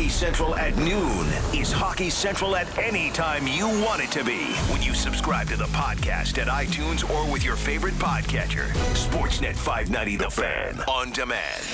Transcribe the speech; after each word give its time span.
Hockey 0.00 0.08
Central 0.08 0.54
at 0.54 0.74
noon 0.78 1.26
is 1.52 1.70
Hockey 1.70 2.08
Central 2.08 2.56
at 2.56 2.66
any 2.78 3.10
time 3.10 3.46
you 3.46 3.66
want 3.84 4.00
it 4.02 4.10
to 4.12 4.24
be 4.24 4.46
when 4.72 4.80
you 4.80 4.94
subscribe 4.94 5.46
to 5.48 5.58
the 5.58 5.66
podcast 5.66 6.38
at 6.38 6.46
iTunes 6.48 7.04
or 7.10 7.30
with 7.30 7.44
your 7.44 7.54
favorite 7.54 7.92
podcatcher. 7.96 8.72
Sportsnet 8.94 9.54
590 9.54 10.16
The 10.16 10.30
Fan 10.30 10.80
on 10.88 11.12
demand. 11.12 11.66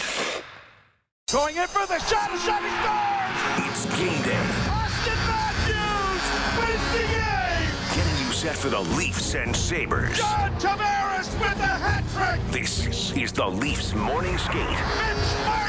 Going 1.30 1.54
in 1.54 1.68
for 1.68 1.86
the 1.86 2.00
shot, 2.00 2.34
a 2.34 2.38
shot, 2.38 2.62
he 2.66 3.62
scores! 3.62 3.86
It's 3.86 3.96
game 3.96 4.22
day. 4.24 4.42
Auston 4.74 5.22
Matthews 5.30 6.26
wins 6.58 6.92
the 6.94 7.06
game! 7.06 7.94
Getting 7.94 8.26
you 8.26 8.32
set 8.32 8.56
for 8.56 8.70
the 8.70 8.80
Leafs 8.96 9.36
and 9.36 9.54
Sabres. 9.54 10.18
John 10.18 10.50
Tavares 10.58 11.32
with 11.34 11.60
a 11.60 11.78
hat 11.78 12.02
trick! 12.12 12.40
This 12.50 13.12
is 13.12 13.30
the 13.30 13.46
Leafs 13.46 13.94
Morning 13.94 14.36
Skate 14.36 14.66
Mitch 14.66 15.65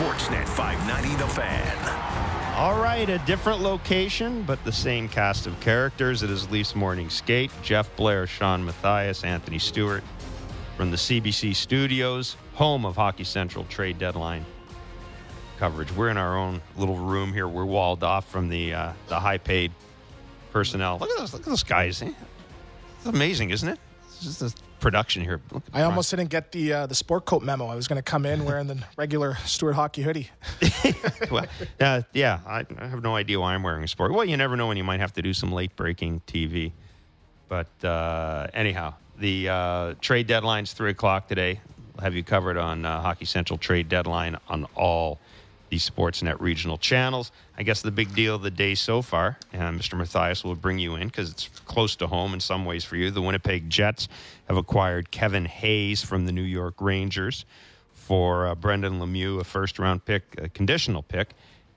Sportsnet 0.00 0.48
590 0.48 1.14
The 1.16 1.28
Fan. 1.28 2.56
All 2.56 2.80
right, 2.80 3.06
a 3.06 3.18
different 3.26 3.60
location, 3.60 4.42
but 4.44 4.64
the 4.64 4.72
same 4.72 5.10
cast 5.10 5.46
of 5.46 5.60
characters. 5.60 6.22
It 6.22 6.30
is 6.30 6.50
Leafs 6.50 6.74
Morning 6.74 7.10
Skate. 7.10 7.50
Jeff 7.62 7.94
Blair, 7.96 8.26
Shawn 8.26 8.64
Matthias, 8.64 9.24
Anthony 9.24 9.58
Stewart 9.58 10.02
from 10.74 10.90
the 10.90 10.96
CBC 10.96 11.54
studios, 11.54 12.38
home 12.54 12.86
of 12.86 12.96
Hockey 12.96 13.24
Central 13.24 13.64
trade 13.64 13.98
deadline 13.98 14.46
coverage. 15.58 15.92
We're 15.92 16.08
in 16.08 16.16
our 16.16 16.34
own 16.34 16.62
little 16.78 16.96
room 16.96 17.34
here. 17.34 17.46
We're 17.46 17.66
walled 17.66 18.02
off 18.02 18.26
from 18.26 18.48
the 18.48 18.72
uh, 18.72 18.92
the 19.08 19.20
high 19.20 19.36
paid 19.36 19.70
personnel. 20.50 20.96
Look 20.98 21.10
at 21.10 21.18
this! 21.18 21.34
Look 21.34 21.42
at 21.42 21.50
this 21.50 21.62
guys. 21.62 22.00
It's 22.00 23.04
amazing, 23.04 23.50
isn't 23.50 23.68
it? 23.68 23.78
It's 24.06 24.24
just 24.24 24.40
this 24.40 24.54
production 24.80 25.22
here. 25.22 25.40
I 25.72 25.82
almost 25.82 26.10
didn't 26.10 26.30
get 26.30 26.52
the 26.52 26.72
uh, 26.72 26.86
the 26.86 26.94
sport 26.94 27.24
coat 27.24 27.42
memo. 27.42 27.66
I 27.66 27.74
was 27.74 27.86
going 27.86 27.96
to 27.96 28.02
come 28.02 28.26
in 28.26 28.44
wearing 28.44 28.66
the 28.66 28.78
regular 28.96 29.36
Stewart 29.44 29.74
hockey 29.74 30.02
hoodie. 30.02 30.30
well, 31.30 31.46
uh, 31.80 32.02
yeah, 32.12 32.40
I, 32.46 32.64
I 32.78 32.86
have 32.86 33.02
no 33.02 33.16
idea 33.16 33.38
why 33.38 33.54
I'm 33.54 33.62
wearing 33.62 33.84
a 33.84 33.88
sport. 33.88 34.12
Well, 34.12 34.24
you 34.24 34.36
never 34.36 34.56
know 34.56 34.66
when 34.66 34.76
you 34.76 34.84
might 34.84 35.00
have 35.00 35.12
to 35.14 35.22
do 35.22 35.32
some 35.32 35.52
late 35.52 35.76
breaking 35.76 36.22
TV. 36.26 36.72
But 37.48 37.84
uh, 37.84 38.46
anyhow, 38.54 38.94
the 39.18 39.48
uh, 39.48 39.94
trade 40.00 40.26
deadline's 40.26 40.72
three 40.72 40.90
o'clock 40.90 41.28
today. 41.28 41.60
I'll 41.98 42.04
have 42.04 42.14
you 42.14 42.22
covered 42.22 42.56
on 42.56 42.86
uh, 42.86 43.00
Hockey 43.02 43.24
Central 43.26 43.58
trade 43.58 43.88
deadline 43.88 44.38
on 44.48 44.66
all 44.74 45.18
the 45.70 45.78
Sportsnet 45.78 46.40
regional 46.40 46.76
channels. 46.76 47.32
I 47.56 47.62
guess 47.62 47.80
the 47.80 47.90
big 47.90 48.14
deal 48.14 48.34
of 48.34 48.42
the 48.42 48.50
day 48.50 48.74
so 48.74 49.02
far, 49.02 49.38
and 49.52 49.80
Mr. 49.80 49.96
Matthias 49.96 50.44
will 50.44 50.56
bring 50.56 50.78
you 50.78 50.96
in 50.96 51.06
because 51.08 51.30
it's 51.30 51.48
close 51.64 51.96
to 51.96 52.06
home 52.06 52.34
in 52.34 52.40
some 52.40 52.64
ways 52.64 52.84
for 52.84 52.96
you. 52.96 53.10
The 53.10 53.22
Winnipeg 53.22 53.70
Jets 53.70 54.08
have 54.48 54.56
acquired 54.56 55.10
Kevin 55.10 55.46
Hayes 55.46 56.02
from 56.02 56.26
the 56.26 56.32
New 56.32 56.42
York 56.42 56.74
Rangers 56.80 57.46
for 57.94 58.48
uh, 58.48 58.54
Brendan 58.56 58.98
Lemieux, 58.98 59.40
a 59.40 59.44
first 59.44 59.78
round 59.78 60.04
pick, 60.04 60.22
a 60.38 60.48
conditional 60.48 61.02
pick. 61.02 61.30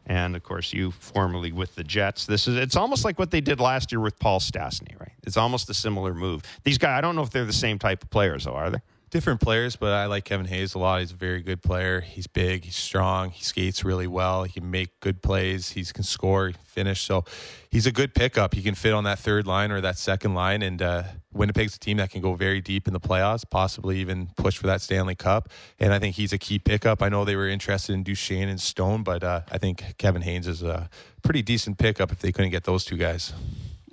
And 0.05 0.35
of 0.35 0.44
course, 0.44 0.73
you 0.73 0.91
formerly 0.91 1.52
with 1.52 1.75
the 1.75 1.83
Jets. 1.83 2.25
This 2.25 2.47
is 2.47 2.57
it's 2.57 2.75
almost 2.75 3.05
like 3.05 3.17
what 3.17 3.31
they 3.31 3.39
did 3.39 3.59
last 3.61 3.91
year 3.91 4.02
with 4.02 4.19
Paul 4.19 4.39
Stastny, 4.39 5.00
right? 5.00 5.13
It's 5.23 5.38
almost 5.38 5.69
a 5.69 5.73
similar 5.73 6.13
move. 6.13 6.44
These 6.63 6.78
guys, 6.78 6.97
I 6.97 7.02
don't 7.02 7.16
know 7.16 7.22
if 7.22 7.30
they're 7.30 7.45
the 7.45 7.53
same 7.53 7.80
type 7.80 8.03
of 8.03 8.09
players, 8.09 8.44
though, 8.44 8.55
are 8.55 8.69
they? 8.69 8.80
Different 9.14 9.42
players, 9.42 9.75
but 9.75 9.94
I 9.94 10.08
like 10.08 10.25
Kevin 10.25 10.47
Hayes 10.47 10.73
a 10.73 10.80
lot. 10.80 11.02
He's 11.02 11.11
a 11.11 11.16
very 11.16 11.44
good 11.44 11.61
player. 11.61 12.02
He's 12.02 12.25
big, 12.25 12.66
he's 12.66 12.75
strong, 12.75 13.30
he 13.30 13.44
skates 13.44 13.86
really 13.86 14.08
well. 14.08 14.44
He 14.44 14.53
can 14.53 14.72
make 14.72 15.00
good 15.02 15.22
plays. 15.22 15.69
He 15.69 15.86
can 15.86 16.02
score, 16.02 16.52
finish. 16.66 17.02
So 17.02 17.23
he's 17.69 17.86
a 17.86 17.91
good 17.91 18.16
pickup. 18.16 18.56
He 18.56 18.64
can 18.64 18.73
fit 18.73 18.91
on 18.91 19.03
that 19.03 19.19
third 19.19 19.45
line 19.45 19.72
or 19.72 19.81
that 19.81 20.00
second 20.00 20.34
line. 20.34 20.64
And 20.64 20.81
uh, 20.81 21.03
Winnipeg's 21.31 21.75
a 21.75 21.80
team 21.80 21.97
that 21.97 22.09
can 22.09 22.22
go 22.23 22.34
very 22.34 22.59
deep 22.59 22.88
in 22.88 22.94
the 22.94 23.00
playoffs, 23.00 23.44
possibly 23.47 24.00
even 24.00 24.31
push 24.36 24.58
for 24.58 24.66
that 24.66 24.81
Stanley 24.81 25.14
Cup. 25.14 25.50
And 25.80 25.94
I 25.94 26.00
think 26.00 26.16
he's 26.16 26.34
a 26.34 26.39
key 26.39 26.58
pickup. 26.58 27.03
I 27.03 27.09
know 27.09 27.23
they 27.23 27.36
were 27.36 27.47
interested 27.47 27.94
in 27.94 28.02
Duchene 28.02 28.50
and 28.50 28.59
Stone, 28.59 29.03
but 29.03 29.23
uh, 29.23 29.41
I 29.52 29.59
think 29.59 29.95
Kevin 30.00 30.23
Hayes 30.23 30.47
is 30.47 30.64
a 30.64 30.89
pretty 31.22 31.44
decent 31.44 31.78
pickup 31.78 32.11
if 32.11 32.17
they 32.17 32.31
couldn't 32.31 32.50
get 32.50 32.64
those 32.64 32.84
two 32.84 32.97
guys. 32.97 33.31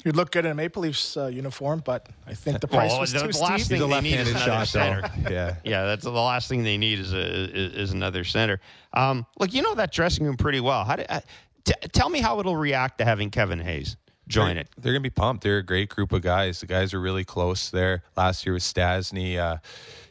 You'd 0.04 0.16
look 0.16 0.30
good 0.30 0.44
in 0.46 0.50
a 0.50 0.54
Maple 0.54 0.82
Leafs 0.82 1.16
uh, 1.16 1.26
uniform, 1.26 1.82
but 1.84 2.08
I 2.26 2.34
think 2.34 2.60
the 2.60 2.68
price 2.76 2.90
Well, 2.90 3.00
was 3.00 3.12
the 3.12 3.20
too 3.20 3.38
last 3.38 3.64
steep. 3.66 3.78
thing 3.80 3.88
they 3.90 4.00
need 4.00 4.14
is 4.20 4.32
left-handed 4.32 4.36
another 4.48 4.66
shot, 4.66 4.68
center. 4.68 5.10
Yeah. 5.30 5.54
Yeah, 5.64 5.84
that's 5.84 6.04
the 6.04 6.10
last 6.10 6.48
thing 6.48 6.62
they 6.64 6.78
need 6.78 6.98
is 7.00 7.12
a 7.12 7.18
is, 7.54 7.72
is 7.74 7.92
another 7.92 8.24
center. 8.24 8.60
Um, 8.94 9.26
look, 9.38 9.52
you 9.52 9.62
know 9.62 9.74
that 9.74 9.92
dressing 9.92 10.24
room 10.26 10.36
pretty 10.36 10.60
well. 10.60 10.84
How 10.84 10.96
do, 10.96 11.04
uh, 11.08 11.20
t- 11.64 11.74
tell 11.92 12.08
me 12.08 12.20
how 12.20 12.40
it'll 12.40 12.56
react 12.56 12.98
to 12.98 13.04
having 13.04 13.30
Kevin 13.30 13.60
Hayes 13.60 13.96
join 14.30 14.56
it. 14.56 14.68
They're 14.76 14.92
going 14.92 15.02
to 15.02 15.10
be 15.10 15.14
pumped. 15.14 15.42
They're 15.42 15.58
a 15.58 15.62
great 15.62 15.88
group 15.88 16.12
of 16.12 16.22
guys. 16.22 16.60
The 16.60 16.66
guys 16.66 16.94
are 16.94 17.00
really 17.00 17.24
close 17.24 17.70
there. 17.70 18.04
Last 18.16 18.46
year 18.46 18.54
with 18.54 18.62
Stastny, 18.62 19.36
uh, 19.36 19.58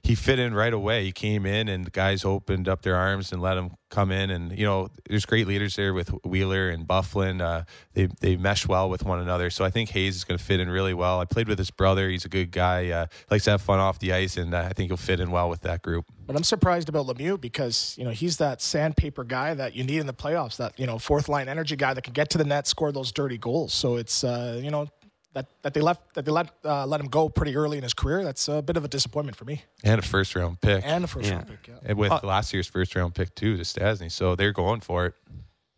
he 0.03 0.15
fit 0.15 0.39
in 0.39 0.53
right 0.53 0.73
away. 0.73 1.03
He 1.05 1.11
came 1.11 1.45
in 1.45 1.67
and 1.67 1.85
the 1.85 1.91
guys 1.91 2.23
opened 2.23 2.67
up 2.67 2.81
their 2.81 2.95
arms 2.95 3.31
and 3.31 3.41
let 3.41 3.57
him 3.57 3.71
come 3.89 4.11
in. 4.11 4.29
And, 4.29 4.57
you 4.57 4.65
know, 4.65 4.89
there's 5.07 5.25
great 5.25 5.47
leaders 5.47 5.75
there 5.75 5.93
with 5.93 6.09
Wheeler 6.23 6.69
and 6.69 6.87
Byfuglien. 6.87 7.41
Uh, 7.41 7.63
they, 7.93 8.07
they 8.19 8.35
mesh 8.35 8.67
well 8.67 8.89
with 8.89 9.03
one 9.03 9.19
another. 9.19 9.49
So 9.49 9.65
I 9.65 9.69
think 9.69 9.89
Hayes 9.89 10.15
is 10.15 10.23
going 10.23 10.37
to 10.37 10.43
fit 10.43 10.59
in 10.59 10.69
really 10.69 10.93
well. 10.93 11.19
I 11.19 11.25
played 11.25 11.47
with 11.47 11.57
his 11.57 11.71
brother. 11.71 12.09
He's 12.09 12.25
a 12.25 12.29
good 12.29 12.51
guy. 12.51 12.89
Uh, 12.89 13.07
likes 13.29 13.45
to 13.45 13.51
have 13.51 13.61
fun 13.61 13.79
off 13.79 13.99
the 13.99 14.13
ice. 14.13 14.37
And 14.37 14.53
uh, 14.53 14.67
I 14.69 14.73
think 14.73 14.89
he'll 14.89 14.97
fit 14.97 15.19
in 15.19 15.31
well 15.31 15.49
with 15.49 15.61
that 15.61 15.81
group. 15.81 16.05
But 16.29 16.35
I'm 16.35 16.43
surprised 16.43 16.89
about 16.89 17.07
Lemieux 17.07 17.41
because 17.41 17.95
you 17.97 18.03
know 18.03 18.11
he's 18.11 18.37
that 18.37 18.61
sandpaper 18.61 19.23
guy 19.23 19.55
that 19.55 19.75
you 19.75 19.83
need 19.83 19.97
in 19.97 20.05
the 20.05 20.13
playoffs. 20.13 20.57
That 20.57 20.79
you 20.79 20.85
know 20.85 20.99
fourth 20.99 21.27
line 21.27 21.49
energy 21.49 21.75
guy 21.75 21.95
that 21.95 22.03
can 22.03 22.13
get 22.13 22.29
to 22.29 22.37
the 22.37 22.43
net, 22.43 22.67
score 22.67 22.91
those 22.91 23.11
dirty 23.11 23.39
goals. 23.39 23.73
So 23.73 23.95
it's 23.95 24.23
uh, 24.23 24.61
you 24.63 24.69
know 24.69 24.87
that, 25.33 25.47
that 25.63 25.73
they 25.73 25.81
left 25.81 26.13
that 26.13 26.25
they 26.25 26.31
let 26.31 26.51
uh, 26.63 26.85
let 26.85 27.01
him 27.01 27.07
go 27.07 27.29
pretty 27.29 27.55
early 27.55 27.77
in 27.77 27.83
his 27.83 27.95
career. 27.95 28.23
That's 28.23 28.47
a 28.47 28.61
bit 28.61 28.77
of 28.77 28.85
a 28.85 28.87
disappointment 28.87 29.37
for 29.37 29.45
me. 29.45 29.63
And 29.83 29.97
a 29.97 30.03
first 30.03 30.35
round 30.35 30.61
pick. 30.61 30.85
And 30.85 31.03
the 31.03 31.07
first 31.07 31.29
Yeah. 31.29 31.37
round 31.37 31.47
pick. 31.47 31.67
Yeah. 31.67 31.79
And 31.83 31.97
with 31.97 32.11
last 32.23 32.53
year's 32.53 32.67
first 32.67 32.93
round 32.95 33.15
pick, 33.15 33.33
too, 33.33 33.57
to 33.57 33.63
Stastny. 33.63 34.11
So 34.11 34.35
they're 34.35 34.53
going 34.53 34.81
for 34.81 35.07
it. 35.07 35.15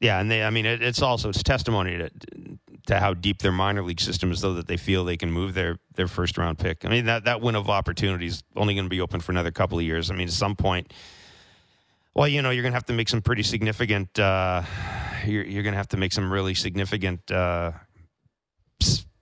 Yeah, 0.02 0.20
and 0.20 0.30
they 0.30 0.44
I 0.44 0.50
mean 0.50 0.66
it, 0.66 0.82
it's 0.82 1.02
also 1.02 1.30
it's 1.30 1.44
testimony 1.44 1.98
to 1.98 2.10
to 2.88 3.00
how 3.00 3.14
deep 3.14 3.40
their 3.44 3.52
minor 3.52 3.84
league 3.84 4.02
system 4.02 4.32
is, 4.32 4.42
though 4.42 4.56
that 4.56 4.68
they 4.68 4.76
feel 4.76 5.06
they 5.06 5.16
can 5.16 5.32
move 5.32 5.54
their 5.54 5.78
their 5.96 6.08
first 6.08 6.38
round 6.40 6.58
pick. 6.58 6.84
I 6.84 6.90
mean 6.90 7.06
that 7.06 7.26
that 7.26 7.40
win 7.40 7.56
of 7.56 7.70
opportunity 7.70 8.26
is 8.26 8.44
only 8.56 8.74
going 8.74 8.86
to 8.86 8.90
be 8.90 9.00
open 9.00 9.22
for 9.22 9.32
another 9.32 9.52
couple 9.52 9.78
of 9.78 9.86
years. 9.86 10.10
I 10.10 10.16
mean 10.16 10.28
at 10.28 10.34
some 10.34 10.56
point. 10.56 10.92
Well, 12.14 12.28
you 12.28 12.42
know, 12.42 12.50
you're 12.50 12.64
going 12.64 12.74
to 12.74 12.76
have 12.76 12.88
to 12.88 12.94
make 12.94 13.08
some 13.08 13.22
pretty 13.22 13.44
significant. 13.44 14.20
Uh, 14.20 14.64
you're 15.26 15.46
you're 15.46 15.64
going 15.64 15.74
to 15.74 15.78
have 15.78 15.88
to 15.90 15.98
make 15.98 16.12
some 16.12 16.34
really 16.34 16.56
significant 16.56 17.32
uh, 17.32 17.72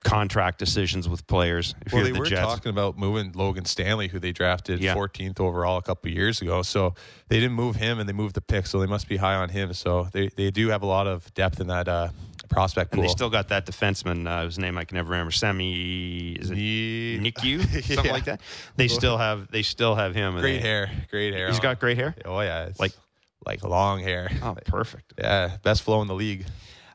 contract 0.04 0.60
decisions 0.60 1.10
with 1.10 1.28
players. 1.28 1.76
If 1.86 1.92
Well, 1.92 2.02
you're 2.02 2.08
they 2.08 2.14
the 2.14 2.20
were 2.20 2.26
Jets. 2.26 2.42
talking 2.42 2.70
about 2.70 2.98
moving 2.98 3.34
Logan 3.34 3.66
Stanley, 3.66 4.08
who 4.08 4.18
they 4.20 4.32
drafted 4.32 4.80
Yeah. 4.80 4.94
14th 4.96 5.40
overall 5.42 5.78
a 5.78 5.82
couple 5.82 6.10
of 6.10 6.16
years 6.16 6.42
ago. 6.42 6.62
So 6.62 6.94
they 7.28 7.40
didn't 7.40 7.56
move 7.56 7.76
him, 7.76 8.00
and 8.00 8.08
they 8.08 8.14
moved 8.14 8.36
the 8.36 8.42
pick. 8.42 8.66
So 8.66 8.80
they 8.80 8.86
must 8.88 9.10
be 9.10 9.18
high 9.18 9.36
on 9.36 9.50
him. 9.50 9.74
So 9.74 10.08
they, 10.14 10.30
they 10.30 10.52
do 10.52 10.70
have 10.70 10.84
a 10.84 10.86
lot 10.86 11.06
of 11.08 11.34
depth 11.34 11.60
in 11.60 11.68
that 11.68 11.88
uh, 11.90 12.10
prospect 12.50 12.94
and 12.96 13.04
they 13.04 13.08
still 13.08 13.30
got 13.30 13.50
that 13.50 13.66
defenseman 13.68 14.28
uh, 14.28 14.44
whose 14.44 14.58
name 14.58 14.76
I 14.78 14.84
can 14.84 14.96
never 14.96 15.12
remember. 15.12 15.32
Semi 15.32 16.32
is 16.34 16.50
it 16.50 16.58
Ye- 16.58 17.20
Niku 17.20 17.62
something 17.86 18.06
Yeah. 18.06 18.12
like 18.12 18.26
that. 18.26 18.42
They 18.76 18.88
still 19.00 19.18
have 19.20 19.52
they 19.52 19.62
still 19.62 19.94
have 19.96 20.16
him. 20.16 20.34
great 20.40 20.54
they- 20.54 20.60
hair, 20.68 20.90
great 21.12 21.34
hair. 21.34 21.48
He's 21.48 21.58
on. 21.58 21.62
got 21.62 21.80
great 21.80 21.98
hair. 21.98 22.16
Oh 22.26 22.40
yeah, 22.40 22.70
like 22.80 22.94
like 23.46 23.64
long 23.64 24.00
hair. 24.02 24.32
Oh, 24.42 24.56
perfect. 24.66 25.14
Yeah, 25.20 25.58
best 25.62 25.84
flow 25.84 26.02
in 26.02 26.08
the 26.08 26.16
league. 26.16 26.46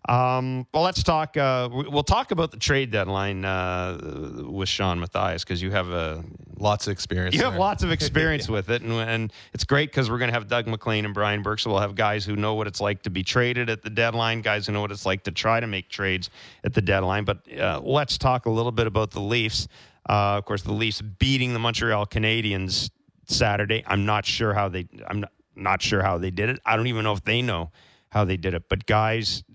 Um, 0.09 0.67
well, 0.75 0.83
let's 0.83 1.03
talk. 1.03 1.37
Uh, 1.37 1.69
we- 1.73 1.89
we'll 1.89 2.03
talk 2.03 2.31
about 2.31 2.51
the 2.51 2.59
trade 2.59 2.91
deadline 2.91 3.45
uh, 3.45 4.43
with 4.45 4.69
Shawn 4.69 5.01
Matthias 5.01 5.45
because 5.45 5.63
you 5.63 5.71
have 5.71 5.89
a 5.91 6.23
Lots 6.59 6.87
of 6.87 6.93
experience. 6.93 7.35
you 7.35 7.43
have 7.43 7.57
lots 7.57 7.83
of 7.83 7.91
experience 7.99 8.49
with 8.49 8.71
it, 8.71 8.83
and, 8.83 8.93
and 8.93 9.33
it's 9.55 9.65
great 9.65 9.91
because 9.91 10.11
we're 10.11 10.19
going 10.19 10.29
to 10.29 10.35
have 10.35 10.47
Doug 10.47 10.67
MacLean 10.67 11.05
and 11.05 11.13
Brian 11.15 11.43
Burke, 11.43 11.59
so 11.59 11.71
we'll 11.71 11.81
have 11.81 11.95
guys 11.95 12.25
who 12.25 12.37
know 12.37 12.55
what 12.55 12.67
it's 12.67 12.81
like 12.81 13.03
to 13.03 13.11
be 13.11 13.23
traded 13.23 13.69
at 13.71 13.83
the 13.83 13.91
deadline, 13.91 14.41
guys 14.41 14.67
who 14.67 14.73
know 14.73 14.81
what 14.81 14.93
it's 14.93 15.05
like 15.07 15.25
to 15.25 15.31
try 15.33 15.59
to 15.59 15.67
make 15.67 15.89
trades 15.89 16.31
at 16.65 16.73
the 16.75 16.83
deadline. 16.83 17.25
But 17.25 17.39
uh, 17.59 17.81
let's 17.83 18.19
talk 18.19 18.47
a 18.47 18.51
little 18.51 18.73
bit 18.73 18.87
about 18.87 19.11
the 19.11 19.21
Leafs. 19.21 19.69
Uh, 20.09 20.37
of 20.39 20.45
course, 20.45 20.63
the 20.63 20.73
Leafs 20.73 21.01
beating 21.01 21.55
the 21.55 21.59
Montreal 21.59 22.07
Canadiens 22.07 22.91
Saturday. 23.27 23.83
I'm 23.87 24.05
not 24.07 24.25
sure 24.27 24.53
how 24.55 24.69
they. 24.69 24.87
I'm 25.09 25.21
not, 25.21 25.33
not 25.57 25.83
sure 25.83 26.03
how 26.03 26.19
they 26.19 26.31
did 26.31 26.51
it. 26.51 26.61
I 26.67 26.77
don't 26.77 26.87
even 26.89 27.05
know 27.05 27.13
if 27.15 27.25
they 27.25 27.41
know 27.43 27.73
how 28.11 28.25
they 28.25 28.37
did 28.37 28.55
it. 28.55 28.69
But 28.69 28.87
guys, 28.87 29.43
uh, 29.49 29.54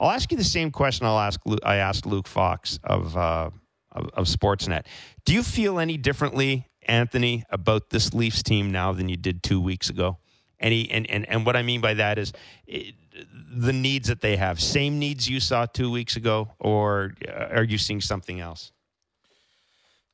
I'll 0.00 0.10
ask 0.10 0.30
you 0.30 0.36
the 0.38 0.44
same 0.44 0.70
question 0.70 1.06
I'll 1.06 1.18
ask. 1.18 1.40
I 1.62 1.76
asked 1.76 2.06
Luke 2.06 2.28
Fox 2.28 2.78
of, 2.84 3.16
uh, 3.16 3.50
of 3.92 4.08
of 4.14 4.26
Sportsnet. 4.26 4.86
Do 5.24 5.34
you 5.34 5.42
feel 5.42 5.78
any 5.78 5.96
differently, 5.96 6.66
Anthony, 6.82 7.44
about 7.50 7.90
this 7.90 8.14
Leafs 8.14 8.42
team 8.42 8.70
now 8.72 8.92
than 8.92 9.08
you 9.08 9.16
did 9.16 9.42
two 9.42 9.60
weeks 9.60 9.90
ago? 9.90 10.18
Any 10.60 10.90
and 10.90 11.08
and 11.10 11.28
and 11.28 11.44
what 11.46 11.56
I 11.56 11.62
mean 11.62 11.80
by 11.80 11.94
that 11.94 12.18
is. 12.18 12.32
It, 12.66 12.94
the 13.50 13.72
needs 13.72 14.06
that 14.08 14.20
they 14.20 14.36
have, 14.36 14.60
same 14.60 15.00
needs 15.00 15.28
you 15.28 15.40
saw 15.40 15.66
two 15.66 15.90
weeks 15.90 16.14
ago, 16.14 16.52
or 16.60 17.14
uh, 17.26 17.48
are 17.56 17.64
you 17.64 17.76
seeing 17.76 18.00
something 18.00 18.38
else? 18.38 18.70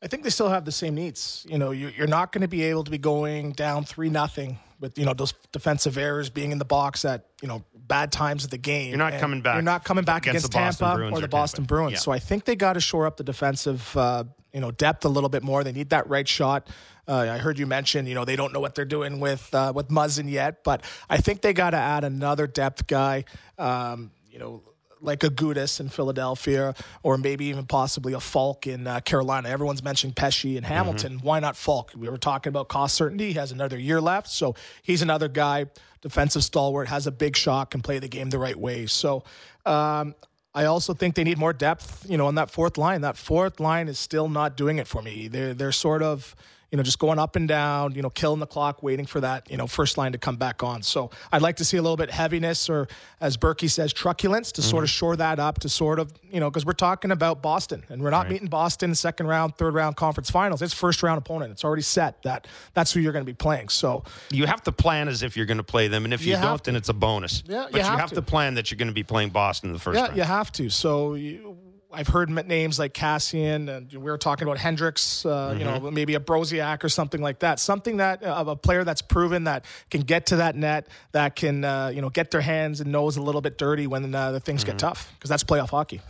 I 0.02 0.06
think 0.06 0.22
they 0.22 0.30
still 0.30 0.48
have 0.48 0.64
the 0.64 0.72
same 0.72 0.94
needs. 0.94 1.44
You 1.48 1.58
know, 1.58 1.70
you- 1.70 1.92
you're 1.94 2.06
not 2.06 2.32
going 2.32 2.42
to 2.42 2.48
be 2.48 2.62
able 2.62 2.82
to 2.84 2.90
be 2.90 2.96
going 2.96 3.52
down 3.52 3.84
three 3.84 4.08
nothing 4.08 4.58
with 4.80 4.98
you 4.98 5.04
know 5.04 5.14
those 5.14 5.32
defensive 5.52 5.96
errors 5.98 6.30
being 6.30 6.52
in 6.52 6.58
the 6.58 6.64
box 6.64 7.04
at 7.04 7.26
you 7.42 7.48
know 7.48 7.62
bad 7.74 8.12
times 8.12 8.44
of 8.44 8.50
the 8.50 8.58
game. 8.58 8.88
You're 8.88 8.98
not 8.98 9.12
And 9.12 9.20
coming 9.20 9.40
back 9.42 9.54
You're 9.54 9.62
not 9.62 9.84
coming 9.84 10.04
back 10.04 10.26
against 10.26 10.46
against, 10.46 10.78
Tampa 10.80 11.00
or 11.00 11.04
or 11.04 11.10
the 11.10 11.20
Tampa. 11.20 11.28
Boston 11.28 11.64
Bruins. 11.64 11.92
Yeah. 11.92 11.98
So 11.98 12.12
I 12.12 12.18
think 12.18 12.44
they 12.44 12.56
got 12.56 12.74
to 12.74 12.80
shore 12.80 13.06
up 13.06 13.16
the 13.16 13.24
defensive 13.24 13.96
uh, 13.96 14.24
you 14.52 14.60
know 14.60 14.70
depth 14.70 15.04
a 15.04 15.08
little 15.08 15.28
bit 15.28 15.42
more. 15.42 15.64
They 15.64 15.72
need 15.72 15.90
that 15.90 16.08
right 16.08 16.26
shot. 16.26 16.68
Uh, 17.06 17.28
I 17.30 17.36
heard 17.36 17.58
you 17.58 17.66
mention, 17.66 18.06
you 18.06 18.14
know, 18.14 18.24
they 18.24 18.34
don't 18.34 18.54
know 18.54 18.60
what 18.60 18.74
they're 18.74 18.86
doing 18.86 19.20
with 19.20 19.54
uh, 19.54 19.72
with 19.74 19.88
Muzzin 19.88 20.30
yet, 20.30 20.64
but 20.64 20.82
I 21.10 21.18
think 21.18 21.42
they 21.42 21.52
got 21.52 21.70
to 21.70 21.76
add 21.76 22.02
another 22.02 22.46
depth 22.46 22.86
guy. 22.86 23.24
Um, 23.58 24.10
you 24.30 24.38
know, 24.38 24.62
like 25.04 25.22
a 25.22 25.28
Gudas 25.28 25.80
in 25.80 25.88
Philadelphia, 25.88 26.74
or 27.02 27.18
maybe 27.18 27.46
even 27.46 27.66
possibly 27.66 28.12
a 28.12 28.20
Faulk 28.20 28.66
in 28.66 28.86
uh, 28.86 29.00
Carolina. 29.00 29.48
Everyone's 29.48 29.82
mentioned 29.82 30.16
Pesce 30.16 30.56
and 30.56 30.64
Hamilton. 30.66 31.16
Mm-hmm. 31.16 31.26
Why 31.26 31.40
not 31.40 31.56
Faulk? 31.56 31.92
We 31.96 32.08
were 32.08 32.18
talking 32.18 32.50
about 32.50 32.68
cost 32.68 32.94
certainty. 32.94 33.28
He 33.28 33.34
has 33.34 33.52
another 33.52 33.78
year 33.78 34.00
left, 34.00 34.28
so 34.28 34.54
he's 34.82 35.02
another 35.02 35.28
guy, 35.28 35.66
defensive 36.00 36.42
stalwart, 36.42 36.88
has 36.88 37.06
a 37.06 37.12
big 37.12 37.36
shot, 37.36 37.70
can 37.70 37.80
play 37.82 37.98
the 37.98 38.08
game 38.08 38.30
the 38.30 38.38
right 38.38 38.56
way. 38.56 38.86
So. 38.86 39.24
Um, 39.66 40.14
I 40.56 40.66
also 40.66 40.94
think 40.94 41.16
they 41.16 41.24
need 41.24 41.36
more 41.36 41.52
depth, 41.52 42.08
you 42.08 42.16
know, 42.16 42.28
on 42.28 42.36
that 42.36 42.48
fourth 42.48 42.78
line. 42.78 43.00
That 43.00 43.16
fourth 43.16 43.58
line 43.58 43.88
is 43.88 43.98
still 43.98 44.28
not 44.28 44.56
doing 44.56 44.78
it 44.78 44.86
for 44.86 45.02
me. 45.02 45.26
They're 45.26 45.52
they're 45.52 45.72
sort 45.72 46.00
of 46.00 46.36
you 46.74 46.76
know, 46.76 46.82
just 46.82 46.98
going 46.98 47.20
up 47.20 47.36
and 47.36 47.46
down, 47.46 47.94
you 47.94 48.02
know, 48.02 48.10
killing 48.10 48.40
the 48.40 48.48
clock, 48.48 48.82
waiting 48.82 49.06
for 49.06 49.20
that, 49.20 49.48
you 49.48 49.56
know, 49.56 49.68
first 49.68 49.96
line 49.96 50.10
to 50.10 50.18
come 50.18 50.34
back 50.34 50.64
on. 50.64 50.82
So 50.82 51.08
I'd 51.30 51.40
like 51.40 51.54
to 51.58 51.64
see 51.64 51.76
a 51.76 51.82
little 51.82 51.96
bit 51.96 52.10
heaviness 52.10 52.68
or, 52.68 52.88
as 53.20 53.36
Burkie 53.36 53.68
says, 53.68 53.92
truculence 53.92 54.50
to 54.50 54.60
mm-hmm. 54.60 54.70
sort 54.70 54.82
of 54.82 54.90
shore 54.90 55.14
that 55.14 55.38
up, 55.38 55.60
to 55.60 55.68
sort 55.68 56.00
of, 56.00 56.12
you 56.32 56.40
know, 56.40 56.50
because 56.50 56.66
we're 56.66 56.72
talking 56.72 57.12
about 57.12 57.42
Boston 57.42 57.84
and 57.90 58.02
we're 58.02 58.10
not 58.10 58.24
right. 58.24 58.32
meeting 58.32 58.48
Boston 58.48 58.92
second 58.96 59.28
round, 59.28 59.54
third 59.56 59.72
round 59.72 59.94
conference 59.94 60.32
finals. 60.32 60.62
It's 60.62 60.74
first 60.74 61.00
round 61.04 61.18
opponent. 61.18 61.52
It's 61.52 61.62
already 61.62 61.82
set 61.82 62.20
that 62.24 62.48
that's 62.72 62.92
who 62.92 62.98
you're 62.98 63.12
going 63.12 63.24
to 63.24 63.32
be 63.32 63.36
playing. 63.36 63.68
So 63.68 64.02
you 64.32 64.46
have 64.46 64.64
to 64.64 64.72
plan 64.72 65.06
as 65.06 65.22
if 65.22 65.36
you're 65.36 65.46
going 65.46 65.58
to 65.58 65.62
play 65.62 65.86
them, 65.86 66.04
and 66.04 66.12
if 66.12 66.26
you, 66.26 66.34
you 66.34 66.42
don't, 66.42 66.58
to. 66.58 66.64
then 66.64 66.74
it's 66.74 66.88
a 66.88 66.92
bonus. 66.92 67.44
Yeah, 67.46 67.68
but 67.70 67.78
you 67.78 67.84
have, 67.84 67.92
you 67.92 67.98
have 68.00 68.08
to. 68.08 68.16
to. 68.16 68.22
plan 68.22 68.54
that 68.54 68.72
you're 68.72 68.78
going 68.78 68.88
to 68.88 68.94
be 68.94 69.04
playing 69.04 69.30
Boston 69.30 69.68
in 69.68 69.74
the 69.74 69.78
first. 69.78 69.96
Yeah, 69.96 70.06
round. 70.06 70.16
you 70.16 70.24
have 70.24 70.50
to. 70.52 70.68
So. 70.70 71.14
You, 71.14 71.56
I've 71.94 72.08
heard 72.08 72.30
names 72.30 72.78
like 72.78 72.92
Kassian, 72.92 73.68
and 73.68 73.92
we 73.92 73.98
were 73.98 74.18
talking 74.18 74.46
about 74.46 74.58
Hendricks, 74.58 75.24
uh, 75.24 75.28
mm-hmm. 75.28 75.58
you 75.58 75.64
know, 75.64 75.80
mm-hmm. 75.80 75.94
maybe 75.94 76.14
a 76.14 76.20
Brodziak 76.20 76.84
or 76.84 76.88
something 76.88 77.20
like 77.20 77.40
that. 77.40 77.60
Something 77.60 77.98
that 77.98 78.22
uh, 78.22 78.44
a 78.46 78.56
player 78.56 78.84
that's 78.84 79.02
proven 79.02 79.44
that 79.44 79.64
can 79.90 80.02
get 80.02 80.26
to 80.26 80.36
that 80.36 80.56
net, 80.56 80.88
that 81.12 81.36
can 81.36 81.64
uh, 81.64 81.90
you 81.94 82.02
know 82.02 82.10
get 82.10 82.30
their 82.30 82.40
hands 82.40 82.80
and 82.80 82.92
nose 82.92 83.16
a 83.16 83.22
little 83.22 83.40
bit 83.40 83.58
dirty 83.58 83.86
when 83.86 84.14
uh, 84.14 84.32
the 84.32 84.40
things 84.40 84.62
mm-hmm. 84.62 84.72
get 84.72 84.78
tough, 84.78 85.12
because 85.14 85.30
that's 85.30 85.44
playoff 85.44 85.70
hockey. 85.70 86.00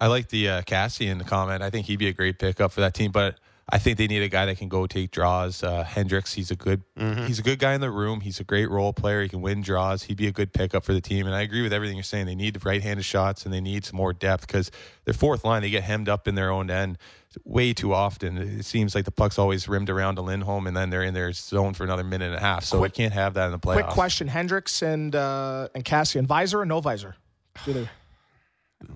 I 0.00 0.08
like 0.08 0.28
the 0.28 0.48
uh, 0.48 0.62
Kassian 0.62 1.26
comment. 1.26 1.62
I 1.62 1.70
think 1.70 1.86
he'd 1.86 1.98
be 1.98 2.08
a 2.08 2.12
great 2.12 2.38
pickup 2.38 2.72
for 2.72 2.80
that 2.80 2.94
team, 2.94 3.10
but 3.10 3.38
I 3.68 3.78
think 3.78 3.96
they 3.96 4.06
need 4.06 4.22
a 4.22 4.28
guy 4.28 4.44
that 4.46 4.58
can 4.58 4.68
go 4.68 4.86
take 4.86 5.10
draws. 5.10 5.62
Uh, 5.62 5.84
Hendricks, 5.84 6.34
he's 6.34 6.50
a 6.50 6.56
good 6.56 6.82
mm-hmm. 6.98 7.26
he's 7.26 7.38
a 7.38 7.42
good 7.42 7.58
guy 7.58 7.74
in 7.74 7.80
the 7.80 7.90
room. 7.90 8.20
He's 8.20 8.38
a 8.38 8.44
great 8.44 8.70
role 8.70 8.92
player. 8.92 9.22
He 9.22 9.28
can 9.28 9.40
win 9.40 9.62
draws. 9.62 10.04
He'd 10.04 10.18
be 10.18 10.26
a 10.26 10.32
good 10.32 10.52
pickup 10.52 10.84
for 10.84 10.92
the 10.92 11.00
team. 11.00 11.26
And 11.26 11.34
I 11.34 11.40
agree 11.40 11.62
with 11.62 11.72
everything 11.72 11.96
you're 11.96 12.04
saying. 12.04 12.26
They 12.26 12.34
need 12.34 12.62
right-handed 12.64 13.04
shots 13.04 13.44
and 13.44 13.54
they 13.54 13.60
need 13.60 13.84
some 13.84 13.96
more 13.96 14.12
depth 14.12 14.46
because 14.46 14.70
their 15.04 15.14
fourth 15.14 15.44
line 15.44 15.62
they 15.62 15.70
get 15.70 15.82
hemmed 15.82 16.08
up 16.08 16.28
in 16.28 16.34
their 16.34 16.50
own 16.50 16.70
end 16.70 16.98
way 17.44 17.72
too 17.72 17.94
often. 17.94 18.36
It 18.36 18.64
seems 18.64 18.94
like 18.94 19.06
the 19.06 19.10
puck's 19.10 19.38
always 19.38 19.66
rimmed 19.66 19.90
around 19.90 20.16
to 20.16 20.22
Lindholm 20.22 20.66
and 20.66 20.76
then 20.76 20.90
they're 20.90 21.02
in 21.02 21.14
their 21.14 21.32
zone 21.32 21.74
for 21.74 21.84
another 21.84 22.04
minute 22.04 22.26
and 22.26 22.36
a 22.36 22.40
half. 22.40 22.64
So 22.64 22.78
quick, 22.78 22.92
we 22.92 22.96
can't 23.02 23.14
have 23.14 23.34
that 23.34 23.46
in 23.46 23.52
the 23.52 23.58
playoffs. 23.58 23.84
Quick 23.84 23.86
question: 23.86 24.28
Hendricks 24.28 24.82
and 24.82 25.14
uh, 25.16 25.68
and 25.74 25.84
Kassian, 25.84 26.26
visor 26.26 26.60
or 26.60 26.66
no 26.66 26.80
visor? 26.80 27.16
Do 27.64 27.72
they? 27.72 27.88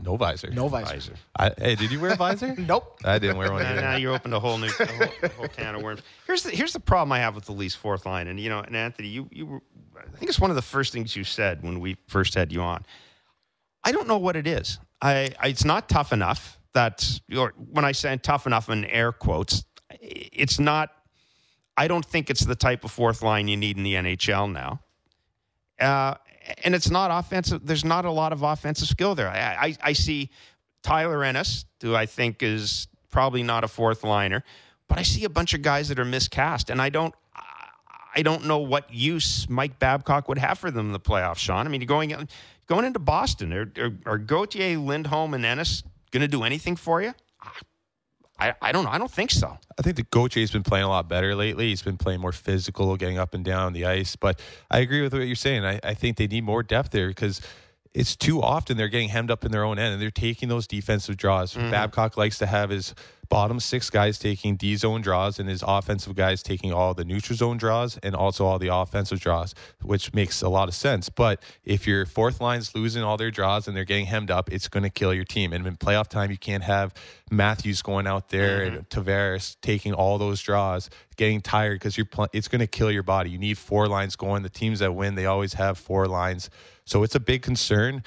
No 0.03 0.17
visor. 0.17 0.51
No 0.51 0.69
visor. 0.69 1.15
I, 1.39 1.53
hey, 1.57 1.75
did 1.75 1.91
you 1.91 2.01
wear 2.01 2.13
a 2.13 2.17
visor? 2.17 2.55
nope. 2.59 2.99
I 3.05 3.19
didn't 3.19 3.37
wear 3.37 3.53
one. 3.53 3.63
Either. 3.63 3.81
now 3.81 3.97
you 3.97 4.13
opened 4.13 4.35
a 4.35 4.41
whole 4.41 4.59
new 4.59 4.69
a 4.69 4.87
whole, 4.87 5.31
whole, 5.37 5.49
can 5.57 5.75
of 5.75 5.83
worms. 5.83 6.03
Here's 6.27 6.43
the 6.43 6.51
here's 6.51 6.73
the 6.73 6.81
problem 6.81 7.13
I 7.13 7.19
have 7.19 7.35
with 7.35 7.45
the 7.45 7.53
Leafs 7.53 7.75
fourth 7.75 8.07
line, 8.07 8.29
and 8.29 8.39
you 8.39 8.49
know, 8.49 8.61
and 8.61 8.77
Anthony, 8.77 9.09
you 9.09 9.29
you, 9.31 9.47
were, 9.47 9.61
I 9.97 10.17
think 10.17 10.29
it's 10.29 10.41
one 10.41 10.51
of 10.51 10.57
the 10.57 10.63
first 10.63 10.93
things 10.93 11.17
you 11.17 11.25
said 11.25 11.63
when 11.63 11.81
we 11.81 11.97
first 12.07 12.35
had 12.35 12.53
you 12.53 12.61
on. 12.63 12.85
I 13.85 13.93
don't 13.93 14.09
know 14.09 14.19
what 14.19 14.37
it 14.37 14.47
is. 14.47 14.79
I, 15.01 15.33
I 15.41 15.49
it's 15.49 15.65
not 15.65 15.89
tough 15.89 16.13
enough. 16.13 16.59
That 16.75 17.21
or 17.37 17.55
when 17.57 17.85
I 17.85 17.93
say 17.93 18.17
tough 18.17 18.47
enough 18.47 18.69
in 18.69 18.85
air 18.85 19.13
quotes, 19.13 19.65
it's 20.01 20.59
not. 20.59 20.91
I 21.77 21.87
don't 21.87 22.05
think 22.05 22.29
it's 22.29 22.45
the 22.45 22.57
type 22.57 22.85
of 22.85 22.91
fourth 22.91 23.23
line 23.23 23.47
you 23.49 23.57
need 23.57 23.77
in 23.77 23.85
the 23.85 23.95
NHL 23.95 24.53
now. 24.53 24.81
Uh, 25.81 26.15
and 26.65 26.75
it's 26.75 26.91
not 26.91 27.11
offensive. 27.11 27.67
There's 27.67 27.85
not 27.85 28.05
a 28.05 28.11
lot 28.11 28.33
of 28.33 28.43
offensive 28.43 28.89
skill 28.89 29.15
there. 29.15 29.29
I, 29.29 29.67
I, 29.67 29.77
I 29.83 29.93
see 29.93 30.31
Tyler 30.83 31.25
Ennis, 31.25 31.65
who 31.83 31.95
I 31.95 32.07
think 32.07 32.43
is 32.43 32.89
probably 33.11 33.43
not 33.43 33.65
a 33.65 33.69
fourth 33.69 34.05
liner, 34.05 34.45
but 34.89 34.99
I 34.99 35.03
see 35.03 35.25
a 35.25 35.29
bunch 35.29 35.55
of 35.55 35.63
guys 35.63 35.89
that 35.89 35.99
are 35.99 36.05
miscast, 36.05 36.71
and 36.71 36.81
I 36.81 36.89
don't. 36.89 37.15
I 38.15 38.23
don't 38.23 38.47
know 38.47 38.59
what 38.59 38.93
use 38.93 39.49
Mike 39.49 39.79
Babcock 39.79 40.29
would 40.29 40.39
have 40.39 40.59
for 40.59 40.71
them 40.73 40.87
in 40.87 40.93
the 40.93 40.99
playoffs, 40.99 41.37
Shawn. 41.37 41.67
I 41.67 41.71
mean, 41.71 41.83
going 41.83 42.29
going 42.67 42.85
into 42.85 42.99
Boston, 42.99 43.53
are, 43.53 43.71
are, 43.79 43.93
are 44.07 44.19
Gauthier, 44.19 44.79
Lindholm, 44.79 45.35
and 45.35 45.45
Ennis 45.45 45.85
going 46.11 46.23
to 46.23 46.29
do 46.29 46.43
anything 46.43 46.75
for 46.75 47.01
you? 47.03 47.15
I, 48.39 48.55
I 48.63 48.73
don't 48.73 48.85
know. 48.85 48.91
I 48.91 48.99
don't 48.99 49.11
think 49.11 49.31
so. 49.31 49.59
I 49.79 49.83
think 49.83 49.97
the 49.97 50.05
Gauthier 50.05 50.43
has 50.43 50.51
been 50.51 50.63
playing 50.63 50.85
a 50.85 50.89
lot 50.89 51.09
better 51.09 51.35
lately. 51.35 51.69
He's 51.69 51.83
been 51.83 51.97
playing 51.97 52.21
more 52.21 52.33
physical, 52.33 52.97
getting 52.97 53.19
up 53.19 53.35
and 53.35 53.45
down 53.45 53.73
the 53.73 53.85
ice. 53.85 54.15
But 54.15 54.41
I 54.71 54.79
agree 54.79 55.03
with 55.03 55.13
what 55.13 55.21
you're 55.23 55.35
saying. 55.35 55.65
I, 55.65 55.81
I 55.83 55.95
think 55.95 56.17
they 56.17 56.29
need 56.29 56.45
more 56.45 56.63
depth 56.63 56.91
there 56.91 57.09
because 57.09 57.41
it's 57.95 58.15
too 58.15 58.41
often 58.41 58.77
they're 58.77 58.89
getting 58.89 59.09
hemmed 59.09 59.31
up 59.31 59.45
in 59.45 59.51
their 59.51 59.65
own 59.65 59.79
end 59.79 59.95
and 59.95 60.01
they're 60.01 60.11
taking 60.11 60.49
those 60.49 60.67
defensive 60.67 61.17
draws. 61.17 61.55
Mm-hmm. 61.55 61.71
Babcock 61.71 62.17
likes 62.17 62.39
to 62.39 62.47
have 62.47 62.71
his 62.71 62.95
bottom 63.29 63.61
six 63.61 63.91
guys 63.91 64.19
taking 64.19 64.57
D 64.57 64.77
zone 64.77 65.01
draws 65.01 65.39
and 65.39 65.49
his 65.49 65.63
offensive 65.67 66.15
guys 66.15 66.43
taking 66.43 66.73
all 66.73 66.95
the 66.95 67.05
neutral 67.05 67.37
zone 67.37 67.57
draws 67.57 67.99
and 67.99 68.15
also 68.15 68.47
all 68.47 68.59
the 68.59 68.75
offensive 68.75 69.21
draws, 69.21 69.55
which 69.83 70.15
makes 70.15 70.43
a 70.43 70.49
lot 70.49 70.69
of 70.69 70.75
sense. 70.75 71.09
But 71.09 71.43
if 71.65 71.87
your 71.87 72.07
fourth 72.07 72.41
line's 72.41 72.75
losing 72.75 73.03
all 73.03 73.17
their 73.17 73.31
draws 73.31 73.69
and 73.69 73.77
they're 73.77 73.85
getting 73.85 74.07
hemmed 74.07 74.31
up, 74.31 74.51
it's 74.53 74.69
going 74.69 74.83
to 74.83 74.91
kill 74.91 75.13
your 75.13 75.25
team. 75.25 75.53
And 75.53 75.67
in 75.67 75.77
playoff 75.77 76.09
time, 76.09 76.31
you 76.31 76.39
can't 76.39 76.65
have 76.65 76.95
Matthews 77.31 77.83
going 77.83 78.07
out 78.07 78.31
there 78.31 78.61
mm-hmm. 78.61 78.77
and 78.77 78.89
Tavares 78.89 79.57
taking 79.61 79.93
all 79.93 80.19
those 80.19 80.41
draws, 80.41 80.89
getting 81.17 81.41
tired 81.41 81.75
because 81.75 81.97
you're 81.97 82.07
pl- 82.07 82.29
it's 82.33 82.49
going 82.49 82.61
to 82.61 82.67
kill 82.67 82.91
your 82.91 83.03
body. 83.03 83.31
You 83.31 83.39
need 83.39 83.59
four 83.59 83.89
lines 83.89 84.17
going. 84.17 84.43
The 84.43 84.49
teams 84.49 84.79
that 84.79 84.95
win, 84.95 85.15
they 85.15 85.27
always 85.27 85.55
have 85.55 85.79
four 85.79 86.07
lines. 86.07 86.51
So 86.85 87.03
it's 87.03 87.15
a 87.15 87.21
big 87.21 87.43
concern. 87.43 88.03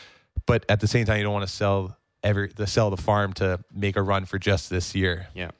But 0.47 0.65
at 0.69 0.79
the 0.79 0.87
same 0.87 1.05
time, 1.05 1.17
you 1.17 1.23
don't 1.23 1.33
want 1.33 1.47
to 1.47 1.53
sell 1.53 1.97
ever 2.23 2.47
to 2.47 2.67
sell 2.67 2.89
the 2.89 2.97
farm 2.97 3.33
to 3.33 3.63
make 3.73 3.95
a 3.95 4.01
run 4.01 4.25
for 4.25 4.37
just 4.37 4.69
this 4.69 4.95
year. 4.95 5.27
Yeah. 5.33 5.51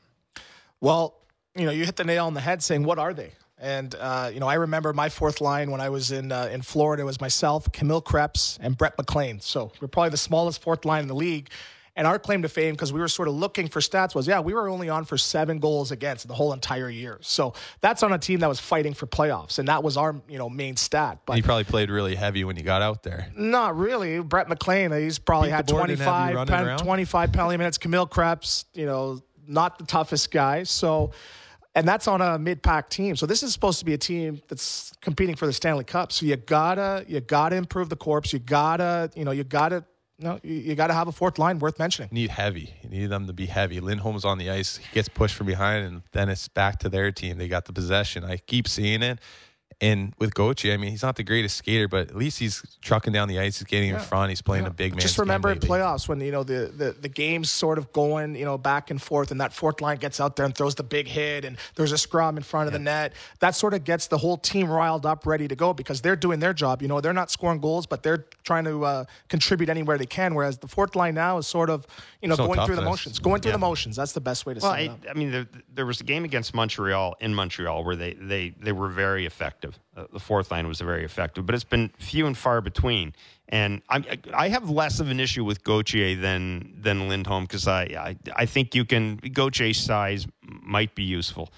Well, 0.79 1.15
you 1.55 1.65
know, 1.65 1.71
you 1.71 1.85
hit 1.85 1.95
the 1.95 2.03
nail 2.03 2.27
on 2.27 2.33
the 2.33 2.41
head 2.41 2.63
saying, 2.63 2.83
what 2.83 2.99
are 2.99 3.13
they? 3.13 3.31
And 3.61 3.93
uh, 3.93 4.31
you 4.33 4.39
know, 4.39 4.47
I 4.47 4.55
remember 4.55 4.91
my 4.91 5.09
fourth 5.09 5.39
line 5.39 5.69
when 5.69 5.81
I 5.81 5.89
was 5.89 6.11
in 6.11 6.31
uh, 6.31 6.49
in 6.51 6.63
Florida. 6.63 7.05
Was 7.05 7.21
myself, 7.21 7.71
Kamil 7.71 8.01
Kreps, 8.01 8.57
and 8.59 8.75
Brett 8.75 8.97
McLean. 8.97 9.39
So 9.39 9.71
we're 9.79 9.87
probably 9.87 10.09
the 10.09 10.17
smallest 10.17 10.63
fourth 10.63 10.83
line 10.83 11.03
in 11.03 11.07
the 11.07 11.15
league. 11.15 11.51
And 11.95 12.07
our 12.07 12.17
claim 12.17 12.41
to 12.43 12.49
fame, 12.49 12.73
because 12.73 12.93
we 12.93 12.99
were 12.99 13.07
sort 13.07 13.27
of 13.27 13.33
looking 13.33 13.67
for 13.67 13.79
stats, 13.79 14.15
was 14.15 14.27
yeah, 14.27 14.39
we 14.39 14.53
were 14.53 14.69
only 14.69 14.87
on 14.87 15.03
for 15.03 15.17
seven 15.17 15.59
goals 15.59 15.91
against 15.91 16.27
the 16.27 16.33
whole 16.33 16.53
entire 16.53 16.89
year. 16.89 17.17
So 17.21 17.53
that's 17.81 18.01
on 18.01 18.13
a 18.13 18.17
team 18.17 18.39
that 18.39 18.47
was 18.47 18.59
fighting 18.59 18.93
for 18.93 19.07
playoffs, 19.07 19.59
and 19.59 19.67
that 19.67 19.83
was 19.83 19.97
our 19.97 20.15
you 20.29 20.37
know 20.37 20.49
main 20.49 20.77
stat. 20.77 21.19
But 21.25 21.37
you 21.37 21.43
probably 21.43 21.65
played 21.65 21.89
really 21.89 22.15
heavy 22.15 22.43
when 22.43 22.55
you 22.55 22.63
got 22.63 22.81
out 22.81 23.03
there. 23.03 23.27
Not 23.35 23.77
really. 23.77 24.19
Brett 24.21 24.47
McLean, 24.47 24.91
he's 24.91 25.19
probably 25.19 25.49
Beat 25.49 25.55
had 25.55 25.67
25, 25.67 26.47
pen, 26.47 26.77
25 26.77 27.33
penalty 27.33 27.57
minutes. 27.57 27.77
Kamil 27.77 28.07
Kreps, 28.07 28.65
you 28.73 28.85
know, 28.85 29.19
not 29.45 29.77
the 29.77 29.85
toughest 29.85 30.31
guy. 30.31 30.63
So 30.63 31.11
and 31.75 31.87
that's 31.87 32.07
on 32.07 32.21
a 32.21 32.37
mid-pack 32.37 32.89
team. 32.89 33.15
So 33.15 33.25
this 33.25 33.43
is 33.43 33.53
supposed 33.53 33.79
to 33.79 33.85
be 33.85 33.93
a 33.93 33.97
team 33.97 34.41
that's 34.47 34.91
competing 35.01 35.35
for 35.35 35.45
the 35.45 35.53
Stanley 35.53 35.83
Cup. 35.83 36.11
So 36.11 36.25
you 36.25 36.35
gotta 36.35 37.05
you 37.07 37.21
gotta 37.21 37.55
improve 37.55 37.89
the 37.89 37.95
corps. 37.95 38.21
You 38.31 38.39
gotta 38.39 39.09
you 39.15 39.23
know 39.23 39.31
you 39.31 39.43
gotta 39.43 39.85
no, 40.21 40.39
you, 40.43 40.53
you 40.53 40.75
got 40.75 40.87
to 40.87 40.93
have 40.93 41.07
a 41.07 41.11
fourth 41.11 41.39
line 41.39 41.59
worth 41.59 41.79
mentioning. 41.79 42.09
You 42.11 42.21
need 42.21 42.29
heavy. 42.29 42.73
You 42.83 42.89
need 42.89 43.07
them 43.07 43.27
to 43.27 43.33
be 43.33 43.47
heavy. 43.47 43.79
Lindholm's 43.79 44.23
on 44.23 44.37
the 44.37 44.49
ice. 44.49 44.77
He 44.77 44.87
gets 44.93 45.09
pushed 45.09 45.35
from 45.35 45.47
behind, 45.47 45.85
and 45.85 46.01
then 46.11 46.29
it's 46.29 46.47
back 46.47 46.79
to 46.79 46.89
their 46.89 47.11
team. 47.11 47.37
They 47.37 47.47
got 47.47 47.65
the 47.65 47.73
possession. 47.73 48.23
I 48.23 48.37
keep 48.37 48.67
seeing 48.67 49.01
it. 49.01 49.19
And 49.81 50.13
with 50.19 50.35
Gauthier, 50.35 50.75
I 50.75 50.77
mean, 50.77 50.91
he's 50.91 51.01
not 51.01 51.15
the 51.15 51.23
greatest 51.23 51.57
skater, 51.57 51.87
but 51.87 52.09
at 52.09 52.15
least 52.15 52.37
he's 52.37 52.61
trucking 52.81 53.13
down 53.13 53.27
the 53.27 53.39
ice. 53.39 53.57
He's 53.57 53.67
getting 53.67 53.89
yeah. 53.89 53.95
in 53.95 54.01
front. 54.01 54.29
He's 54.29 54.41
playing 54.41 54.65
yeah. 54.65 54.69
a 54.69 54.73
big 54.73 54.91
man. 54.91 54.99
Just 54.99 55.17
remember 55.17 55.51
in 55.51 55.57
playoffs 55.57 56.07
when 56.07 56.21
you 56.21 56.31
know 56.31 56.43
the, 56.43 56.71
the 56.75 56.91
the 56.91 57.09
game's 57.09 57.49
sort 57.49 57.79
of 57.79 57.91
going 57.91 58.35
you 58.35 58.45
know 58.45 58.59
back 58.59 58.91
and 58.91 59.01
forth, 59.01 59.31
and 59.31 59.41
that 59.41 59.53
fourth 59.53 59.81
line 59.81 59.97
gets 59.97 60.19
out 60.19 60.35
there 60.35 60.45
and 60.45 60.53
throws 60.53 60.75
the 60.75 60.83
big 60.83 61.07
hit, 61.07 61.45
and 61.45 61.57
there's 61.75 61.91
a 61.91 61.97
scrum 61.97 62.37
in 62.37 62.43
front 62.43 62.67
of 62.67 62.73
yeah. 62.73 62.77
the 62.77 62.83
net. 62.83 63.13
That 63.39 63.55
sort 63.55 63.73
of 63.73 63.83
gets 63.83 64.05
the 64.05 64.19
whole 64.19 64.37
team 64.37 64.69
riled 64.69 65.07
up, 65.07 65.25
ready 65.25 65.47
to 65.47 65.55
go 65.55 65.73
because 65.73 66.01
they're 66.01 66.15
doing 66.15 66.39
their 66.39 66.53
job. 66.53 66.83
You 66.83 66.87
know, 66.87 67.01
they're 67.01 67.11
not 67.11 67.31
scoring 67.31 67.59
goals, 67.59 67.87
but 67.87 68.03
they're 68.03 68.27
trying 68.43 68.65
to 68.65 68.85
uh, 68.85 69.05
contribute 69.29 69.69
anywhere 69.69 69.97
they 69.97 70.05
can. 70.05 70.35
Whereas 70.35 70.59
the 70.59 70.67
fourth 70.67 70.95
line 70.95 71.15
now 71.15 71.39
is 71.39 71.47
sort 71.47 71.71
of 71.71 71.87
you 72.21 72.27
know 72.27 72.37
going 72.37 72.63
through 72.67 72.75
the 72.75 72.83
motions, 72.83 73.17
going 73.17 73.41
through 73.41 73.53
the 73.53 73.57
motions. 73.57 73.95
That's 73.95 74.13
the 74.13 74.21
best 74.21 74.45
way 74.45 74.53
to 74.53 74.59
well, 74.61 74.73
say 74.73 74.85
it. 74.85 74.91
I, 75.07 75.09
I 75.09 75.13
mean, 75.15 75.31
there, 75.31 75.47
there 75.73 75.85
was 75.87 76.01
a 76.01 76.03
game 76.03 76.23
against 76.23 76.53
Montreal 76.53 77.15
in 77.19 77.33
Montreal 77.33 77.83
where 77.83 77.95
they 77.95 78.13
they 78.13 78.53
they 78.61 78.73
were 78.73 78.89
very 78.89 79.25
effective. 79.25 79.70
Uh, 79.95 80.05
the 80.11 80.19
fourth 80.19 80.51
line 80.51 80.67
was 80.67 80.79
very 80.81 81.03
effective, 81.03 81.45
but 81.45 81.55
it's 81.55 81.63
been 81.63 81.91
few 81.97 82.25
and 82.27 82.37
far 82.37 82.61
between. 82.61 83.13
And 83.49 83.81
I'm, 83.89 84.05
I 84.33 84.49
have 84.49 84.69
less 84.69 84.99
of 84.99 85.09
an 85.09 85.19
issue 85.19 85.43
with 85.43 85.63
Gauthier 85.63 86.15
than 86.15 86.73
than 86.79 87.09
Lindholm 87.09 87.43
because 87.43 87.67
I, 87.67 87.83
I 87.83 88.17
I 88.35 88.45
think 88.45 88.75
you 88.75 88.85
can 88.85 89.17
Gauthier's 89.17 89.77
size 89.77 90.27
might 90.41 90.95
be 90.95 91.03
useful, 91.03 91.51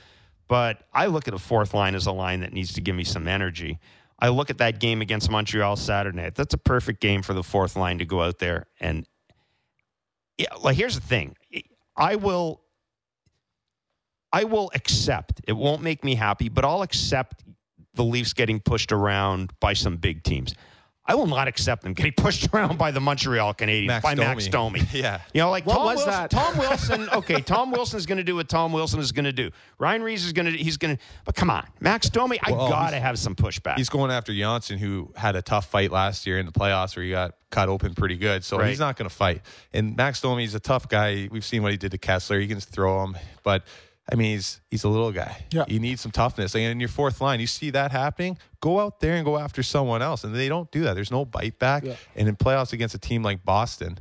but 0.48 0.86
I 0.93 1.05
look 1.05 1.27
at 1.27 1.34
a 1.34 1.39
fourth 1.39 1.74
line 1.74 1.96
as 1.96 2.08
a 2.08 2.12
line 2.12 2.41
that 2.41 2.53
needs 2.53 2.74
to 2.74 2.82
give 2.82 2.96
me 2.96 3.03
some 3.03 3.27
energy. 3.27 3.79
I 4.20 4.29
look 4.29 4.50
at 4.50 4.58
that 4.60 4.79
game 4.79 5.01
against 5.01 5.29
Montreal 5.29 5.75
Saturday. 5.75 6.32
That's 6.34 6.53
a 6.53 6.58
perfect 6.58 7.01
game 7.01 7.22
for 7.22 7.34
the 7.34 7.43
fourth 7.43 7.75
line 7.75 8.00
to 8.00 8.05
go 8.05 8.22
out 8.24 8.39
there 8.39 8.67
and 8.79 9.08
yeah. 10.38 10.53
Like 10.62 10.77
here's 10.77 10.96
the 10.96 11.01
thing, 11.01 11.36
I 11.96 12.15
will 12.15 12.63
I 14.34 14.46
will 14.46 14.72
accept. 14.74 15.41
It 15.48 15.53
won't 15.53 15.84
make 15.84 16.03
me 16.03 16.15
happy, 16.15 16.50
but 16.50 16.65
I'll 16.65 16.82
accept 16.82 17.43
the 17.96 18.04
Leafs 18.04 18.34
getting 18.34 18.60
pushed 18.60 18.92
around 18.92 19.52
by 19.60 19.74
some 19.74 19.98
big 19.98 20.24
teams. 20.24 20.54
I 21.06 21.16
will 21.16 21.28
not 21.28 21.50
accept 21.50 21.84
them 21.84 21.92
getting 21.94 22.14
pushed 22.18 22.48
around 22.54 22.78
by 22.78 22.92
the 22.92 23.02
Montreal 23.02 23.54
Canadiens 23.56 23.88
Max 23.88 24.04
by 24.04 24.16
Domi. 24.16 24.28
Max 24.28 24.48
Domi. 24.48 24.82
Yeah. 24.94 25.20
you 25.34 25.42
know, 25.42 25.50
like 25.52 25.66
What 25.66 25.76
Tom 25.76 25.86
was 25.86 25.96
Wilson. 25.98 26.12
that? 26.14 26.32
Tom 26.32 26.58
Wilson. 26.58 27.10
Okay, 27.10 27.42
Tom 27.42 27.72
Wilson 27.72 27.98
is 27.98 28.06
going 28.06 28.20
to 28.20 28.24
do 28.24 28.36
what 28.38 28.48
Tom 28.48 28.72
Wilson 28.72 29.02
is 29.02 29.12
going 29.12 29.26
to 29.26 29.34
do. 29.34 29.52
Ryan 29.80 30.02
Reaves 30.02 30.24
is 30.26 30.32
going 30.32 30.46
to. 30.50 30.58
He's 30.58 30.78
going 30.78 30.96
to. 30.96 31.04
But 31.26 31.36
come 31.36 31.50
on, 31.50 31.68
Max 31.82 32.10
Domi. 32.10 32.40
I 32.42 32.54
Well, 32.54 32.70
got 32.70 32.92
to 32.92 33.02
have 33.02 33.20
some 33.20 33.36
pushback. 33.36 33.76
He's 33.76 33.90
going 33.90 34.12
after 34.12 34.34
Janssen, 34.34 34.78
who 34.78 35.12
had 35.18 35.36
a 35.36 35.42
tough 35.42 35.66
fight 35.66 35.92
last 35.92 36.26
year 36.26 36.40
in 36.40 36.46
the 36.46 36.54
playoffs 36.54 36.96
where 36.96 37.04
he 37.04 37.12
got 37.12 37.36
cut 37.50 37.68
open 37.68 37.96
pretty 37.96 38.16
good. 38.16 38.46
So 38.46 38.58
Right. 38.58 38.70
he's 38.70 38.80
not 38.80 38.96
going 38.96 39.10
to 39.10 39.14
fight. 39.14 39.42
And 39.74 39.98
Max 39.98 40.22
Domi, 40.22 40.46
is 40.46 40.56
a 40.56 40.60
tough 40.62 40.88
guy. 40.88 41.28
We've 41.30 41.44
seen 41.44 41.64
what 41.64 41.72
he 41.74 41.78
did 41.78 41.92
to 41.92 41.98
Kessler. 41.98 42.40
He 42.40 42.48
can 42.48 42.62
throw 42.62 43.04
him. 43.04 43.18
But, 43.44 43.66
I 44.12 44.15
mean, 44.15 44.33
he's 44.33 44.60
he's 44.69 44.83
a 44.83 44.89
little 44.89 45.12
guy. 45.12 45.45
Yeah. 45.51 45.63
You 45.67 45.79
need 45.79 46.00
some 46.00 46.12
toughness. 46.12 46.55
And 46.55 46.63
in 46.63 46.79
your 46.79 46.89
fourth 46.89 47.22
line, 47.22 47.39
you 47.39 47.48
see 47.48 47.69
that 47.69 47.91
happening, 47.91 48.38
go 48.60 48.79
out 48.79 49.00
there 49.00 49.15
and 49.15 49.24
go 49.24 49.38
after 49.38 49.63
someone 49.63 50.01
else. 50.01 50.24
And 50.24 50.36
they 50.36 50.50
don't 50.50 50.69
do 50.72 50.81
that. 50.83 50.93
There's 50.95 51.12
no 51.12 51.24
bite 51.25 51.57
back. 51.57 51.86
Yeah. 51.86 51.95
And 52.15 52.27
in 52.27 52.36
playoffs 52.36 52.74
against 52.74 52.95
a 52.95 53.00
team 53.00 53.24
like 53.24 53.45
Boston, 53.45 53.98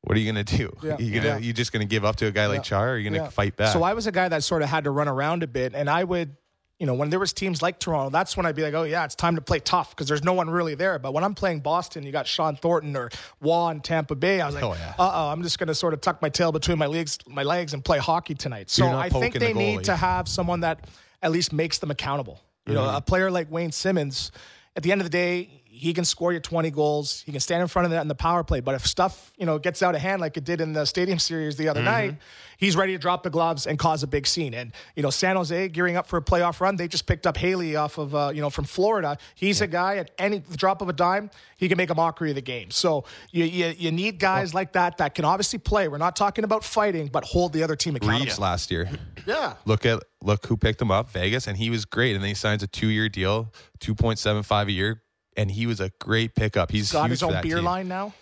what 0.00 0.16
are 0.16 0.20
you 0.20 0.32
going 0.32 0.44
to 0.44 0.56
do? 0.56 0.76
Yeah. 0.82 0.96
You 1.00 1.14
gonna, 1.14 1.26
Yeah. 1.26 1.38
You 1.38 1.52
just 1.52 1.72
going 1.72 1.86
to 1.86 1.88
give 1.88 2.04
up 2.04 2.16
to 2.16 2.26
a 2.26 2.32
guy 2.32 2.46
like. 2.46 2.64
Char 2.64 2.88
or 2.88 2.92
are 2.92 2.98
you 2.98 3.08
going 3.08 3.22
to 3.22 3.30
fight 3.30 3.56
back? 3.56 3.72
So 3.72 3.82
I 3.82 3.92
was 3.94 4.06
a 4.06 4.12
guy 4.12 4.28
that 4.28 4.42
sort 4.42 4.62
of 4.62 4.68
had 4.68 4.84
to 4.84 4.90
run 4.90 5.08
around 5.08 5.42
a 5.42 5.46
bit, 5.46 5.74
and 5.74 5.88
I 5.88 6.02
would, 6.02 6.36
you 6.78 6.86
know, 6.86 6.92
when 6.94 7.08
there 7.08 7.18
was 7.18 7.32
teams 7.32 7.62
like 7.62 7.78
Toronto, 7.78 8.10
that's 8.10 8.36
when 8.36 8.44
I'd 8.44 8.54
be 8.54 8.62
like, 8.62 8.74
oh 8.74 8.82
yeah, 8.82 9.04
it's 9.04 9.14
time 9.14 9.34
to 9.36 9.40
play 9.40 9.58
tough 9.60 9.90
because 9.96 10.08
there's 10.08 10.22
no 10.24 10.34
one 10.34 10.50
really 10.50 10.74
there. 10.74 10.98
But 10.98 11.14
when 11.14 11.24
I'm 11.24 11.34
playing 11.34 11.60
Boston, 11.60 12.02
you 12.04 12.12
got 12.12 12.26
Shawn 12.26 12.54
Thornton 12.56 12.94
or 12.96 13.08
Waugh 13.40 13.70
in 13.70 13.80
Tampa 13.80 14.14
Bay. 14.14 14.40
I 14.42 14.46
was 14.46 14.54
like, 14.54 14.64
Oh, 14.64 14.74
yeah. 14.74 14.94
uh 14.98 15.10
oh, 15.14 15.28
I'm 15.32 15.42
just 15.42 15.58
going 15.58 15.68
to 15.68 15.74
sort 15.74 15.94
of 15.94 16.02
tuck 16.02 16.20
my 16.20 16.28
tail 16.28 16.52
between 16.52 16.76
my 16.78 16.86
legs, 16.86 17.18
my 17.26 17.44
legs, 17.44 17.72
and 17.72 17.82
play 17.84 17.98
hockey 17.98 18.34
tonight. 18.34 18.68
So 18.68 18.86
I 18.86 19.08
think 19.08 19.34
they 19.38 19.52
the 19.52 19.58
need 19.58 19.84
to 19.84 19.96
have 19.96 20.28
someone 20.28 20.60
that 20.60 20.86
at 21.22 21.32
least 21.32 21.52
makes 21.52 21.78
them 21.78 21.90
accountable. 21.90 22.42
You 22.66 22.74
know, 22.74 22.82
Mm-hmm. 22.82 22.96
a 22.96 23.00
player 23.00 23.30
like 23.30 23.50
Wayne 23.50 23.72
Simmonds, 23.72 24.30
at 24.74 24.82
the 24.82 24.92
end 24.92 25.00
of 25.00 25.06
the 25.06 25.10
day, 25.10 25.62
he 25.76 25.92
can 25.92 26.04
score 26.04 26.32
you 26.32 26.40
20 26.40 26.70
goals. 26.70 27.22
He 27.26 27.32
can 27.32 27.40
stand 27.40 27.60
in 27.62 27.68
front 27.68 27.84
of 27.84 27.92
that 27.92 28.00
in 28.00 28.08
the 28.08 28.14
power 28.14 28.42
play. 28.42 28.60
But 28.60 28.74
if 28.74 28.86
stuff, 28.86 29.32
you 29.36 29.44
know, 29.44 29.58
gets 29.58 29.82
out 29.82 29.94
of 29.94 30.00
hand 30.00 30.20
like 30.20 30.36
it 30.36 30.44
did 30.44 30.60
in 30.60 30.72
the 30.72 30.86
Stadium 30.86 31.18
Series 31.18 31.56
the 31.56 31.68
other 31.68 31.82
night, 31.82 32.16
he's 32.56 32.76
ready 32.76 32.92
to 32.92 32.98
drop 32.98 33.22
the 33.22 33.30
gloves 33.30 33.66
and 33.66 33.78
cause 33.78 34.02
a 34.02 34.06
big 34.06 34.26
scene. 34.26 34.54
And 34.54 34.72
you 34.94 35.02
know, 35.02 35.10
San 35.10 35.36
Jose 35.36 35.68
gearing 35.68 35.96
up 35.96 36.06
for 36.06 36.16
a 36.16 36.22
playoff 36.22 36.60
run. 36.60 36.76
They 36.76 36.88
just 36.88 37.06
picked 37.06 37.26
up 37.26 37.36
Haley 37.36 37.76
off 37.76 37.98
of 37.98 38.14
uh, 38.14 38.30
you 38.34 38.40
know 38.40 38.50
from 38.50 38.64
Florida. 38.64 39.18
He's 39.34 39.60
a 39.60 39.66
guy 39.66 39.96
at 39.96 40.10
any 40.18 40.38
the 40.38 40.56
drop 40.56 40.80
of 40.80 40.88
a 40.88 40.92
dime, 40.92 41.30
he 41.56 41.68
can 41.68 41.76
make 41.76 41.90
a 41.90 41.94
mockery 41.94 42.30
of 42.30 42.36
the 42.36 42.42
game. 42.42 42.70
So 42.70 43.04
you 43.30 43.44
you, 43.44 43.74
you 43.76 43.92
need 43.92 44.18
guys 44.18 44.54
like 44.54 44.72
that 44.72 44.98
that 44.98 45.14
can 45.14 45.24
obviously 45.24 45.58
play. 45.58 45.88
We're 45.88 45.98
not 45.98 46.16
talking 46.16 46.44
about 46.44 46.64
fighting, 46.64 47.08
but 47.08 47.24
hold 47.24 47.52
the 47.52 47.62
other 47.62 47.76
team 47.76 47.96
accountable. 47.96 48.24
Reaves 48.24 48.38
last 48.38 48.70
year. 48.70 48.88
Yeah. 49.26 49.54
Look 49.64 49.84
at 49.84 50.02
look 50.22 50.46
who 50.46 50.56
picked 50.56 50.80
him 50.80 50.90
up, 50.90 51.10
Vegas, 51.10 51.46
and 51.46 51.56
he 51.56 51.70
was 51.70 51.84
great. 51.84 52.14
And 52.14 52.22
then 52.22 52.28
he 52.28 52.34
signs 52.34 52.62
a 52.62 52.66
two 52.66 52.88
year 52.88 53.08
deal, 53.08 53.52
two 53.80 53.94
point 53.94 54.18
seven 54.18 54.42
five 54.42 54.68
a 54.68 54.72
year, 54.72 55.02
and 55.36 55.50
he 55.50 55.66
was 55.66 55.80
a 55.80 55.90
great 56.00 56.34
pickup. 56.34 56.70
He's 56.70 56.92
Got 56.92 57.04
huge 57.04 57.10
his 57.10 57.20
for 57.20 57.26
own 57.26 57.32
that 57.32 57.42
beer 57.42 57.56
team. 57.56 57.64
line 57.64 57.88
now. 57.88 58.12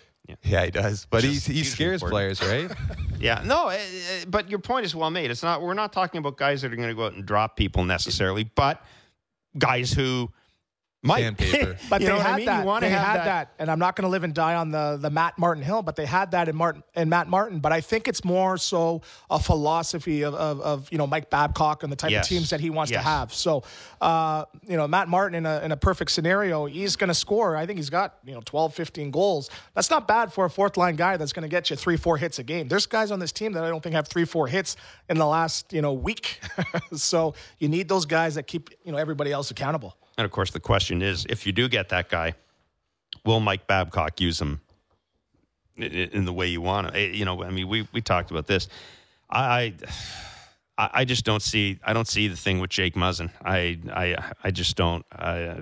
Yeah, 0.43 0.65
he 0.65 0.71
does. 0.71 1.05
But 1.09 1.23
he's, 1.23 1.45
he 1.45 1.53
hugely 1.53 1.69
scares 1.71 2.01
important. 2.01 2.39
players, 2.39 2.41
right? 2.69 2.77
Yeah, 3.19 3.41
no, 3.45 3.69
eh, 3.69 3.75
eh, 3.77 4.25
but 4.27 4.49
your 4.49 4.59
point 4.59 4.85
is 4.85 4.93
well 4.93 5.09
made. 5.09 5.31
It's 5.31 5.41
not. 5.41 5.61
We're 5.61 5.73
not 5.73 5.93
talking 5.93 6.19
about 6.19 6.35
guys 6.37 6.61
that 6.61 6.73
are 6.73 6.75
going 6.75 6.89
to 6.89 6.93
go 6.95 7.05
out 7.05 7.13
and 7.13 7.25
drop 7.25 7.55
people 7.55 7.85
necessarily, 7.85 8.43
but 8.43 8.83
guys 9.57 9.91
who 9.93 10.29
might. 11.05 11.21
Sandpaper. 11.21 11.77
But 11.89 12.01
You 12.01 12.07
they 12.07 12.17
had 12.17 12.25
I 12.33 12.35
mean? 12.37 12.45
that. 12.47 12.65
You 12.65 12.79
they 12.79 12.89
have 12.89 13.05
had 13.05 13.17
that- 13.19 13.25
that. 13.25 13.49
and 13.59 13.69
I'm 13.71 13.79
not 13.79 13.95
going 13.95 14.03
to 14.03 14.09
live 14.09 14.23
and 14.23 14.33
die 14.33 14.55
on 14.55 14.71
the 14.71 14.97
the 14.99 15.09
Matt 15.09 15.37
Martin 15.37 15.63
hill, 15.63 15.81
but 15.81 15.95
they 15.95 16.05
had 16.05 16.31
that 16.31 16.49
in 16.49 16.55
Martin 16.55 16.83
and 16.95 17.09
Matt 17.09 17.27
Martin. 17.27 17.59
But 17.59 17.71
I 17.71 17.81
think 17.81 18.07
it's 18.07 18.23
more 18.25 18.57
so 18.57 19.01
a 19.29 19.39
philosophy 19.39 20.23
of 20.23 20.33
of, 20.33 20.59
of 20.61 20.91
you 20.91 20.97
know 20.97 21.07
Mike 21.07 21.29
Babcock 21.29 21.83
and 21.83 21.91
the 21.91 21.95
type 21.95 22.11
Yes. 22.11 22.25
of 22.25 22.29
teams 22.29 22.49
that 22.49 22.59
he 22.59 22.69
wants 22.69 22.91
Yes. 22.91 23.03
to 23.03 23.09
have. 23.09 23.33
So 23.33 23.63
uh, 24.01 24.45
you 24.67 24.77
know 24.77 24.87
Matt 24.87 25.07
Martin 25.07 25.35
in 25.35 25.45
a 25.45 25.59
in 25.63 25.71
a 25.71 25.77
perfect 25.77 26.11
scenario, 26.11 26.65
he's 26.65 26.95
going 26.95 27.07
to 27.09 27.13
score. 27.13 27.55
I 27.55 27.65
think 27.65 27.77
he's 27.77 27.89
got 27.89 28.15
you 28.25 28.33
know 28.33 28.41
12, 28.45 28.73
15 28.73 29.11
goals. 29.11 29.49
That's 29.73 29.89
not 29.89 30.07
bad 30.07 30.33
for 30.33 30.45
a 30.45 30.49
fourth 30.49 30.77
line 30.77 30.95
guy 30.95 31.17
that's 31.17 31.33
going 31.33 31.43
to 31.43 31.49
get 31.49 31.69
you 31.69 31.75
three, 31.75 31.97
four 31.97 32.17
hits 32.17 32.39
a 32.39 32.43
game. 32.43 32.67
There's 32.67 32.85
guys 32.85 33.11
on 33.11 33.19
this 33.19 33.31
team 33.31 33.53
that 33.53 33.63
I 33.63 33.69
don't 33.69 33.81
think 33.83 33.95
have 33.95 34.07
three, 34.07 34.25
four 34.25 34.47
hits 34.47 34.75
in 35.09 35.17
the 35.17 35.25
last 35.27 35.71
you 35.73 35.81
know 35.81 35.93
week. 35.93 36.39
so 36.95 37.33
you 37.59 37.67
need 37.69 37.87
those 37.89 38.05
guys 38.05 38.35
that 38.35 38.47
keep 38.47 38.69
you 38.83 38.91
know 38.91 38.97
everybody 38.97 39.31
else 39.31 39.51
accountable. 39.51 39.95
And 40.17 40.25
of 40.25 40.31
course, 40.31 40.51
the 40.51 40.59
question 40.59 41.01
is, 41.01 41.25
if 41.29 41.45
you 41.45 41.51
do 41.51 41.67
get 41.67 41.89
that 41.89 42.09
guy, 42.09 42.35
will 43.25 43.39
Mike 43.39 43.67
Babcock 43.67 44.21
use 44.21 44.39
him 44.39 44.61
in 45.77 46.25
the 46.25 46.33
way 46.33 46.47
you 46.47 46.61
want 46.61 46.95
him? 46.95 47.13
You 47.13 47.25
know, 47.25 47.43
I 47.43 47.49
mean, 47.49 47.67
we 47.67 47.87
we 47.91 48.01
talked 48.01 48.31
about 48.31 48.47
this. 48.47 48.67
I. 49.29 49.73
I 50.77 50.89
I 50.93 51.05
just 51.05 51.23
don't 51.23 51.41
see. 51.41 51.79
I 51.85 51.93
don't 51.93 52.07
see 52.07 52.27
the 52.27 52.35
thing 52.35 52.59
with 52.59 52.69
Jake 52.69 52.95
Muzzin. 52.95 53.31
I 53.43 53.79
I 53.93 54.33
I 54.43 54.51
just 54.51 54.75
don't. 54.75 55.05
I, 55.11 55.61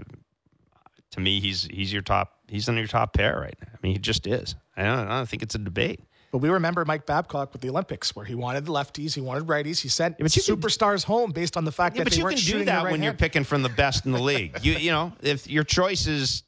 to 1.11 1.19
me, 1.19 1.39
he's 1.39 1.65
he's 1.65 1.93
your 1.93 2.01
top. 2.01 2.39
He's 2.47 2.67
in 2.67 2.75
your 2.77 2.87
top 2.87 3.13
pair 3.13 3.39
right 3.39 3.55
now. 3.61 3.67
I 3.71 3.77
mean, 3.83 3.93
he 3.93 3.99
just 3.99 4.25
is. 4.25 4.55
I 4.75 4.83
don't, 4.83 5.07
I 5.07 5.17
don't 5.17 5.29
think 5.29 5.43
it's 5.43 5.53
a 5.53 5.59
debate. 5.59 5.99
But 6.33 6.39
we 6.39 6.49
remember 6.49 6.83
Mike 6.83 7.05
Babcock 7.05 7.53
with 7.53 7.61
the 7.61 7.69
Olympics, 7.69 8.15
where 8.15 8.25
he 8.25 8.33
wanted 8.33 8.65
the 8.65 8.71
lefties, 8.71 9.13
he 9.13 9.21
wanted 9.21 9.43
righties, 9.43 9.79
he 9.79 9.87
sent 9.87 10.17
but 10.17 10.35
you 10.35 10.41
can- 10.41 10.55
superstars 10.55 11.03
home 11.03 11.29
based 11.31 11.55
on 11.55 11.63
the 11.63 11.71
fact 11.71 11.95
Yeah, 11.95 12.05
that 12.05 12.09
but 12.09 12.17
you 12.17 12.25
can 12.25 12.37
do 12.59 12.65
that 12.65 12.85
right 12.85 12.91
when 12.91 13.03
you're 13.03 13.13
picking 13.13 13.43
from 13.43 13.61
the 13.61 13.69
best 13.69 14.07
in 14.07 14.11
the 14.13 14.19
league. 14.19 14.57
You 14.63 14.73
you 14.73 14.89
know, 14.89 15.13
if 15.21 15.47
your 15.47 15.63
choice 15.63 16.07
is, 16.07 16.41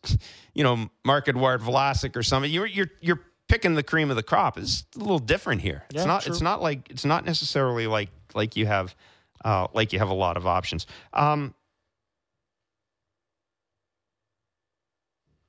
you 0.56 0.64
know, 0.64 0.90
Marc-Edouard 1.04 1.62
Vlasic 1.62 2.16
or 2.16 2.24
something, 2.24 2.52
you're 2.52 2.66
you're 2.66 2.90
you're 3.00 3.22
picking 3.48 3.76
the 3.76 3.84
cream 3.84 4.10
of 4.10 4.16
the 4.16 4.24
crop. 4.24 4.58
It's 4.58 4.86
a 4.96 5.00
little 5.00 5.20
different 5.20 5.62
here. 5.62 5.84
It's 5.92 5.98
Yeah, 6.02 6.06
not. 6.06 6.24
true. 6.24 6.32
It's 6.32 6.42
not 6.42 6.64
like 6.64 6.90
it's 6.90 7.06
not 7.06 7.24
necessarily 7.24 7.86
like 7.86 8.10
like 8.34 8.56
you 8.56 8.66
have 8.66 8.96
uh, 9.44 9.68
like 9.76 9.94
you 9.94 10.00
have 10.00 10.10
a 10.10 10.16
lot 10.16 10.36
of 10.36 10.48
options. 10.48 10.88
Um, 11.14 11.54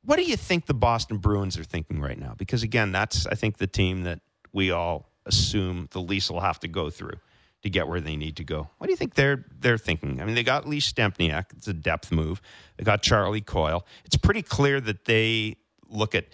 what 0.05 0.16
do 0.16 0.25
you 0.25 0.37
think 0.37 0.66
the 0.66 0.75
Boston 0.75 1.16
Bruins 1.16 1.57
are 1.59 1.64
thinking 1.64 2.02
right 2.02 2.19
now? 2.19 2.35
Because 2.37 2.62
again, 2.62 2.93
that's 2.93 3.26
I 3.26 3.35
think 3.35 3.57
the 3.57 3.66
team 3.66 4.02
that 4.02 4.21
we 4.57 4.71
all 4.71 5.11
assume 5.27 5.87
the 5.93 6.01
Leafs 6.01 6.31
will 6.31 6.41
have 6.41 6.59
to 6.61 6.69
go 6.69 6.89
through 6.89 7.19
to 7.63 7.69
get 7.69 7.87
where 7.89 8.01
they 8.01 8.17
need 8.17 8.37
to 8.37 8.45
go. 8.45 8.71
What 8.79 8.87
do 8.87 8.91
you 8.91 8.97
think 8.97 9.15
they're 9.15 9.45
they're 9.61 9.79
thinking? 9.79 10.21
I 10.21 10.25
mean, 10.25 10.35
they 10.35 10.43
got 10.43 10.67
Lee 10.67 10.81
Stempniak. 10.81 11.47
It's 11.57 11.69
a 11.69 11.75
depth 11.75 12.11
move. 12.11 12.41
They 12.77 12.85
got 12.85 13.03
Charlie 13.03 13.43
Coyle. 13.43 13.85
It's 14.07 14.17
pretty 14.17 14.43
clear 14.43 14.81
that 14.81 15.05
they 15.05 15.57
look 15.89 16.15
at 16.15 16.25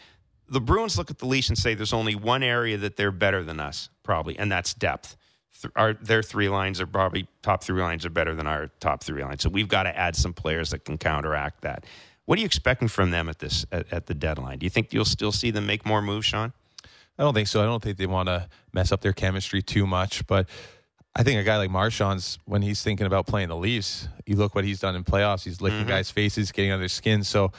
the 0.49 0.61
Bruins 0.61 0.97
look 0.97 1.11
at 1.11 1.19
the 1.19 1.26
Leafs 1.26 1.49
and 1.49 1.59
say 1.59 1.75
there's 1.75 1.93
only 1.93 2.14
one 2.14 2.43
area 2.43 2.76
that 2.76 2.97
they're 2.97 3.11
better 3.11 3.43
than 3.43 3.59
us, 3.59 3.88
probably, 4.05 4.38
and 4.38 4.52
that's 4.52 4.73
depth. 4.73 5.17
Th- 5.61 5.73
Our, 5.75 5.95
their 5.95 6.23
three 6.23 6.49
lines 6.49 6.81
are 6.81 6.87
probably 6.87 7.26
top 7.43 7.64
three 7.64 7.83
lines 7.83 8.07
are 8.07 8.11
better 8.11 8.35
than 8.35 8.47
our 8.47 8.69
top 8.79 9.02
three 9.02 9.25
lines. 9.25 9.43
So 9.43 9.49
we've 9.49 9.69
got 9.69 9.85
to 9.85 9.99
add 9.99 10.14
some 10.14 10.33
players 10.33 10.71
that 10.71 10.85
can 10.85 10.97
counteract 10.99 11.62
that. 11.62 11.87
What 12.26 12.38
are 12.38 12.41
you 12.41 12.47
expecting 12.47 12.88
from 12.88 13.11
them 13.11 13.29
at 13.29 13.38
this 13.41 13.67
at, 13.73 13.93
at 13.93 14.07
the 14.07 14.14
deadline? 14.14 14.59
Do 14.59 14.67
you 14.67 14.71
think 14.71 14.93
you'll 14.93 15.05
still 15.05 15.33
see 15.33 15.50
them 15.50 15.67
make 15.67 15.85
more 15.85 16.02
moves, 16.02 16.26
Shawn? 16.26 16.52
I 17.19 17.23
don't 17.23 17.35
think 17.35 17.49
so. 17.49 17.62
I 17.62 17.66
don't 17.66 17.83
think 17.83 17.99
they 17.99 18.07
want 18.07 18.28
to 18.28 18.49
mess 18.73 18.92
up 18.92 19.00
their 19.00 19.12
chemistry 19.12 19.62
too 19.62 19.87
much. 19.87 20.26
But 20.26 20.49
I 21.14 21.23
think 21.23 21.40
a 21.40 21.45
guy 21.45 21.59
like 21.59 21.71
Marchand's, 21.71 22.38
when 22.47 22.62
he's 22.62 22.83
thinking 22.83 23.07
about 23.07 23.26
playing 23.26 23.49
the 23.49 23.57
Leafs, 23.57 24.09
you 24.26 24.37
look 24.37 24.54
what 24.54 24.64
he's 24.64 24.81
done 24.81 24.97
in 24.97 25.04
playoffs. 25.04 25.45
He's 25.45 25.61
licking 25.61 25.87
guys' 25.87 26.11
faces, 26.11 26.52
getting 26.52 26.73
under 26.73 26.83
their 26.83 26.88
skin. 26.88 27.23
So 27.23 27.52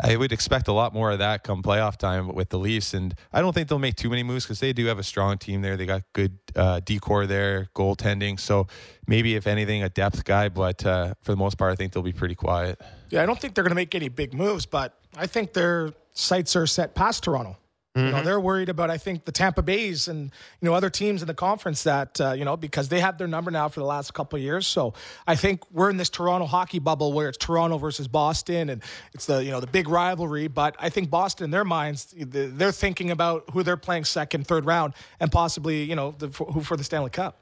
I 0.00 0.16
would 0.16 0.32
expect 0.32 0.68
a 0.68 0.72
lot 0.72 0.94
more 0.94 1.10
of 1.10 1.18
that 1.18 1.42
come 1.44 1.62
playoff 1.62 1.96
time 1.96 2.28
with 2.34 2.48
the 2.48 2.58
Leafs. 2.58 2.94
And 2.94 3.14
I 3.32 3.40
don't 3.40 3.52
think 3.52 3.68
they'll 3.68 3.78
make 3.78 3.96
too 3.96 4.08
many 4.08 4.22
moves 4.22 4.44
because 4.44 4.60
they 4.60 4.72
do 4.72 4.86
have 4.86 4.98
a 4.98 5.02
strong 5.02 5.36
team 5.38 5.60
there. 5.60 5.76
They 5.76 5.86
got 5.86 6.02
good 6.14 6.38
uh, 6.54 6.80
decor 6.80 7.26
there, 7.26 7.68
goaltending. 7.74 8.40
So 8.40 8.68
maybe, 9.06 9.34
if 9.34 9.46
anything, 9.46 9.82
a 9.82 9.90
depth 9.90 10.24
guy. 10.24 10.48
But 10.48 10.84
uh, 10.86 11.14
for 11.20 11.32
the 11.32 11.36
most 11.36 11.58
part, 11.58 11.72
I 11.72 11.76
think 11.76 11.92
they'll 11.92 12.02
be 12.02 12.12
pretty 12.12 12.34
quiet. 12.36 12.80
Yeah, 13.10 13.22
I 13.22 13.26
don't 13.26 13.38
think 13.38 13.54
they're 13.54 13.64
going 13.64 13.70
to 13.70 13.76
make 13.76 13.94
any 13.94 14.08
big 14.08 14.32
moves, 14.32 14.66
but 14.66 14.98
I 15.16 15.26
think 15.26 15.52
their 15.52 15.92
sights 16.12 16.56
are 16.56 16.66
set 16.66 16.94
past 16.94 17.24
Toronto. 17.24 17.56
You 17.96 18.02
Mm-hmm. 18.02 18.10
know, 18.16 18.22
they're 18.22 18.40
worried 18.40 18.68
about 18.68 18.90
I 18.90 18.98
think 18.98 19.24
the 19.24 19.32
Tampa 19.32 19.62
Bays 19.62 20.06
and 20.06 20.30
you 20.60 20.68
know 20.68 20.74
other 20.74 20.90
teams 20.90 21.22
in 21.22 21.28
the 21.28 21.34
conference 21.34 21.84
that 21.84 22.20
uh, 22.20 22.32
you 22.32 22.44
know 22.44 22.54
because 22.54 22.90
they 22.90 23.00
have 23.00 23.16
their 23.16 23.26
number 23.26 23.50
now 23.50 23.70
for 23.70 23.80
the 23.80 23.86
last 23.86 24.12
couple 24.12 24.36
of 24.36 24.42
years. 24.42 24.66
So 24.66 24.92
I 25.26 25.34
think 25.34 25.62
we're 25.72 25.88
in 25.88 25.96
this 25.96 26.10
Toronto 26.10 26.46
hockey 26.46 26.78
bubble 26.78 27.14
where 27.14 27.30
it's 27.30 27.38
Toronto 27.38 27.78
versus 27.78 28.06
Boston 28.06 28.68
and 28.68 28.82
it's 29.14 29.24
the 29.24 29.42
you 29.42 29.50
know 29.50 29.60
the 29.60 29.66
big 29.66 29.88
rivalry. 29.88 30.46
But 30.46 30.76
I 30.78 30.90
think 30.90 31.08
Boston, 31.08 31.44
in 31.46 31.50
their 31.50 31.64
minds, 31.64 32.14
they're 32.14 32.70
thinking 32.70 33.10
about 33.10 33.48
who 33.52 33.62
they're 33.62 33.78
playing 33.78 34.04
second, 34.04 34.46
third 34.46 34.66
round, 34.66 34.92
and 35.18 35.32
possibly 35.32 35.82
you 35.84 35.96
know 35.96 36.14
the, 36.18 36.28
who 36.28 36.60
for 36.60 36.76
the 36.76 36.84
Stanley 36.84 37.08
Cup. 37.10 37.38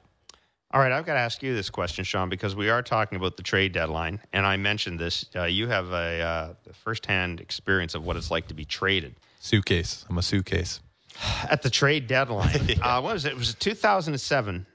All 0.71 0.79
right, 0.81 0.91
I've 0.91 1.05
got 1.05 1.13
to 1.13 1.19
ask 1.19 1.43
you 1.43 1.53
this 1.53 1.69
question, 1.69 2.03
Shawn, 2.05 2.29
because 2.29 2.55
we 2.55 2.69
are 2.69 2.81
talking 2.81 3.17
about 3.17 3.37
the 3.37 3.43
trade 3.43 3.71
deadline, 3.73 4.19
and 4.33 4.45
I 4.45 4.57
mentioned 4.57 4.99
this. 4.99 5.25
Uh, 5.35 5.43
you 5.43 5.67
have 5.67 5.91
a 5.91 6.21
uh, 6.21 6.53
firsthand 6.73 7.39
experience 7.41 7.93
of 7.93 8.05
what 8.05 8.15
it's 8.17 8.31
like 8.31 8.47
to 8.47 8.53
be 8.53 8.65
traded 8.65 9.15
Suitcase. 9.45 10.05
I'm 10.09 10.17
a 10.17 10.23
suitcase. 10.23 10.79
at 11.49 11.61
the 11.61 11.69
trade 11.69 12.07
deadline. 12.07 12.79
uh, 12.81 12.99
what 12.99 13.13
was 13.13 13.25
it? 13.25 13.33
It 13.33 13.37
was 13.37 13.53
2007. 13.53 14.65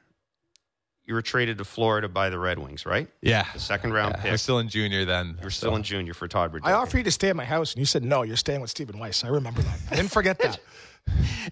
you 1.05 1.15
were 1.15 1.23
traded 1.23 1.59
to 1.59 1.65
Florida 1.65 2.09
by 2.09 2.31
the 2.31 2.39
Red 2.39 2.57
Wings, 2.61 2.87
right? 2.87 3.09
Yeah. 3.21 3.47
The 3.53 3.59
second 3.59 3.93
round 3.93 4.13
Yeah, 4.15 4.21
I 4.21 4.23
pick. 4.23 4.31
was 4.31 4.43
still 4.43 4.61
in 4.61 4.69
junior 4.69 5.05
then. 5.05 5.35
you 5.39 5.45
were 5.45 5.51
still 5.51 5.75
in 5.75 5.83
junior 5.83 6.15
for 6.15 6.29
Todd 6.29 6.53
Bridget. 6.53 6.69
I 6.69 6.75
offered 6.75 6.99
you 6.99 7.03
to 7.05 7.11
stay 7.11 7.31
at 7.31 7.35
my 7.35 7.45
house, 7.45 7.73
and 7.73 7.81
you 7.81 7.85
said 7.85 8.05
no. 8.05 8.23
You're 8.23 8.37
staying 8.37 8.61
with 8.61 8.71
Stephen 8.71 8.97
Weiss. 8.97 9.25
I 9.25 9.29
remember 9.29 9.61
that. 9.61 9.79
I 9.91 9.97
didn't 9.97 10.13
forget 10.13 10.39
that. 10.39 10.61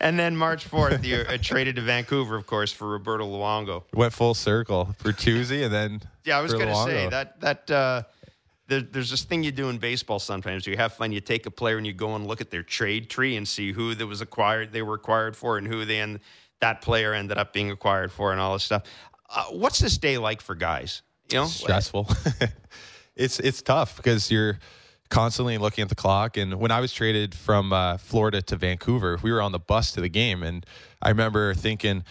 And 0.00 0.16
then 0.18 0.36
March 0.36 0.70
4th, 0.70 1.02
you 1.02 1.24
uh, 1.28 1.38
traded 1.40 1.76
to 1.76 1.82
Vancouver, 1.82 2.36
of 2.36 2.46
course, 2.46 2.70
for 2.70 2.86
Roberto 2.86 3.24
Luongo. 3.26 3.82
Went 3.94 4.12
full 4.12 4.34
circle 4.34 4.94
for 4.98 5.10
Tuesday 5.10 5.64
and 5.64 5.72
then. 5.72 6.02
Yeah, 6.24 6.38
I 6.38 6.42
was 6.42 6.52
going 6.52 6.68
to 6.68 6.84
say 6.84 7.08
that 7.08 7.40
that 7.40 7.70
uh, 7.70 8.02
there, 8.68 8.82
there's 8.82 9.10
this 9.10 9.24
thing 9.24 9.42
you 9.42 9.50
do 9.50 9.70
in 9.70 9.78
baseball 9.78 10.18
sometimes. 10.18 10.66
You 10.66 10.76
have 10.76 10.92
fun. 10.92 11.10
You 11.10 11.20
take 11.20 11.46
a 11.46 11.50
player 11.50 11.78
and 11.78 11.86
you 11.86 11.94
go 11.94 12.14
and 12.14 12.26
look 12.26 12.40
at 12.40 12.50
their 12.50 12.62
trade 12.62 13.10
tree 13.10 13.36
and 13.36 13.48
see 13.48 13.72
who 13.72 13.94
that 13.94 14.06
was 14.06 14.20
acquired, 14.20 14.72
they 14.72 14.82
were 14.82 14.94
acquired 14.94 15.36
for, 15.36 15.58
and 15.58 15.66
who 15.66 15.84
they 15.84 16.00
end, 16.00 16.20
that 16.60 16.82
player 16.82 17.14
ended 17.14 17.38
up 17.38 17.52
being 17.52 17.70
acquired 17.70 18.12
for, 18.12 18.30
and 18.30 18.40
all 18.40 18.52
this 18.52 18.64
stuff. 18.64 18.82
Uh, 19.30 19.44
what's 19.46 19.78
this 19.78 19.98
day 19.98 20.18
like 20.18 20.40
for 20.40 20.54
guys? 20.54 21.02
You 21.30 21.38
know, 21.38 21.46
stressful. 21.46 22.08
it's 23.16 23.40
it's 23.40 23.62
tough 23.62 23.96
because 23.96 24.30
you're 24.30 24.58
constantly 25.10 25.56
looking 25.58 25.82
at 25.82 25.88
the 25.88 25.94
clock. 25.94 26.36
And 26.36 26.54
when 26.54 26.70
I 26.70 26.80
was 26.80 26.92
traded 26.92 27.34
from 27.34 27.72
uh, 27.72 27.96
Florida 27.96 28.42
to 28.42 28.56
Vancouver, 28.56 29.18
we 29.22 29.32
were 29.32 29.40
on 29.40 29.52
the 29.52 29.58
bus 29.58 29.92
to 29.92 30.00
the 30.00 30.08
game, 30.08 30.42
and 30.42 30.64
I 31.02 31.08
remember 31.08 31.54
thinking 31.54 32.04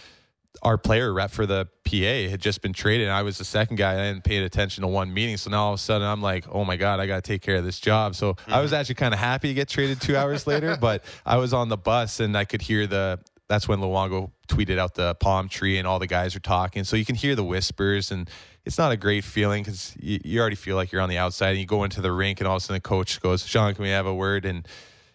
our 0.62 0.78
player 0.78 1.12
rep 1.12 1.30
for 1.30 1.46
the 1.46 1.68
PA 1.84 2.30
had 2.30 2.40
just 2.40 2.62
been 2.62 2.72
traded. 2.72 3.06
And 3.06 3.16
I 3.16 3.22
was 3.22 3.38
the 3.38 3.44
second 3.44 3.76
guy. 3.76 3.92
I 3.92 4.06
hadn't 4.06 4.24
paid 4.24 4.42
attention 4.42 4.82
to 4.82 4.88
one 4.88 5.12
meeting, 5.12 5.36
so 5.36 5.50
now 5.50 5.64
all 5.64 5.74
of 5.74 5.78
a 5.78 5.82
sudden 5.82 6.06
I'm 6.06 6.22
like, 6.22 6.44
oh 6.50 6.64
my 6.64 6.76
god, 6.76 7.00
I 7.00 7.06
got 7.06 7.22
to 7.22 7.28
take 7.28 7.42
care 7.42 7.56
of 7.56 7.64
this 7.64 7.80
job. 7.80 8.14
So 8.14 8.36
I 8.46 8.60
was 8.60 8.70
mm-hmm. 8.70 8.80
actually 8.80 8.96
kind 8.96 9.14
of 9.14 9.20
happy 9.20 9.48
to 9.48 9.54
get 9.54 9.68
traded 9.68 10.00
two 10.00 10.16
hours 10.16 10.46
later, 10.46 10.76
but 10.80 11.04
I 11.24 11.36
was 11.36 11.52
on 11.52 11.68
the 11.68 11.76
bus 11.76 12.20
and 12.20 12.36
I 12.36 12.44
could 12.44 12.62
hear 12.62 12.86
the. 12.86 13.20
That's 13.48 13.66
when 13.66 13.80
Luongo 13.80 14.30
tweeted 14.48 14.76
out 14.76 14.94
the 14.94 15.14
palm 15.14 15.48
tree 15.48 15.78
and 15.78 15.86
all 15.86 15.98
the 15.98 16.06
guys 16.06 16.36
are 16.36 16.40
talking. 16.40 16.84
So 16.84 16.96
you 16.96 17.06
can 17.06 17.14
hear 17.14 17.34
the 17.34 17.44
whispers 17.44 18.10
and 18.10 18.28
it's 18.66 18.76
not 18.76 18.92
a 18.92 18.96
great 18.98 19.24
feeling 19.24 19.62
because 19.62 19.96
you, 19.98 20.20
you 20.22 20.38
already 20.38 20.54
feel 20.54 20.76
like 20.76 20.92
you're 20.92 21.00
on 21.00 21.08
the 21.08 21.16
outside 21.16 21.52
and 21.52 21.58
you 21.58 21.64
go 21.64 21.84
into 21.84 22.02
the 22.02 22.12
rink 22.12 22.40
and 22.40 22.46
all 22.46 22.56
of 22.56 22.62
a 22.62 22.64
sudden 22.66 22.74
the 22.74 22.80
coach 22.86 23.22
goes, 23.22 23.46
Shawn, 23.46 23.74
can 23.74 23.84
we 23.84 23.88
have 23.88 24.04
a 24.04 24.14
word? 24.14 24.44
And 24.44 24.68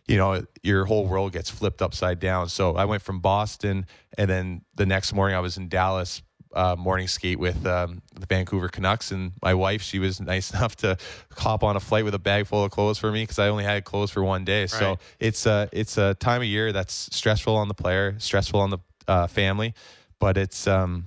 you 0.08 0.18
know, 0.18 0.44
your 0.62 0.86
whole 0.86 1.08
world 1.08 1.32
gets 1.32 1.50
flipped 1.50 1.82
upside 1.82 2.20
down. 2.20 2.50
So 2.50 2.76
I 2.76 2.86
went 2.86 3.02
from 3.02 3.20
Boston, 3.20 3.86
and 4.18 4.30
then 4.30 4.62
the 4.76 4.86
next 4.86 5.14
morning 5.14 5.36
I 5.36 5.40
was 5.40 5.58
in 5.58 5.70
Dallas 5.70 6.22
uh, 6.56 6.76
morning 6.78 7.08
skate 7.08 7.40
with 7.40 7.66
um, 7.66 8.02
the 8.20 8.26
Vancouver 8.26 8.70
Canucks. 8.70 9.12
And 9.12 9.34
my 9.42 9.54
wife, 9.54 9.82
she 9.82 10.00
was 10.00 10.20
nice 10.20 10.52
enough 10.54 10.76
to 10.78 10.98
hop 11.38 11.64
on 11.64 11.76
a 11.76 11.80
flight 11.80 12.06
with 12.06 12.14
a 12.14 12.20
bag 12.20 12.48
full 12.48 12.64
of 12.64 12.72
clothes 12.72 12.98
for 12.98 13.12
me 13.12 13.24
because 13.24 13.40
I 13.40 13.48
only 13.48 13.64
had 13.64 13.84
clothes 13.84 14.12
for 14.12 14.24
one 14.24 14.46
day. 14.46 14.68
So 14.68 15.00
it's 15.20 15.46
a 15.46 15.70
it's 15.72 15.98
a 15.98 16.14
time 16.16 16.42
of 16.42 16.48
year 16.48 16.72
that's 16.72 17.10
stressful 17.16 17.56
on 17.56 17.68
the 17.68 17.74
player, 17.74 18.16
stressful 18.20 18.60
on 18.60 18.70
the 18.70 18.80
uh, 19.08 19.28
family, 19.28 19.74
but 20.20 20.38
it's 20.38 20.68
um, 20.68 21.06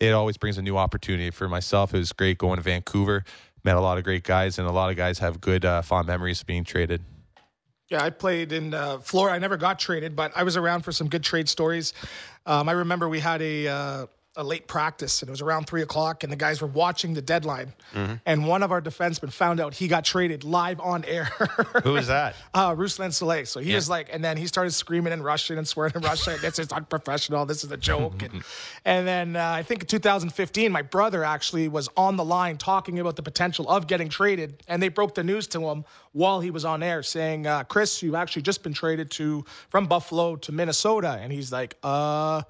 it 0.00 0.12
always 0.12 0.36
brings 0.36 0.58
a 0.58 0.62
new 0.62 0.76
opportunity 0.76 1.30
for 1.30 1.48
myself. 1.48 1.94
It 1.94 1.98
was 1.98 2.12
great 2.12 2.38
going 2.38 2.56
to 2.56 2.62
Vancouver. 2.62 3.24
Met 3.64 3.76
a 3.76 3.80
lot 3.80 3.98
of 3.98 4.04
great 4.04 4.22
guys, 4.22 4.58
and 4.58 4.68
a 4.68 4.72
lot 4.72 4.90
of 4.90 4.96
guys 4.96 5.18
have 5.18 5.40
good 5.40 5.64
uh, 5.64 5.82
fond 5.82 6.06
memories 6.06 6.40
of 6.40 6.46
being 6.46 6.64
traded. 6.64 7.02
Yeah, 7.88 8.04
I 8.04 8.10
played 8.10 8.52
in 8.52 8.74
uh, 8.74 8.98
Florida. 8.98 9.34
I 9.34 9.38
never 9.38 9.56
got 9.56 9.78
traded, 9.78 10.14
but 10.14 10.32
I 10.36 10.42
was 10.42 10.58
around 10.58 10.82
for 10.82 10.92
some 10.92 11.08
good 11.08 11.24
trade 11.24 11.48
stories. 11.48 11.94
Um, 12.44 12.68
I 12.68 12.72
remember 12.72 13.08
we 13.08 13.20
had 13.20 13.40
a 13.40 13.66
uh, 13.66 14.06
a 14.38 14.44
late 14.44 14.68
practice, 14.68 15.20
and 15.20 15.28
it 15.28 15.32
was 15.32 15.42
around 15.42 15.66
three 15.66 15.82
o'clock, 15.82 16.22
and 16.22 16.32
the 16.32 16.36
guys 16.36 16.62
were 16.62 16.68
watching 16.68 17.12
the 17.12 17.20
deadline. 17.20 17.72
And 18.24 18.46
one 18.46 18.62
of 18.62 18.70
our 18.70 18.80
defensemen 18.80 19.32
found 19.32 19.58
out 19.58 19.74
he 19.74 19.88
got 19.88 20.04
traded 20.04 20.44
live 20.44 20.78
on 20.80 21.04
air. 21.04 21.24
who 21.82 21.96
is 21.96 22.06
that? 22.06 22.36
uh, 22.54 22.74
Ruslan 22.74 23.08
Salei. 23.08 23.46
So 23.46 23.58
he 23.60 23.74
was 23.74 23.90
like, 23.90 24.08
and 24.12 24.24
then 24.24 24.36
he 24.36 24.46
started 24.46 24.70
screaming 24.70 25.12
in 25.12 25.22
Russian 25.22 25.58
and 25.58 25.66
swearing 25.66 25.92
in 25.96 26.02
Russian. 26.02 26.36
this 26.40 26.60
is 26.60 26.70
unprofessional. 26.72 27.44
This 27.46 27.64
is 27.64 27.72
a 27.72 27.76
joke. 27.76 28.22
and, 28.22 28.44
and 28.84 29.08
then 29.08 29.36
uh, 29.36 29.50
I 29.50 29.64
think 29.64 29.82
in 29.82 29.86
2015, 29.88 30.70
my 30.70 30.82
brother 30.82 31.24
actually 31.24 31.66
was 31.66 31.88
on 31.96 32.16
the 32.16 32.24
line 32.24 32.56
talking 32.56 33.00
about 33.00 33.16
the 33.16 33.22
potential 33.22 33.68
of 33.68 33.88
getting 33.88 34.08
traded, 34.08 34.62
and 34.68 34.80
they 34.80 34.88
broke 34.88 35.16
the 35.16 35.24
news 35.24 35.48
to 35.48 35.68
him 35.68 35.84
while 36.12 36.40
he 36.40 36.52
was 36.52 36.64
on 36.64 36.82
air, 36.84 37.02
saying, 37.02 37.46
uh, 37.46 37.64
"Chris, 37.64 38.02
you've 38.02 38.14
actually 38.14 38.42
just 38.42 38.62
been 38.62 38.72
traded 38.72 39.10
to 39.12 39.44
from 39.70 39.86
Buffalo 39.86 40.36
to 40.36 40.52
Minnesota," 40.52 41.18
and 41.20 41.32
he's 41.32 41.50
like, 41.50 41.76
"Uh." 41.82 42.42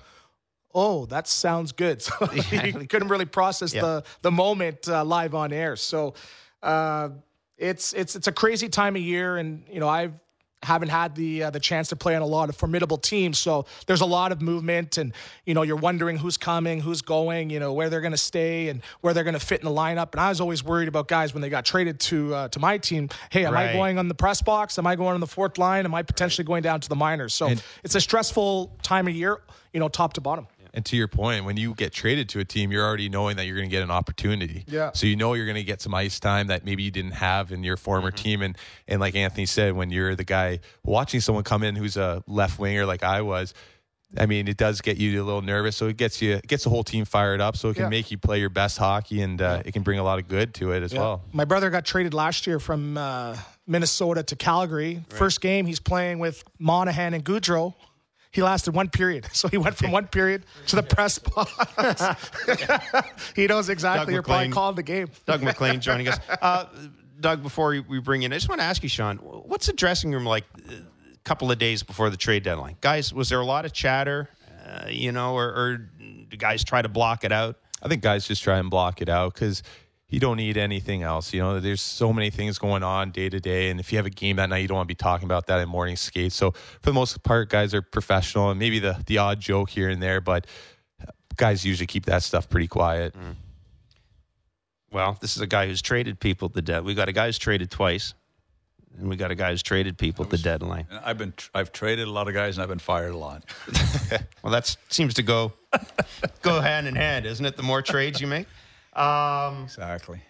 Oh, 0.79 1.07
that 1.07 1.27
sounds 1.27 1.73
good. 1.73 2.03
So 2.09 2.27
he 2.27 2.87
couldn't 2.87 3.09
really 3.09 3.25
process 3.27 3.73
the 3.73 4.05
the 4.23 4.31
moment 4.31 4.89
uh, 4.89 5.05
live 5.05 5.35
on 5.35 5.53
air. 5.53 5.77
So 5.77 6.15
uh, 6.63 7.09
it's 7.57 7.93
it's 7.93 8.17
it's 8.17 8.27
a 8.29 8.33
crazy 8.33 8.69
time 8.69 8.97
of 8.97 9.03
year, 9.03 9.37
and 9.37 9.65
you 9.71 9.81
know 9.81 9.89
I've 9.89 10.13
haven't 10.65 10.89
had 10.89 11.15
the 11.15 11.45
uh, 11.45 11.51
the 11.51 11.61
chance 11.61 11.89
to 11.89 11.95
play 11.97 12.17
on 12.17 12.23
a 12.23 12.27
lot 12.27 12.49
of 12.49 12.57
formidable 12.57 12.99
teams. 12.99 13.39
So 13.39 13.65
there's 13.87 14.01
a 14.01 14.07
lot 14.07 14.33
of 14.33 14.43
movement, 14.43 14.99
and 14.99 15.13
you 15.47 15.55
know 15.55 15.63
you're 15.63 15.77
wondering 15.77 16.17
who's 16.19 16.37
coming, 16.37 16.81
who's 16.81 17.01
going, 17.03 17.49
you 17.51 17.61
know 17.61 17.73
where 17.73 17.89
they're 17.91 18.01
going 18.01 18.13
to 18.13 18.27
stay, 18.33 18.69
and 18.69 18.83
where 19.01 19.15
they're 19.15 19.23
going 19.25 19.39
to 19.39 19.47
fit 19.47 19.61
in 19.61 19.67
the 19.67 19.75
lineup. 19.75 20.13
And 20.13 20.21
I 20.21 20.29
was 20.31 20.41
always 20.41 20.65
worried 20.65 20.89
about 20.89 21.07
guys 21.07 21.33
when 21.33 21.43
they 21.43 21.49
got 21.49 21.65
traded 21.65 22.01
to 22.11 22.35
uh, 22.35 22.49
to 22.49 22.59
my 22.61 22.77
team. 22.79 23.09
Hey, 23.31 23.45
am 23.47 23.55
Right. 23.55 23.71
I 23.71 23.73
going 23.73 23.99
on 23.99 24.09
the 24.09 24.15
press 24.17 24.43
box? 24.43 24.79
Am 24.79 24.87
I 24.87 24.97
going 24.97 25.15
on 25.15 25.21
the 25.21 25.27
fourth 25.39 25.59
line? 25.59 25.85
Am 25.85 25.95
I 25.95 26.03
potentially 26.03 26.45
going 26.45 26.63
down 26.63 26.81
to 26.81 26.89
the 26.89 26.97
minors? 26.97 27.35
So 27.35 27.53
it's 27.85 27.95
a 27.95 28.01
stressful 28.01 28.77
time 28.83 29.07
of 29.07 29.15
year, 29.15 29.41
you 29.73 29.79
know, 29.81 29.89
top 29.89 30.15
to 30.15 30.21
bottom. 30.21 30.49
And 30.75 30.85
to 30.87 30.97
your 30.97 31.09
point, 31.09 31.45
when 31.45 31.57
you 31.57 31.75
get 31.75 31.93
traded 31.93 32.29
to 32.31 32.41
a 32.41 32.45
team, 32.45 32.71
you're 32.71 32.85
already 32.85 33.09
knowing 33.09 33.37
that 33.37 33.47
you're 33.47 33.57
going 33.57 33.69
to 33.69 33.71
get 33.75 33.83
an 33.83 33.91
opportunity. 33.91 34.65
Yeah. 34.67 34.91
So 34.93 35.07
you 35.07 35.17
know 35.17 35.35
you're 35.35 35.47
going 35.47 35.57
to 35.57 35.63
get 35.65 35.81
some 35.81 35.95
ice 35.95 36.21
time 36.21 36.49
that 36.49 36.65
maybe 36.65 36.83
you 36.83 36.91
didn't 36.91 37.13
have 37.13 37.53
in 37.53 37.63
your 37.65 37.77
former 37.77 38.11
team. 38.11 38.43
And 38.43 38.57
and 38.87 39.01
like 39.01 39.15
Anthony 39.15 39.47
said, 39.47 39.75
when 39.75 39.91
you're 39.91 40.15
the 40.15 40.25
guy 40.25 40.61
watching 40.85 41.21
someone 41.21 41.45
come 41.45 41.63
in 41.63 41.77
who's 41.77 41.97
a 41.97 42.23
left 42.27 42.59
winger 42.59 42.87
like 42.87 43.03
I 43.03 43.23
was, 43.23 43.55
I 44.17 44.25
mean, 44.25 44.49
it 44.49 44.57
does 44.57 44.81
get 44.81 44.97
you 44.97 45.23
a 45.23 45.25
little 45.25 45.43
nervous. 45.43 45.77
So 45.77 45.87
it 45.89 45.99
gets 45.99 46.23
you 46.23 46.35
it 46.35 46.47
gets 46.47 46.65
the 46.65 46.71
whole 46.71 46.83
team 46.85 47.05
fired 47.05 47.41
up. 47.41 47.57
So 47.57 47.69
it 47.69 47.75
can 47.75 47.85
Yeah. 47.85 47.89
make 47.91 48.11
you 48.11 48.17
play 48.19 48.41
your 48.41 48.49
best 48.49 48.79
hockey, 48.79 49.21
and 49.21 49.41
uh, 49.43 49.63
it 49.67 49.73
can 49.73 49.83
bring 49.83 49.99
a 49.99 50.03
lot 50.03 50.19
of 50.19 50.29
good 50.29 50.55
to 50.55 50.73
it 50.73 50.83
as 50.83 50.95
well. 50.95 51.23
My 51.33 51.45
brother 51.45 51.69
got 51.71 51.85
traded 51.85 52.15
last 52.15 52.47
year 52.47 52.59
from 52.59 52.97
uh, 52.97 53.37
Minnesota 53.67 54.23
to 54.23 54.35
Calgary. 54.37 55.05
First 55.11 55.43
game, 55.43 55.67
he's 55.67 55.81
playing 55.81 56.21
with 56.21 56.43
Monahan 56.59 57.13
and 57.13 57.23
Gaudreau. 57.25 57.75
He 58.39 58.43
lasted 58.45 58.73
one 58.73 58.89
period, 58.89 59.27
so 59.33 59.49
he 59.49 59.59
went 59.59 59.75
from 59.75 59.91
one 59.91 60.07
period 60.07 60.47
to 60.69 60.77
the 60.77 60.83
press 60.85 61.19
box. 61.19 61.51
he 63.35 63.49
knows 63.49 63.69
exactly. 63.69 64.07
Doug 64.07 64.13
You're 64.13 64.23
probably 64.23 64.45
MacLean. 64.47 64.53
calling 64.53 64.77
the 64.77 64.85
game. 64.85 65.09
Doug 65.27 65.43
MacLean 65.43 65.81
joining 65.81 66.07
us. 66.07 66.21
Uh, 66.41 66.67
Doug, 67.19 67.43
before 67.43 67.71
we- 67.71 67.81
we 67.81 67.99
bring 67.99 68.23
in, 68.23 68.33
I 68.33 68.37
just 68.37 68.49
want 68.49 68.61
to 68.61 68.65
ask 68.65 68.81
you, 68.85 68.89
Shawn, 68.89 69.17
what's 69.17 69.67
the 69.67 69.73
dressing 69.73 70.13
room 70.13 70.25
like 70.25 70.45
a 70.71 71.19
couple 71.25 71.51
of 71.51 71.59
days 71.59 71.83
before 71.83 72.11
the 72.11 72.17
trade 72.17 72.45
deadline? 72.45 72.77
Guys, 72.81 73.13
was 73.13 73.29
there 73.29 73.41
a 73.41 73.45
lot 73.45 73.65
of 73.65 73.73
chatter, 73.73 74.31
uh, 74.65 74.85
you 74.89 75.11
know, 75.11 75.35
or, 75.35 75.47
or 75.49 75.77
do 76.29 76.37
guys 76.37 76.63
try 76.63 76.81
to 76.81 76.89
block 76.89 77.25
it 77.25 77.33
out? 77.33 77.57
I 77.83 77.89
think 77.89 78.03
guys 78.03 78.29
just 78.29 78.45
try 78.45 78.59
and 78.59 78.71
block 78.71 79.03
it 79.03 79.09
out 79.09 79.35
because 79.35 79.65
you 80.09 80.21
don't 80.21 80.39
need 80.39 80.57
anything 80.57 81.03
else. 81.03 81.35
You 81.35 81.41
know, 81.41 81.61
there's 81.61 81.83
so 81.83 82.13
many 82.13 82.31
things 82.31 82.59
going 82.59 82.83
on 82.83 83.11
day 83.11 83.29
to 83.29 83.41
day, 83.41 83.71
and 83.71 83.79
if 83.79 83.93
you 83.93 83.99
have 83.99 84.07
a 84.07 84.11
game 84.11 84.37
that 84.37 84.49
night, 84.49 84.59
you 84.59 84.69
don't 84.69 84.77
want 84.77 84.89
to 84.89 84.95
be 84.95 84.97
talking 84.97 85.27
about 85.27 85.47
that 85.49 85.61
in 85.61 85.69
morning 85.69 85.97
skate. 85.97 86.33
So 86.33 86.53
for 86.53 86.91
the 86.91 86.95
most 86.95 87.23
part, 87.23 87.51
guys 87.51 87.75
are 87.75 87.83
professional, 87.83 88.51
and 88.51 88.59
maybe 88.59 88.79
the 88.79 89.03
the 89.07 89.19
odd 89.19 89.41
joke 89.41 89.71
here 89.71 89.89
and 89.89 90.03
there, 90.03 90.21
but 90.21 90.47
uh, 91.01 91.13
guys 91.37 91.65
usually 91.65 91.87
keep 91.87 92.07
that 92.07 92.23
stuff 92.23 92.49
pretty 92.49 92.69
quiet. 92.69 93.15
Mm. 93.15 93.37
Well, 94.91 95.19
this 95.21 95.37
is 95.37 95.43
a 95.43 95.47
guy 95.47 95.67
who's 95.67 95.83
traded 95.83 96.19
people 96.19 96.47
at 96.47 96.55
the 96.55 96.63
dead. 96.63 96.85
We 96.85 96.95
got 96.95 97.11
a 97.11 97.13
guy 97.13 97.27
who's 97.27 97.37
traded 97.37 97.71
twice, 97.71 98.15
and 98.99 99.11
we 99.11 99.17
got 99.17 99.31
a 99.31 99.35
guy 99.35 99.51
who's 99.51 99.63
traded 99.63 99.99
people 99.99 100.25
at 100.25 100.31
the 100.31 100.39
deadline. 100.39 100.87
I've 101.05 101.19
been 101.19 101.35
I've 101.55 101.71
traded 101.71 102.09
a 102.09 102.11
lot 102.11 102.29
of 102.29 102.35
guys 102.35 102.57
and 102.57 102.63
I've 102.63 102.71
been 102.71 102.79
fired 102.79 103.13
a 103.13 103.19
lot. 103.19 103.45
Well, 104.43 104.53
that 104.53 104.75
seems 104.89 105.13
to 105.15 105.23
go 105.23 105.53
go 106.41 106.61
hand 106.61 106.87
in 106.87 106.95
hand, 106.95 107.27
isn't 107.27 107.45
it? 107.45 107.59
The 107.59 107.63
more 107.63 107.83
trades 107.83 108.21
you 108.21 108.27
make. 108.27 108.47
Um, 108.99 109.65
Exactly. 109.65 110.21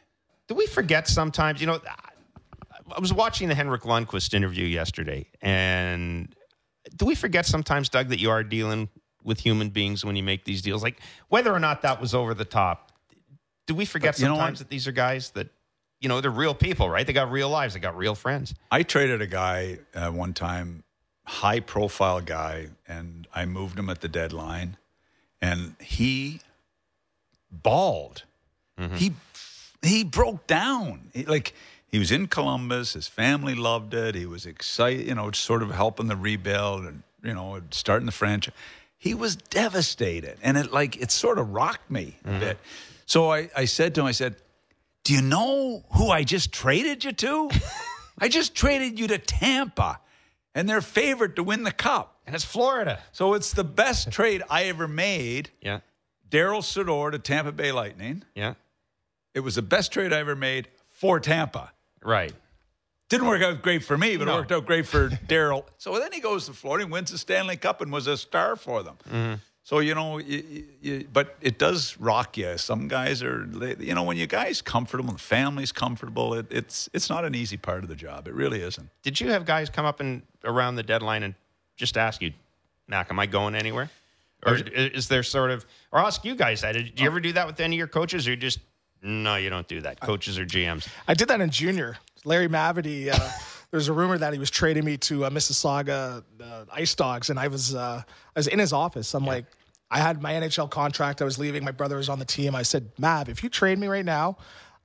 do 0.46 0.54
we 0.54 0.66
forget 0.66 1.08
sometimes? 1.08 1.60
You 1.60 1.66
know, 1.68 1.80
I 2.94 3.00
was 3.00 3.12
watching 3.12 3.48
the 3.48 3.54
Henrik 3.54 3.82
Lundqvist 3.82 4.34
interview 4.34 4.66
yesterday, 4.66 5.26
and 5.40 6.34
do 6.96 7.06
we 7.06 7.14
forget 7.14 7.46
sometimes, 7.46 7.88
Doug, 7.88 8.08
that 8.08 8.20
you 8.20 8.30
are 8.30 8.42
dealing 8.42 8.88
with 9.24 9.40
human 9.40 9.70
beings 9.70 10.04
when 10.04 10.16
you 10.16 10.22
make 10.22 10.44
these 10.44 10.62
deals? 10.62 10.82
Like 10.82 11.00
whether 11.28 11.52
or 11.52 11.60
not 11.60 11.82
that 11.82 12.00
was 12.00 12.14
over 12.14 12.34
the 12.34 12.44
top. 12.44 12.92
Do 13.66 13.74
we 13.74 13.84
forget 13.84 14.14
But 14.14 14.20
you 14.20 14.28
know 14.28 14.36
sometimes 14.36 14.60
that 14.60 14.70
these 14.70 14.86
are 14.86 14.92
guys 14.92 15.30
that, 15.32 15.48
you 16.00 16.08
know, 16.08 16.22
they're 16.22 16.30
real 16.30 16.54
people, 16.54 16.88
right? 16.88 17.06
They 17.06 17.12
got 17.12 17.30
real 17.30 17.50
lives, 17.50 17.74
they 17.74 17.80
got 17.80 17.96
real 17.96 18.14
friends. 18.14 18.54
I 18.70 18.82
traded 18.82 19.20
a 19.20 19.26
guy 19.26 19.80
uh, 19.94 20.10
one 20.10 20.32
time, 20.32 20.84
high 21.26 21.60
profile 21.60 22.22
guy, 22.22 22.68
and 22.86 23.26
I 23.34 23.44
moved 23.44 23.78
him 23.78 23.90
at 23.90 24.00
the 24.00 24.08
deadline, 24.08 24.78
and 25.42 25.76
he 25.80 26.40
bawled. 28.78 28.92
He 28.92 29.12
he 29.82 30.04
broke 30.04 30.46
down. 30.46 31.10
He, 31.12 31.24
like 31.24 31.54
he 31.90 31.98
was 31.98 32.12
in 32.12 32.26
Columbus, 32.26 32.92
his 32.92 33.08
family 33.08 33.54
loved 33.54 33.94
it. 33.94 34.14
He 34.14 34.26
was 34.26 34.46
excited, 34.46 35.06
you 35.06 35.14
know, 35.14 35.30
sort 35.32 35.62
of 35.62 35.70
helping 35.70 36.06
the 36.06 36.16
rebuild 36.16 36.84
and 36.84 37.02
you 37.22 37.34
know 37.34 37.60
starting 37.70 38.06
the 38.06 38.12
franchise. 38.12 38.54
He 38.98 39.14
was 39.14 39.36
devastated, 39.36 40.38
and 40.42 40.56
it 40.56 40.72
like 40.72 40.96
it 41.00 41.10
sort 41.10 41.38
of 41.38 41.50
rocked 41.50 41.90
me 41.90 42.16
a 42.24 42.28
mm-hmm. 42.28 42.40
bit. 42.40 42.58
So 43.06 43.32
I, 43.32 43.48
I 43.56 43.64
said 43.64 43.94
to 43.94 44.02
him, 44.02 44.06
I 44.06 44.12
said, 44.12 44.36
"Do 45.04 45.14
you 45.14 45.22
know 45.22 45.84
who 45.92 46.10
I 46.10 46.24
just 46.24 46.52
traded 46.52 47.04
you 47.04 47.12
to? 47.12 47.50
I 48.18 48.28
just 48.28 48.54
traded 48.54 48.98
you 48.98 49.06
to 49.08 49.18
Tampa, 49.18 50.00
and 50.54 50.68
they're 50.68 50.80
favored 50.80 51.36
to 51.36 51.42
win 51.42 51.62
the 51.62 51.72
cup. 51.72 52.16
And 52.26 52.34
it's 52.34 52.44
Florida. 52.44 52.98
So 53.12 53.32
it's 53.32 53.52
the 53.52 53.64
best 53.64 54.10
trade 54.10 54.42
I 54.50 54.64
ever 54.64 54.88
made." 54.88 55.50
Yeah. 55.62 55.80
Darryl 56.30 56.60
Sydor 56.60 57.12
to 57.12 57.18
Tampa 57.18 57.52
Bay 57.52 57.72
Lightning. 57.72 58.22
Yeah. 58.34 58.54
It 59.38 59.44
was 59.44 59.54
the 59.54 59.62
best 59.62 59.92
trade 59.92 60.12
I 60.12 60.18
ever 60.18 60.34
made 60.34 60.66
for 60.88 61.20
Tampa. 61.20 61.70
Right. 62.02 62.32
Didn't 63.08 63.28
work 63.28 63.40
out 63.40 63.62
great 63.62 63.84
for 63.84 63.96
me, 63.96 64.16
but 64.16 64.24
No. 64.24 64.32
it 64.34 64.36
worked 64.40 64.50
out 64.52 64.66
great 64.66 64.84
for 64.84 65.08
Darryl. 65.28 65.64
So 65.78 65.96
then 66.00 66.10
he 66.12 66.18
goes 66.18 66.46
to 66.46 66.52
Florida 66.52 66.82
and 66.82 66.92
wins 66.92 67.12
the 67.12 67.18
Stanley 67.18 67.56
Cup 67.56 67.80
and 67.80 67.92
was 67.92 68.08
a 68.08 68.16
star 68.16 68.56
for 68.56 68.82
them. 68.82 68.96
Mm-hmm. 69.08 69.34
So 69.62 69.78
you 69.78 69.94
know, 69.94 70.18
you, 70.18 70.42
you, 70.50 70.64
you- 70.82 71.08
but 71.12 71.36
it 71.40 71.56
does 71.56 71.96
rock 72.00 72.36
you. 72.36 72.58
Some 72.58 72.88
guys 72.88 73.22
are, 73.22 73.46
you 73.78 73.94
know, 73.94 74.02
when 74.02 74.16
you 74.16 74.26
guys 74.26 74.60
comfortable, 74.60 75.10
and 75.10 75.18
the 75.18 75.22
family's 75.22 75.70
comfortable. 75.70 76.34
It, 76.34 76.46
it's 76.50 76.88
it's 76.92 77.08
not 77.08 77.24
an 77.24 77.34
easy 77.36 77.56
part 77.58 77.84
of 77.84 77.88
the 77.88 77.94
job. 77.94 78.26
It 78.26 78.34
really 78.34 78.60
isn't. 78.62 78.88
Did 79.04 79.20
you 79.20 79.30
have 79.30 79.44
guys 79.44 79.70
come 79.70 79.84
up 79.86 80.00
and 80.00 80.22
around 80.42 80.74
the 80.74 80.82
deadline 80.82 81.22
and 81.22 81.34
just 81.76 81.96
ask 81.96 82.20
you, 82.20 82.32
Mac, 82.88 83.10
am 83.10 83.20
I 83.20 83.26
going 83.26 83.54
anywhere? 83.54 83.88
Or 84.46 84.54
is, 84.54 85.08
there 85.08 85.22
sort 85.24 85.50
of, 85.50 85.66
or 85.92 85.98
ask 86.00 86.24
you 86.24 86.34
guys 86.36 86.60
that. 86.60 86.72
Did 86.72 86.98
you 87.00 87.06
ever 87.06 87.18
do 87.20 87.32
that 87.32 87.46
with 87.46 87.58
any 87.60 87.74
of 87.76 87.78
your 87.78 87.88
coaches, 87.88 88.26
or 88.26 88.30
you 88.30 88.36
just 88.36 88.60
no, 89.02 89.36
you 89.36 89.50
don't 89.50 89.68
do 89.68 89.80
that, 89.82 90.00
coaches 90.00 90.38
or 90.38 90.44
GMs? 90.44 90.88
I 91.06 91.14
did 91.14 91.28
that 91.28 91.40
in 91.40 91.50
junior. 91.50 91.98
Larry 92.24 92.48
Mavety. 92.48 93.12
Uh, 93.12 93.30
there's 93.70 93.88
a 93.88 93.92
rumor 93.92 94.18
that 94.18 94.32
he 94.32 94.38
was 94.38 94.50
trading 94.50 94.84
me 94.84 94.96
to 94.96 95.26
uh, 95.26 95.30
Mississauga 95.30 96.22
uh, 96.42 96.64
Ice 96.72 96.94
Dogs, 96.94 97.30
and 97.30 97.38
I 97.38 97.48
was 97.48 97.74
uh, 97.74 98.02
I 98.04 98.38
was 98.38 98.46
in 98.46 98.58
his 98.58 98.72
office. 98.72 99.14
I'm 99.14 99.24
like, 99.26 99.44
I 99.90 99.98
had 99.98 100.22
my 100.22 100.32
NHL 100.32 100.70
contract. 100.70 101.22
I 101.22 101.24
was 101.24 101.38
leaving. 101.38 101.64
My 101.64 101.70
brother 101.70 101.96
was 101.96 102.08
on 102.08 102.18
the 102.18 102.24
team. 102.24 102.54
I 102.54 102.62
said, 102.62 102.90
Mav, 102.98 103.28
if 103.28 103.42
you 103.42 103.48
trade 103.48 103.78
me 103.78 103.86
right 103.86 104.04
now. 104.04 104.38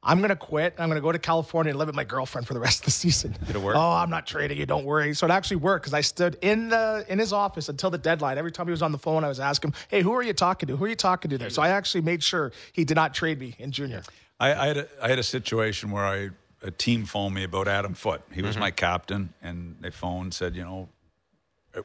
I'm 0.04 0.22
gonna 0.22 0.36
quit. 0.36 0.76
I'm 0.78 0.90
gonna 0.90 1.02
go 1.02 1.12
to 1.12 1.20
California 1.20 1.72
and 1.72 1.80
live 1.80 1.88
with 1.88 1.96
my 1.96 2.04
girlfriend 2.04 2.46
for 2.46 2.54
the 2.54 2.60
rest 2.60 2.80
of 2.80 2.86
the 2.86 2.92
season. 2.92 3.36
Did 3.48 3.56
it 3.56 3.62
work? 3.62 3.76
Oh, 3.76 3.92
I'm 3.92 4.10
not 4.10 4.28
trading 4.28 4.58
you. 4.58 4.66
Don't 4.66 4.86
worry. 4.86 5.14
So 5.14 5.26
it 5.26 5.32
actually 5.32 5.58
worked 5.58 5.84
because 5.84 5.94
I 5.94 6.02
stood 6.02 6.38
in 6.42 6.70
the 6.70 7.06
in 7.08 7.20
his 7.20 7.32
office 7.32 7.70
until 7.70 7.90
the 7.90 7.98
deadline. 7.98 8.38
Every 8.38 8.52
time 8.52 8.68
he 8.68 8.72
was 8.72 8.82
on 8.82 8.92
the 8.92 8.98
phone, 8.98 9.24
I 9.24 9.30
was 9.30 9.40
asking 9.40 9.72
him, 9.72 9.76
"Hey, 9.88 10.02
who 10.02 10.14
are 10.14 10.24
you 10.24 10.34
talking 10.34 10.68
to? 10.68 10.76
Who 10.76 10.86
are 10.86 10.90
you 10.90 10.96
talking 10.96 11.30
to 11.32 11.38
there?" 11.38 11.50
So 11.50 11.62
I 11.62 11.70
actually 11.70 12.02
made 12.02 12.22
sure 12.22 12.52
he 12.74 12.84
did 12.84 12.96
not 12.96 13.14
trade 13.14 13.40
me 13.40 13.56
in 13.60 13.72
junior. 13.72 14.04
I, 14.40 14.54
I 14.54 14.68
had 14.68 14.78
a, 14.78 14.88
I 15.02 15.08
had 15.10 15.20
a 15.20 15.24
situation 15.24 15.92
where 15.92 16.04
I 16.04 16.30
a 16.64 16.72
team 16.72 17.06
phoned 17.06 17.36
me 17.36 17.44
about 17.44 17.68
Adam 17.68 17.94
Foote. 17.94 18.22
He 18.32 18.42
was 18.42 18.52
mm-hmm. 18.52 18.62
my 18.62 18.72
captain, 18.72 19.34
and 19.42 19.78
they 19.82 19.90
phoned 19.90 20.24
and 20.24 20.34
said, 20.34 20.56
you 20.56 20.64
know, 20.64 20.90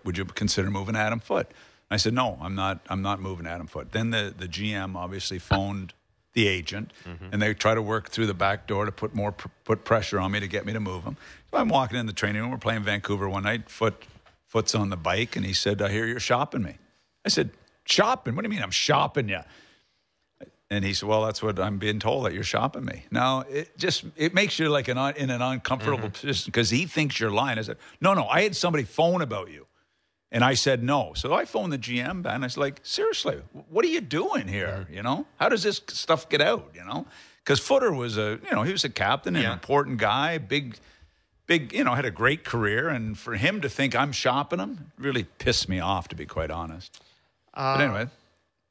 would 0.04 0.16
you 0.16 0.24
consider 0.24 0.70
moving 0.70 0.96
Adam 0.96 1.20
Foote? 1.20 1.50
I 1.90 1.96
said, 1.96 2.14
no, 2.14 2.38
I'm 2.40 2.54
not. 2.54 2.81
I'm 2.88 3.02
not 3.02 3.20
moving 3.20 3.46
Adam 3.46 3.66
Foote. 3.66 3.92
Then 3.92 4.11
the 4.11 4.35
the 4.37 4.46
GM 4.46 4.94
obviously 4.94 5.38
phoned 5.38 5.94
the 6.34 6.46
agent, 6.46 6.92
mm-hmm. 7.08 7.26
and 7.32 7.42
they 7.42 7.54
try 7.54 7.74
to 7.74 7.82
work 7.82 8.10
through 8.10 8.26
the 8.26 8.34
back 8.34 8.66
door 8.66 8.84
to 8.84 8.92
put 8.92 9.14
more 9.14 9.32
pr- 9.32 9.48
put 9.64 9.84
pressure 9.84 10.20
on 10.20 10.32
me 10.32 10.40
to 10.40 10.48
get 10.48 10.64
me 10.66 10.72
to 10.72 10.80
move 10.80 11.04
him. 11.04 11.16
So 11.50 11.58
I'm 11.58 11.68
walking 11.68 11.98
in 11.98 12.06
the 12.06 12.12
training 12.12 12.42
room. 12.42 12.50
We're 12.50 12.58
playing 12.58 12.82
Vancouver 12.82 13.28
one 13.28 13.44
night. 13.44 13.70
Foot 13.70 14.04
Foot's 14.46 14.74
on 14.74 14.90
the 14.90 14.96
bike, 14.96 15.36
and 15.36 15.44
he 15.44 15.52
said, 15.52 15.82
I 15.82 15.90
hear 15.90 16.06
you're 16.06 16.20
shopping 16.20 16.62
me. 16.62 16.78
I 17.24 17.28
said, 17.28 17.50
shopping? 17.84 18.34
What 18.34 18.42
do 18.42 18.46
you 18.46 18.54
mean 18.54 18.62
I'm 18.62 18.70
shopping 18.70 19.28
you? 19.28 19.40
And 20.70 20.84
he 20.84 20.92
said, 20.92 21.08
"Well, 21.08 21.24
that's 21.24 21.42
what 21.42 21.58
I'm 21.58 21.78
being 21.78 21.98
told 21.98 22.26
that 22.26 22.34
you're 22.34 22.42
shopping 22.42 22.84
me." 22.84 23.04
Now, 23.10 23.40
it 23.48 23.78
just 23.78 24.04
it 24.16 24.34
makes 24.34 24.58
you 24.58 24.68
like 24.68 24.88
an 24.88 24.98
in 25.16 25.30
an 25.30 25.40
uncomfortable 25.40 25.96
mm-hmm. 25.96 26.08
position 26.08 26.50
because 26.50 26.68
he 26.68 26.84
thinks 26.84 27.18
you're 27.18 27.30
lying. 27.30 27.58
I 27.58 27.62
said, 27.62 27.78
"No, 28.02 28.12
no, 28.12 28.26
I 28.28 28.42
had 28.42 28.54
somebody 28.54 28.84
phone 28.84 29.22
about 29.22 29.50
you," 29.50 29.66
and 30.30 30.44
I 30.44 30.54
said 30.54 30.82
no. 30.82 31.12
So 31.14 31.32
I 31.34 31.44
phoned 31.44 31.72
the 31.72 31.78
GM 31.78 32.22
back 32.22 32.34
and 32.34 32.44
I 32.44 32.46
was 32.46 32.56
like, 32.56 32.80
"Seriously, 32.82 33.40
what 33.70 33.84
are 33.84 33.88
you 33.88 34.00
doing 34.00 34.48
here? 34.48 34.80
Mm-hmm. 34.84 34.94
You 34.94 35.02
know, 35.02 35.26
how 35.38 35.48
does 35.48 35.62
this 35.62 35.80
stuff 35.88 36.28
get 36.28 36.40
out? 36.40 36.70
You 36.74 36.84
know?" 36.84 37.06
Because 37.44 37.60
Footer 37.60 37.92
was 37.92 38.18
a 38.18 38.38
you 38.44 38.50
know 38.54 38.62
he 38.62 38.72
was 38.72 38.84
a 38.84 38.90
captain, 38.90 39.34
an 39.36 39.42
Yeah. 39.42 39.52
important 39.52 39.98
guy, 39.98 40.38
big. 40.38 40.78
Big, 41.46 41.72
you 41.72 41.82
know, 41.82 41.94
had 41.94 42.04
a 42.04 42.10
great 42.10 42.44
career, 42.44 42.90
and 42.90 43.16
for 43.18 43.34
him 43.34 43.62
to 43.62 43.70
think 43.70 43.96
I'm 43.96 44.12
shopping 44.12 44.58
him 44.58 44.92
really 44.98 45.24
pissed 45.24 45.66
me 45.66 45.80
off, 45.80 46.06
to 46.08 46.14
be 46.14 46.26
quite 46.26 46.50
honest. 46.50 47.02
but 47.54 47.80
uh, 47.80 47.82
anyway, 47.84 48.06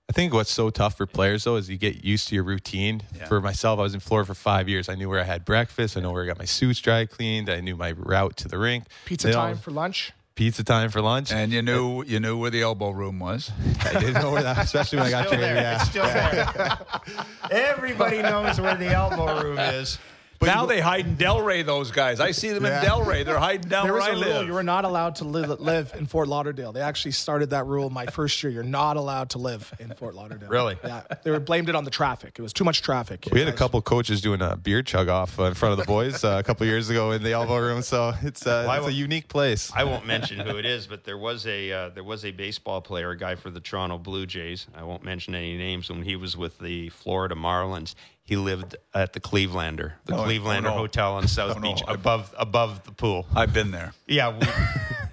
I 0.07 0.13
think 0.13 0.31
what's 0.31 0.51
so 0.51 0.69
tough 0.69 0.95
for 0.95 1.07
players 1.07 1.43
though 1.45 1.55
is 1.55 1.71
you 1.71 1.77
get 1.77 2.05
used 2.05 2.27
to 2.27 2.35
your 2.35 2.43
routine. 2.43 3.01
For 3.27 3.41
myself, 3.41 3.79
I 3.79 3.81
was 3.81 3.95
in 3.95 3.99
Florida 3.99 4.27
for 4.27 4.35
five 4.35 4.69
years. 4.69 4.89
I 4.89 4.93
knew 4.93 5.09
where 5.09 5.19
I 5.19 5.23
had 5.23 5.43
breakfast. 5.43 5.97
I 5.97 6.01
know 6.01 6.11
where 6.11 6.23
I 6.23 6.27
got 6.27 6.37
my 6.37 6.45
suits 6.45 6.79
dry 6.79 7.07
cleaned. 7.07 7.49
I 7.49 7.61
knew 7.61 7.75
my 7.75 7.93
route 7.93 8.37
to 8.37 8.47
the 8.47 8.59
rink. 8.59 8.83
Pizza 9.05 9.29
You 9.29 9.33
know, 9.33 9.39
time 9.39 9.57
for 9.57 9.71
lunch. 9.71 10.13
Pizza 10.37 10.63
time 10.63 10.89
for 10.89 11.01
lunch. 11.01 11.31
and 11.33 11.51
you 11.51 11.61
knew 11.61 12.03
you 12.05 12.19
knew 12.21 12.37
where 12.37 12.49
the 12.51 12.61
elbow 12.61 12.91
room 12.91 13.19
was. 13.19 13.51
I 13.83 13.93
didn't 13.99 14.13
know 14.21 14.31
where 14.31 14.43
that, 14.43 14.59
especially 14.59 14.99
when 14.99 15.07
I 15.07 15.09
got 15.09 15.27
Still 15.27 15.39
traded. 15.39 15.55
there. 15.57 15.63
Yeah. 15.63 15.75
It's 15.81 15.89
still 15.89 16.05
there. 16.05 16.79
Everybody 17.51 18.21
knows 18.21 18.61
where 18.61 18.75
the 18.75 18.87
elbow 18.87 19.41
room 19.43 19.57
is. 19.59 19.97
Now 20.41 20.65
they 20.65 20.79
hide 20.79 21.05
in 21.07 21.17
Delray. 21.17 21.65
Those 21.65 21.91
guys, 21.91 22.19
I 22.19 22.31
see 22.31 22.49
them 22.49 22.63
Yeah. 22.65 22.81
in 22.81 22.89
Delray. 22.89 23.25
They're 23.25 23.39
hiding 23.39 23.69
down 23.69 23.85
There 23.85 23.93
where 23.93 24.01
was 24.01 24.23
I 24.23 24.29
a 24.29 24.33
rule 24.33 24.45
you 24.45 24.53
were 24.53 24.63
not 24.63 24.85
allowed 24.85 25.15
to 25.17 25.23
live, 25.23 25.59
live 25.59 25.93
in 25.97 26.05
Fort 26.05 26.27
Lauderdale. 26.27 26.71
They 26.71 26.81
actually 26.81 27.11
started 27.11 27.49
that 27.51 27.65
rule 27.65 27.89
my 27.89 28.05
first 28.07 28.41
year. 28.43 28.51
You're 28.51 28.63
not 28.63 28.97
allowed 28.97 29.31
to 29.31 29.37
live 29.37 29.73
in 29.79 29.93
Fort 29.95 30.15
Lauderdale. 30.15 30.49
Really? 30.49 30.77
Yeah. 30.83 31.01
They 31.23 31.31
were 31.31 31.39
blamed 31.39 31.69
it 31.69 31.75
on 31.75 31.83
the 31.83 31.91
traffic. 31.91 32.35
It 32.37 32.41
was 32.41 32.53
too 32.53 32.63
much 32.63 32.81
traffic. 32.81 33.27
We 33.31 33.39
had 33.39 33.49
a 33.49 33.53
couple 33.53 33.81
coaches 33.81 34.21
doing 34.21 34.41
a 34.41 34.55
beer 34.55 34.83
chug 34.83 35.09
off 35.09 35.39
in 35.39 35.53
front 35.53 35.73
of 35.73 35.79
the 35.79 35.85
boys 35.85 36.23
uh, 36.23 36.37
a 36.39 36.43
couple 36.43 36.65
years 36.65 36.89
ago 36.89 37.11
in 37.11 37.23
the 37.23 37.31
elbow 37.33 37.57
room. 37.59 37.81
So 37.81 38.13
it's, 38.21 38.45
uh, 38.45 38.63
Why 38.65 38.77
it's 38.77 38.87
a 38.87 38.93
unique 38.93 39.27
place. 39.27 39.71
I 39.75 39.83
won't 39.83 40.05
mention 40.05 40.39
who 40.39 40.57
it 40.57 40.65
is, 40.65 40.87
but 40.87 41.03
there 41.03 41.17
was 41.17 41.45
a 41.47 41.71
uh, 41.71 41.89
there 41.89 42.03
was 42.03 42.25
a 42.25 42.31
baseball 42.31 42.81
player, 42.81 43.11
a 43.11 43.17
guy 43.17 43.35
for 43.35 43.49
the 43.49 43.59
Toronto 43.59 43.97
Blue 43.97 44.25
Jays. 44.25 44.67
I 44.75 44.83
won't 44.83 45.03
mention 45.03 45.35
any 45.35 45.57
names. 45.57 45.89
When 45.89 46.03
he 46.03 46.15
was 46.15 46.35
with 46.37 46.59
the 46.59 46.89
Florida 46.89 47.35
Marlins, 47.35 47.95
he 48.27 48.35
lived 48.35 48.75
at 48.93 49.13
the 49.13 49.19
Clevelander, 49.21 49.93
the 50.05 50.15
Oh, 50.15 50.23
Clevelander 50.25 50.57
oh, 50.57 50.61
no. 50.61 50.71
Hotel 50.73 51.13
on 51.13 51.27
South 51.27 51.55
Oh, 51.55 51.59
no. 51.59 51.73
Beach, 51.73 51.81
above 51.87 52.35
above 52.37 52.83
the 52.83 52.91
pool. 52.91 53.25
I've 53.33 53.53
been 53.53 53.71
there. 53.71 53.93
Yeah, 54.05 54.37
we, 54.37 54.45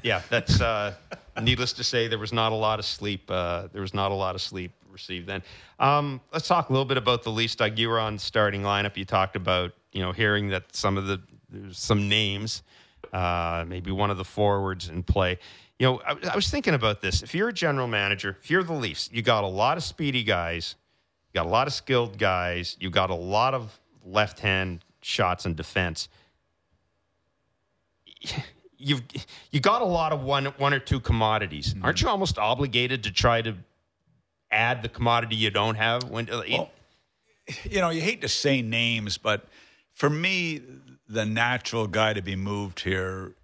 yeah. 0.03 0.21
That's 0.29 0.61
uh, 0.61 0.95
needless 1.41 1.73
to 1.75 1.85
say, 1.85 2.09
there 2.09 2.19
was 2.19 2.33
not 2.33 2.51
a 2.51 2.57
lot 2.57 2.79
of 2.81 2.85
sleep. 2.85 3.31
Uh, 3.31 3.69
there 3.73 3.83
was 3.83 3.95
not 3.95 4.11
a 4.11 4.15
lot 4.15 4.35
of 4.35 4.41
sleep 4.43 4.73
received 4.91 5.27
then. 5.29 5.43
Um, 5.79 6.21
let's 6.33 6.49
talk 6.49 6.71
a 6.71 6.73
little 6.73 6.85
bit 6.85 6.97
about 6.97 7.23
the 7.23 7.31
Leafs. 7.31 7.55
Doug, 7.55 7.79
you 7.79 7.89
were 7.89 8.01
on 8.01 8.19
starting 8.19 8.63
lineup. 8.63 8.97
You 8.97 9.05
talked 9.05 9.37
about 9.37 9.73
you 9.93 10.03
know 10.03 10.11
hearing 10.13 10.49
that 10.49 10.75
some 10.75 10.99
of 10.99 11.07
the 11.07 11.21
some 11.71 12.09
names, 12.09 12.63
uh, 13.13 13.65
maybe 13.69 13.93
one 13.93 14.11
of 14.11 14.17
the 14.17 14.25
forwards 14.25 14.89
in 14.89 15.05
play. 15.05 15.39
You 15.79 15.87
know, 15.87 16.01
I, 16.07 16.17
I 16.33 16.37
was 16.37 16.49
thinking 16.51 16.75
about 16.75 17.01
this. 17.01 17.23
If 17.23 17.35
you're 17.35 17.49
a 17.49 17.53
general 17.53 17.87
manager, 17.87 18.37
if 18.43 18.51
you're 18.51 18.63
the 18.65 18.73
Leafs, 18.73 19.09
you 19.13 19.23
got 19.23 19.45
a 19.45 19.49
lot 19.49 19.77
of 19.77 19.83
speedy 19.85 20.23
guys, 20.25 20.75
you 21.35 21.41
got 21.41 21.47
a 21.47 21.51
lot 21.51 21.67
of 21.67 21.73
skilled 21.73 22.17
guys, 22.17 22.77
you 22.79 22.91
got 22.91 23.11
a 23.11 23.15
lot 23.15 23.55
of 23.55 23.81
left 24.05 24.41
hand 24.41 24.85
shots 25.03 25.45
and 25.45 25.57
defense 25.57 26.09
you've 28.79 29.03
you 29.51 29.61
got 29.61 29.83
a 29.83 29.87
lot 29.87 30.13
of 30.13 30.23
one 30.23 30.47
one 30.47 30.75
or 30.75 30.79
two 30.79 31.01
commodities. 31.01 31.75
Aren't 31.83 32.03
you 32.03 32.09
almost 32.09 32.39
obligated 32.39 33.05
to 33.05 33.13
try 33.13 33.43
to 33.43 33.57
add 34.51 34.83
the 34.83 34.89
commodity 34.89 35.37
you 35.37 35.51
don't 35.51 35.77
have? 35.77 36.05
When 36.05 36.31
uh, 36.31 36.43
Well, 36.49 36.71
you 37.65 37.81
know, 37.81 37.91
you 37.91 38.01
hate 38.01 38.21
to 38.23 38.29
say 38.29 38.63
names, 38.63 39.19
but 39.19 39.47
for 39.93 40.09
me, 40.09 40.63
the 41.09 41.27
natural 41.27 41.87
guy 41.87 42.13
to 42.13 42.23
be 42.23 42.37
moved 42.37 42.81
here 42.81 43.35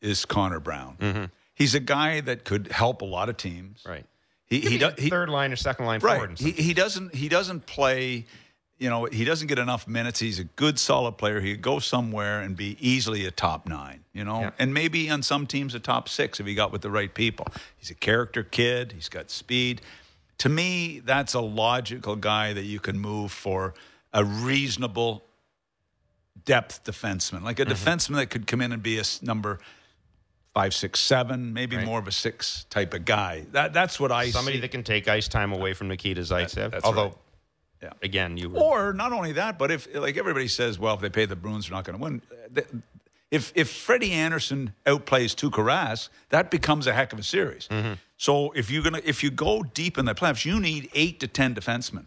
is 0.00 0.24
Connor 0.24 0.60
Brown. 0.60 1.30
He's 1.54 1.74
a 1.74 1.80
guy 1.80 2.20
that 2.20 2.44
could 2.44 2.70
help 2.70 3.00
a 3.00 3.06
lot 3.06 3.28
of 3.28 3.36
teams. 3.36 3.82
right, 3.86 4.04
He, 4.48 4.60
he, 4.60 4.78
does. 4.78 4.94
He, 4.98 5.10
third 5.10 5.28
line 5.28 5.52
or 5.52 5.56
second 5.56 5.86
line 5.86 6.00
forward. 6.00 6.18
right. 6.20 6.28
and 6.28 6.38
He, 6.38 6.50
he 6.52 6.72
doesn't. 6.74 7.14
He 7.14 7.28
doesn't 7.28 7.66
play. 7.66 8.26
You 8.78 8.90
know, 8.90 9.06
he 9.06 9.24
doesn't 9.24 9.46
get 9.48 9.58
enough 9.58 9.88
minutes. 9.88 10.20
He's 10.20 10.38
a 10.38 10.44
good, 10.44 10.78
solid 10.78 11.12
player. 11.16 11.40
He 11.40 11.52
could 11.52 11.62
go 11.62 11.78
somewhere 11.78 12.42
and 12.42 12.54
be 12.54 12.76
easily 12.78 13.24
a 13.24 13.30
top 13.30 13.66
nine. 13.66 14.04
You 14.12 14.22
know, 14.24 14.40
Yeah. 14.42 14.50
and 14.58 14.74
maybe 14.74 15.08
on 15.08 15.22
some 15.22 15.46
teams 15.46 15.74
a 15.74 15.80
top 15.80 16.08
six 16.10 16.40
if 16.40 16.46
he 16.46 16.54
got 16.54 16.72
with 16.72 16.82
the 16.82 16.90
right 16.90 17.12
people. 17.12 17.46
He's 17.78 17.90
a 17.90 17.94
character 17.94 18.42
kid. 18.42 18.92
He's 18.92 19.08
got 19.08 19.30
speed. 19.30 19.80
To 20.38 20.50
me, 20.50 21.00
that's 21.02 21.32
a 21.32 21.40
logical 21.40 22.16
guy 22.16 22.52
that 22.52 22.64
you 22.64 22.78
can 22.78 22.98
move 22.98 23.32
for 23.32 23.72
a 24.12 24.22
reasonable 24.24 25.24
depth 26.44 26.84
defenseman, 26.84 27.42
like 27.42 27.58
a 27.58 27.64
Mm-hmm. 27.64 27.72
defenseman 27.72 28.16
that 28.16 28.26
could 28.26 28.46
come 28.46 28.60
in 28.60 28.72
and 28.72 28.82
be 28.82 28.98
a 28.98 29.04
number 29.22 29.58
five, 30.56 30.72
six, 30.72 31.00
seven, 31.00 31.52
maybe 31.52 31.76
Right. 31.76 31.84
more 31.84 31.98
of 31.98 32.08
a 32.08 32.12
six 32.12 32.64
type 32.70 32.94
of 32.94 33.04
guy. 33.04 33.44
That 33.52 33.74
that's 33.74 34.00
what 34.00 34.10
I 34.10 34.24
see. 34.24 34.30
Somebody 34.30 34.56
see. 34.56 34.60
that 34.62 34.70
can 34.70 34.82
take 34.82 35.06
ice 35.06 35.28
time 35.28 35.52
away 35.52 35.74
from 35.74 35.88
Nikita 35.88 36.22
Zaitsev. 36.22 36.70
that's 36.70 36.82
Although, 36.82 37.02
right. 37.08 37.14
Yeah. 37.82 37.90
again, 38.02 38.38
you 38.38 38.48
were, 38.48 38.58
Or 38.58 38.92
not 38.94 39.12
only 39.12 39.32
that, 39.32 39.58
but 39.58 39.70
if 39.70 39.86
like 39.94 40.16
everybody 40.16 40.48
says, 40.48 40.78
well, 40.78 40.94
if 40.94 41.00
they 41.02 41.10
pay 41.10 41.26
the 41.26 41.36
Bruins, 41.36 41.68
they're 41.68 41.76
not 41.76 41.84
going 41.84 41.98
to 41.98 42.02
win. 42.02 42.22
If 43.30 43.52
if 43.54 43.68
Freddie 43.70 44.12
Andersen 44.12 44.72
outplays 44.86 45.34
Tuukka 45.34 45.62
Rask, 45.62 46.08
that 46.30 46.50
becomes 46.50 46.86
a 46.86 46.94
heck 46.94 47.12
of 47.12 47.18
a 47.18 47.22
series. 47.22 47.68
Mm-hmm. 47.68 47.92
So 48.16 48.52
if 48.52 48.70
you're 48.70 48.82
gonna 48.82 49.02
if 49.04 49.22
you 49.22 49.30
go 49.30 49.62
deep 49.62 49.98
in 49.98 50.06
the 50.06 50.14
playoffs, 50.14 50.46
you 50.46 50.58
need 50.58 50.88
eight 50.94 51.20
to 51.20 51.26
ten 51.28 51.54
defensemen 51.54 52.06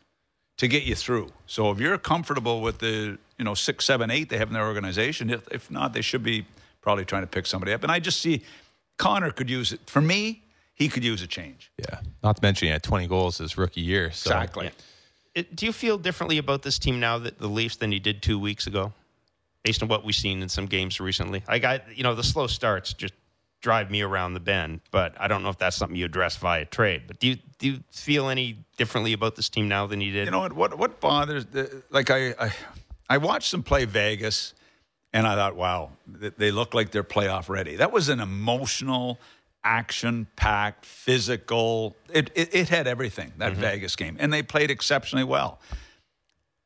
to 0.58 0.68
get 0.68 0.84
you 0.84 0.96
through. 0.96 1.28
So 1.46 1.70
if 1.70 1.80
you're 1.80 2.00
comfortable 2.00 2.62
with 2.62 2.80
the 2.80 3.20
you 3.38 3.46
know 3.46 3.54
six, 3.54 3.86
seven, 3.86 4.10
eight 4.10 4.30
they 4.30 4.40
have 4.40 4.48
in 4.48 4.56
their 4.56 4.66
organization, 4.66 5.30
if, 5.30 5.48
if 5.52 5.70
not, 5.70 5.94
they 5.94 6.02
should 6.02 6.24
be 6.24 6.46
probably 6.82 7.06
trying 7.06 7.24
to 7.24 7.28
pick 7.28 7.46
somebody 7.46 7.74
up. 7.74 7.84
And 7.84 7.92
I 7.92 8.00
just 8.00 8.22
see 8.22 8.44
Connor 8.98 9.32
could 9.32 9.50
use 9.50 9.72
it. 9.74 9.82
For 9.86 10.02
me, 10.02 10.44
he 10.74 10.88
could 10.88 11.04
use 11.04 11.22
a 11.22 11.28
change. 11.28 11.72
Yeah. 11.78 12.00
Not 12.24 12.38
to 12.38 12.42
mention 12.42 12.68
he 12.68 12.72
had 12.72 12.84
20 12.84 13.08
goals 13.08 13.38
his 13.38 13.58
rookie 13.58 13.82
year. 13.82 14.12
So 14.12 14.30
Exactly. 14.32 14.66
Yeah. 14.66 14.72
It- 15.36 15.56
do 15.56 15.66
you 15.66 15.74
feel 15.74 15.98
differently 15.98 16.38
about 16.38 16.64
this 16.64 16.80
team 16.80 17.00
now 17.00 17.18
that 17.20 17.40
the 17.40 17.48
Leafs 17.48 17.76
than 17.78 17.92
you 17.92 18.00
did 18.00 18.22
two 18.22 18.40
weeks 18.40 18.66
ago, 18.68 18.94
based 19.64 19.84
on 19.84 19.90
what 19.90 20.04
we've 20.04 20.16
seen 20.16 20.42
in 20.42 20.50
some 20.50 20.66
games 20.66 21.00
recently? 21.00 21.44
I 21.48 21.60
got 21.60 21.96
you 21.96 22.04
know 22.04 22.16
the 22.16 22.24
slow 22.24 22.48
starts 22.48 22.94
just 22.94 23.14
drive 23.62 23.92
me 23.92 24.02
around 24.02 24.34
the 24.34 24.40
bend. 24.40 24.80
But 24.92 25.14
I 25.20 25.28
don't 25.28 25.44
know 25.44 25.50
if 25.50 25.58
that's 25.58 25.76
something 25.76 25.98
you 25.98 26.06
address 26.06 26.38
via 26.38 26.66
trade. 26.66 27.04
But 27.08 27.20
do 27.20 27.28
you 27.28 27.38
do 27.58 27.68
you 27.68 27.80
feel 27.92 28.30
any 28.30 28.58
differently 28.78 29.14
about 29.14 29.36
this 29.36 29.50
team 29.50 29.68
now 29.68 29.86
than 29.86 30.02
you 30.02 30.12
did? 30.12 30.26
You 30.26 30.32
know 30.32 30.40
what? 30.40 30.54
What 30.54 30.78
what 30.78 31.00
bothers? 31.00 31.46
The, 31.46 31.84
like 31.90 32.10
I, 32.10 32.34
I 32.40 32.52
I 33.10 33.18
watched 33.18 33.52
them 33.52 33.64
play 33.64 33.86
Vegas, 33.86 34.54
and 35.14 35.26
I 35.26 35.36
thought, 35.36 35.56
wow, 35.56 35.92
they 36.08 36.52
look 36.52 36.74
like 36.74 36.92
they're 36.92 37.04
playoff 37.04 37.50
ready. 37.50 37.76
That 37.78 37.92
was 37.92 38.10
an 38.10 38.20
emotional, 38.20 39.20
action-packed, 39.64 40.86
physical. 40.86 41.96
It 42.14 42.30
it, 42.36 42.54
it 42.54 42.70
had 42.70 42.88
everything 42.88 43.34
that 43.38 43.54
mm-hmm. 43.54 43.62
Vegas 43.62 43.96
game, 43.96 44.18
and 44.20 44.32
they 44.32 44.44
played 44.44 44.72
exceptionally 44.72 45.24
well. 45.26 45.60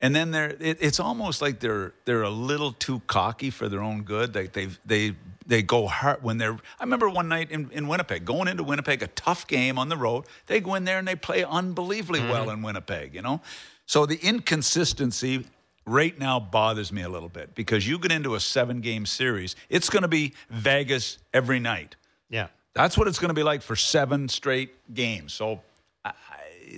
And 0.02 0.14
then 0.14 0.32
they're 0.32 0.58
it, 0.60 0.78
it's 0.82 1.00
almost 1.00 1.42
like 1.42 1.62
they're 1.62 1.94
they're 2.04 2.24
a 2.24 2.30
little 2.30 2.74
too 2.74 3.02
cocky 3.08 3.50
for 3.50 3.70
their 3.70 3.82
own 3.82 4.04
good. 4.04 4.34
They 4.34 4.48
they 4.48 4.68
they 4.86 5.16
they 5.48 5.62
go 5.62 5.88
hard 5.88 6.22
when 6.22 6.38
they're. 6.38 6.58
I 6.80 6.84
remember 6.84 7.08
one 7.08 7.30
night 7.30 7.52
in, 7.52 7.70
in 7.72 7.88
Winnipeg, 7.88 8.26
going 8.26 8.50
into 8.50 8.64
Winnipeg, 8.64 9.02
a 9.02 9.08
tough 9.08 9.48
game 9.48 9.80
on 9.80 9.88
the 9.88 9.98
road. 9.98 10.26
They 10.48 10.60
go 10.60 10.76
in 10.76 10.84
there 10.84 11.00
and 11.00 11.08
they 11.08 11.16
play 11.16 11.46
unbelievably 11.46 12.20
mm-hmm. 12.20 12.30
well 12.30 12.50
in 12.50 12.62
Winnipeg. 12.62 13.16
You 13.16 13.22
know, 13.22 13.42
so 13.86 14.06
the 14.06 14.20
inconsistency 14.22 15.46
right 15.86 16.18
now 16.18 16.40
bothers 16.40 16.92
me 16.92 17.02
a 17.02 17.10
little 17.10 17.30
bit 17.30 17.56
because 17.56 17.88
you 17.88 18.00
get 18.00 18.12
into 18.12 18.36
a 18.36 18.40
seven 18.40 18.82
game 18.82 19.06
series, 19.06 19.56
it's 19.70 19.90
going 19.90 20.04
to 20.04 20.08
be 20.08 20.34
Vegas 20.50 21.18
every 21.34 21.60
night. 21.60 21.96
yeah. 22.30 22.48
That's 22.76 22.98
what 22.98 23.08
it's 23.08 23.20
going 23.20 23.30
to 23.30 23.36
be 23.36 23.44
like 23.44 23.62
for 23.62 23.76
seven 23.76 24.28
straight 24.28 24.72
games. 24.96 25.32
So 25.32 25.62
I, 26.04 26.14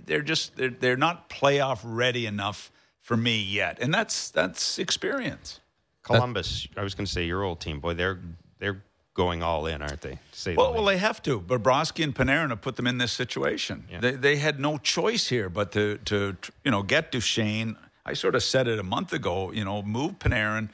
they're 0.06 0.22
just 0.22 0.58
they're, 0.58 0.70
they're 0.70 0.98
not 0.98 1.30
playoff 1.30 1.80
ready 1.86 2.26
enough 2.26 2.70
for 3.02 3.16
me 3.16 3.42
yet, 3.42 3.78
and 3.80 3.94
that's 3.94 4.30
that's 4.30 4.78
experience. 4.78 5.62
Columbus. 6.04 6.68
I 6.76 6.84
was 6.84 6.96
going 6.96 7.06
to 7.06 7.12
say 7.12 7.26
your 7.26 7.44
old 7.44 7.62
team, 7.62 7.80
boy. 7.80 7.94
They're 7.94 8.20
they're 8.60 8.84
going 9.14 9.42
all 9.42 9.68
in, 9.68 9.82
aren't 9.82 10.02
they? 10.02 10.20
Say 10.34 10.54
the 10.54 10.60
Well, 10.60 10.74
well, 10.74 10.84
they 10.84 10.98
have 10.98 11.24
to. 11.24 11.40
Bobrovsky 11.40 12.04
and 12.04 12.14
Panarin 12.14 12.50
have 12.50 12.62
put 12.62 12.76
them 12.76 12.88
in 12.88 12.98
this 12.98 13.14
situation. 13.14 13.86
Yeah. 13.90 14.00
They 14.02 14.12
they 14.12 14.36
had 14.36 14.60
no 14.60 14.78
choice 14.78 15.30
here 15.30 15.48
but 15.50 15.72
to 15.72 15.98
to 16.06 16.36
you 16.66 16.72
know 16.72 16.84
get 16.84 17.12
Duchene. 17.12 17.78
I 18.06 18.14
sort 18.14 18.36
of 18.36 18.44
said 18.44 18.68
it 18.68 18.80
a 18.80 18.84
month 18.84 19.14
ago. 19.14 19.52
You 19.52 19.66
know, 19.66 19.82
move 19.82 20.20
Panarin, 20.20 20.70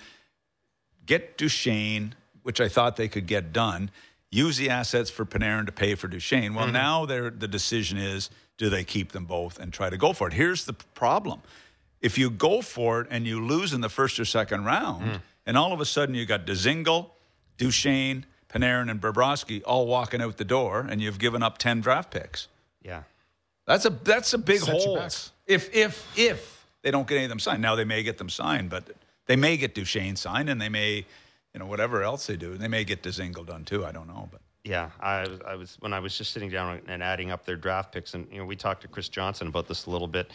get 1.05 1.37
Duchene, 1.37 2.15
which 2.43 2.59
I 2.59 2.67
thought 2.67 2.95
they 2.95 3.07
could 3.07 3.27
get 3.27 3.53
done. 3.53 3.89
Use 4.29 4.57
the 4.57 4.69
assets 4.69 5.09
for 5.09 5.25
Panarin 5.25 5.65
to 5.65 5.71
pay 5.71 5.95
for 5.95 6.07
Duchene. 6.07 6.53
Well, 6.53 6.65
mm-hmm. 6.65 6.73
now 6.73 7.05
they're, 7.05 7.29
the 7.29 7.47
decision 7.47 7.97
is 7.97 8.29
do 8.57 8.69
they 8.69 8.83
keep 8.83 9.11
them 9.11 9.25
both 9.25 9.59
and 9.59 9.73
try 9.73 9.89
to 9.89 9.97
go 9.97 10.13
for 10.13 10.27
it? 10.27 10.33
Here's 10.33 10.65
the 10.65 10.73
problem: 10.73 11.41
if 12.01 12.17
you 12.17 12.29
go 12.29 12.61
for 12.61 13.01
it 13.01 13.07
and 13.09 13.25
you 13.25 13.45
lose 13.45 13.73
in 13.73 13.81
the 13.81 13.89
first 13.89 14.19
or 14.19 14.25
second 14.25 14.65
round, 14.65 15.03
mm. 15.03 15.21
and 15.45 15.57
all 15.57 15.73
of 15.73 15.81
a 15.81 15.85
sudden 15.85 16.15
you 16.15 16.25
got 16.25 16.45
Dzingel, 16.45 17.09
Duchene, 17.57 18.25
Panarin, 18.49 18.89
and 18.89 19.01
Bobrovsky 19.01 19.61
all 19.65 19.87
walking 19.87 20.21
out 20.21 20.37
the 20.37 20.45
door, 20.45 20.85
and 20.89 21.01
you've 21.01 21.19
given 21.19 21.43
up 21.43 21.57
ten 21.57 21.81
draft 21.81 22.11
picks. 22.11 22.47
yeah. 22.83 23.03
That's 23.67 23.85
a 23.85 23.89
that's 23.89 24.33
a 24.33 24.37
big 24.37 24.61
hole. 24.61 24.97
If 25.45 25.73
if 25.73 26.05
if 26.17 26.60
they 26.83 26.91
don't 26.91 27.07
get 27.07 27.15
any 27.15 27.25
of 27.25 27.29
them 27.29 27.39
signed, 27.39 27.61
now 27.61 27.75
they 27.75 27.83
may 27.85 28.03
get 28.03 28.17
them 28.17 28.29
signed, 28.29 28.69
but 28.69 28.83
they 29.27 29.35
may 29.35 29.57
get 29.57 29.75
Duchene 29.75 30.15
signed, 30.15 30.49
and 30.49 30.61
they 30.61 30.69
may, 30.69 31.05
you 31.53 31.59
know, 31.59 31.65
whatever 31.65 32.03
else 32.03 32.27
they 32.27 32.35
do, 32.35 32.57
they 32.57 32.67
may 32.67 32.83
get 32.83 33.03
Dzingel 33.03 33.45
done 33.45 33.63
too. 33.65 33.85
I 33.85 33.91
don't 33.91 34.07
know, 34.07 34.27
but 34.31 34.41
Yeah, 34.63 34.89
I, 34.99 35.21
was- 35.27 35.39
I 35.47 35.55
was 35.55 35.77
when 35.79 35.93
I 35.93 35.99
was 35.99 36.17
just 36.17 36.31
sitting 36.33 36.49
down 36.49 36.81
and 36.87 37.03
adding 37.03 37.31
up 37.31 37.45
their 37.45 37.55
draft 37.55 37.91
picks, 37.93 38.13
and 38.13 38.27
you 38.31 38.39
know, 38.39 38.45
we 38.45 38.55
talked 38.55 38.81
to 38.81 38.87
Chris 38.87 39.09
Johnson 39.09 39.47
about 39.47 39.67
this 39.67 39.85
a 39.85 39.89
little 39.89 40.07
bit. 40.07 40.31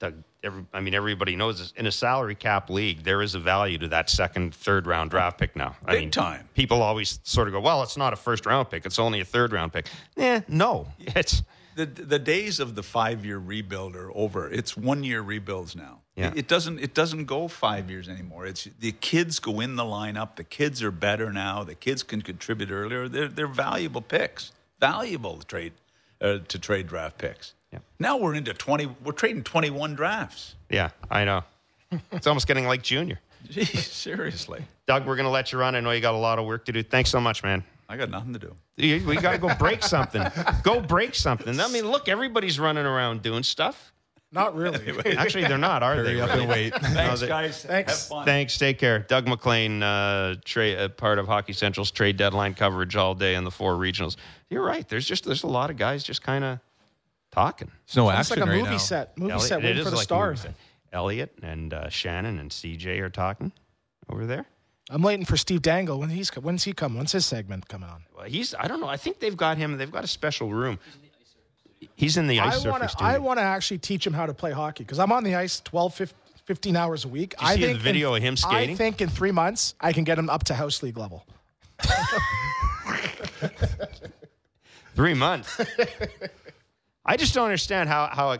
Doug, 0.00 0.14
every, 0.42 0.64
I 0.74 0.80
mean, 0.80 0.94
everybody 0.94 1.36
knows 1.36 1.60
this. 1.60 1.72
In 1.76 1.86
a 1.86 1.92
salary 1.92 2.34
cap 2.34 2.68
league, 2.68 3.04
there 3.04 3.22
is 3.22 3.36
a 3.36 3.38
value 3.38 3.78
to 3.78 3.88
that 3.88 4.10
second, 4.10 4.52
third 4.52 4.84
round 4.88 5.10
draft 5.10 5.38
pick 5.38 5.54
now. 5.54 5.76
I 5.86 5.92
Big 5.92 6.00
mean, 6.00 6.10
time. 6.10 6.48
People 6.54 6.82
always 6.82 7.20
sort 7.22 7.46
of 7.46 7.54
go, 7.54 7.60
"Well, 7.60 7.84
it's 7.84 7.96
not 7.96 8.12
a 8.12 8.16
first 8.16 8.44
round 8.44 8.68
pick; 8.68 8.84
it's 8.84 8.98
only 8.98 9.20
a 9.20 9.24
third 9.24 9.52
round 9.52 9.72
pick." 9.72 9.86
Yeah, 10.16 10.40
no, 10.48 10.88
it's 10.98 11.44
the 11.74 11.86
the 11.86 12.18
days 12.18 12.60
of 12.60 12.74
the 12.74 12.82
five 12.82 13.24
year 13.24 13.38
rebuild 13.38 13.96
are 13.96 14.10
over. 14.16 14.50
It's 14.50 14.76
one 14.76 15.04
year 15.04 15.20
rebuilds 15.22 15.74
now. 15.76 16.00
Yeah. 16.16 16.28
It, 16.28 16.38
it 16.38 16.48
doesn't 16.48 16.78
it 16.80 16.94
doesn't 16.94 17.24
go 17.26 17.48
five 17.48 17.90
years 17.90 18.08
anymore. 18.08 18.46
It's 18.46 18.68
the 18.80 18.92
kids 18.92 19.38
go 19.38 19.60
in 19.60 19.76
the 19.76 19.84
lineup. 19.84 20.36
The 20.36 20.44
kids 20.44 20.82
are 20.82 20.90
better 20.90 21.32
now. 21.32 21.64
The 21.64 21.74
kids 21.74 22.02
can 22.02 22.22
contribute 22.22 22.70
earlier. 22.70 23.08
They're 23.08 23.28
they're 23.28 23.46
valuable 23.46 24.02
picks. 24.02 24.52
Valuable 24.80 25.36
to 25.38 25.46
trade 25.46 25.72
uh, 26.20 26.38
to 26.48 26.58
trade 26.58 26.86
draft 26.88 27.18
picks. 27.18 27.54
Yeah. 27.72 27.78
Now 27.98 28.16
we're 28.18 28.34
into 28.34 28.52
twenty. 28.52 28.86
We're 29.04 29.12
trading 29.12 29.42
twenty 29.44 29.70
one 29.70 29.94
drafts. 29.94 30.54
yeah, 30.70 30.90
I 31.10 31.24
know. 31.24 31.42
it's 32.10 32.26
almost 32.26 32.46
getting 32.46 32.66
like 32.66 32.82
junior. 32.82 33.20
Jeez, 33.48 33.76
seriously. 33.90 34.64
Doug, 34.86 35.06
we're 35.06 35.16
going 35.16 35.24
to 35.24 35.30
let 35.30 35.52
you 35.52 35.58
run. 35.58 35.74
I 35.74 35.80
know 35.80 35.90
you 35.90 36.00
got 36.00 36.14
a 36.14 36.18
lot 36.18 36.38
of 36.38 36.46
work 36.46 36.64
to 36.66 36.72
do. 36.72 36.82
Thanks 36.82 37.10
so 37.10 37.20
much, 37.20 37.42
man. 37.42 37.64
I 37.92 37.96
got 37.96 38.10
nothing 38.10 38.32
to 38.32 38.38
do. 38.38 38.56
You- 38.76 39.04
We 39.06 39.16
got 39.16 39.32
to 39.32 39.38
go 39.38 39.54
break 39.56 39.82
something. 39.82 40.24
Go 40.62 40.80
break 40.80 41.14
something. 41.14 41.60
I 41.60 41.68
mean, 41.68 41.86
look, 41.90 42.08
everybody's 42.08 42.58
running 42.58 42.86
around 42.86 43.22
doing 43.22 43.42
stuff. 43.42 43.92
Not 44.34 44.56
really. 44.56 44.98
Actually, 45.18 45.44
they're 45.44 45.58
not, 45.58 45.82
are 45.82 46.02
they? 46.02 46.12
Hurry 46.16 46.20
up 46.22 46.30
and 46.30 46.48
wait. 46.48 46.74
Thanks, 46.80 47.20
they- 47.20 47.26
guys. 47.28 47.62
Thanks. 47.64 47.92
Have 47.92 48.00
fun. 48.08 48.24
Thanks. 48.24 48.56
Take 48.56 48.78
care. 48.78 49.00
Doug 49.00 49.28
MacLean, 49.28 49.82
uh, 49.82 50.36
tra- 50.44 50.70
uh, 50.72 50.88
part 50.88 51.18
of 51.18 51.26
Hockey 51.26 51.52
Central's 51.52 51.90
trade 51.90 52.16
deadline 52.16 52.54
coverage 52.54 52.96
all 52.96 53.14
day 53.14 53.34
in 53.34 53.44
the 53.44 53.50
four 53.50 53.74
regionals. 53.74 54.16
You're 54.48 54.64
right. 54.64 54.88
There's 54.88 55.06
just 55.06 55.24
there's 55.24 55.42
a 55.42 55.48
lot 55.48 55.68
of 55.68 55.76
guys 55.76 56.02
just 56.02 56.22
kind 56.22 56.44
of 56.44 56.60
talking. 57.30 57.70
There's 57.86 57.96
no 57.98 58.08
It's 58.08 58.20
action 58.20 58.40
like 58.40 58.48
a 58.48 58.50
right 58.52 58.58
movie 58.60 58.70
now. 58.72 58.76
set. 58.78 59.18
Movie 59.18 59.32
Elliotte- 59.32 59.48
set 59.48 59.58
it 59.60 59.64
waiting 59.64 59.78
is 59.78 59.84
for 59.84 59.90
the 59.90 59.96
like 59.96 60.10
a 60.10 60.14
movie 60.14 60.36
stars. 60.36 60.40
set. 60.40 60.54
Elliotte 60.94 61.38
and 61.42 61.74
uh, 61.74 61.88
Shannon 61.90 62.38
and 62.38 62.50
CJ 62.50 63.00
are 63.00 63.10
talking 63.10 63.52
over 64.08 64.24
there. 64.24 64.46
I'm 64.90 65.02
waiting 65.02 65.24
for 65.24 65.36
Steve 65.36 65.62
Dangle. 65.62 65.98
When 66.00 66.10
he's 66.10 66.28
when's 66.30 66.64
he 66.64 66.72
come? 66.72 66.96
When's 66.96 67.12
his 67.12 67.24
segment 67.24 67.68
coming 67.68 67.88
on? 67.88 68.04
Well, 68.16 68.26
he's 68.26 68.54
I 68.54 68.66
don't 68.68 68.80
know. 68.80 68.88
I 68.88 68.96
think 68.96 69.20
they've 69.20 69.36
got 69.36 69.56
him. 69.56 69.76
They've 69.78 69.90
got 69.90 70.04
a 70.04 70.08
special 70.08 70.50
room. 70.52 70.78
He's 71.94 72.16
in 72.16 72.26
the 72.26 72.40
I 72.40 72.48
ice 72.48 72.64
want 72.64 72.88
to. 72.88 72.94
I 73.02 73.18
want 73.18 73.38
to 73.38 73.42
actually 73.42 73.78
teach 73.78 74.06
him 74.06 74.12
how 74.12 74.26
to 74.26 74.34
play 74.34 74.52
hockey 74.52 74.84
because 74.84 74.98
I'm 74.98 75.12
on 75.12 75.24
the 75.24 75.34
ice 75.34 75.60
12, 75.60 75.94
15, 75.94 76.18
15 76.44 76.76
hours 76.76 77.04
a 77.04 77.08
week. 77.08 77.34
you 77.40 77.46
I 77.46 77.54
see 77.54 77.60
the 77.60 77.66
think 77.68 77.78
in- 77.78 77.82
video 77.84 78.14
of 78.14 78.22
him 78.22 78.36
skating? 78.36 78.74
I 78.74 78.76
think 78.76 79.00
in 79.00 79.08
three 79.08 79.32
months 79.32 79.74
I 79.80 79.92
can 79.92 80.04
get 80.04 80.18
him 80.18 80.28
up 80.28 80.44
to 80.44 80.54
house 80.54 80.82
league 80.82 80.96
level. 80.98 81.24
Three 84.94 85.14
months. 85.14 85.58
I 87.04 87.16
just 87.16 87.34
don't 87.34 87.44
understand 87.46 87.88
how 87.88 88.08
how 88.12 88.30
uh, 88.30 88.38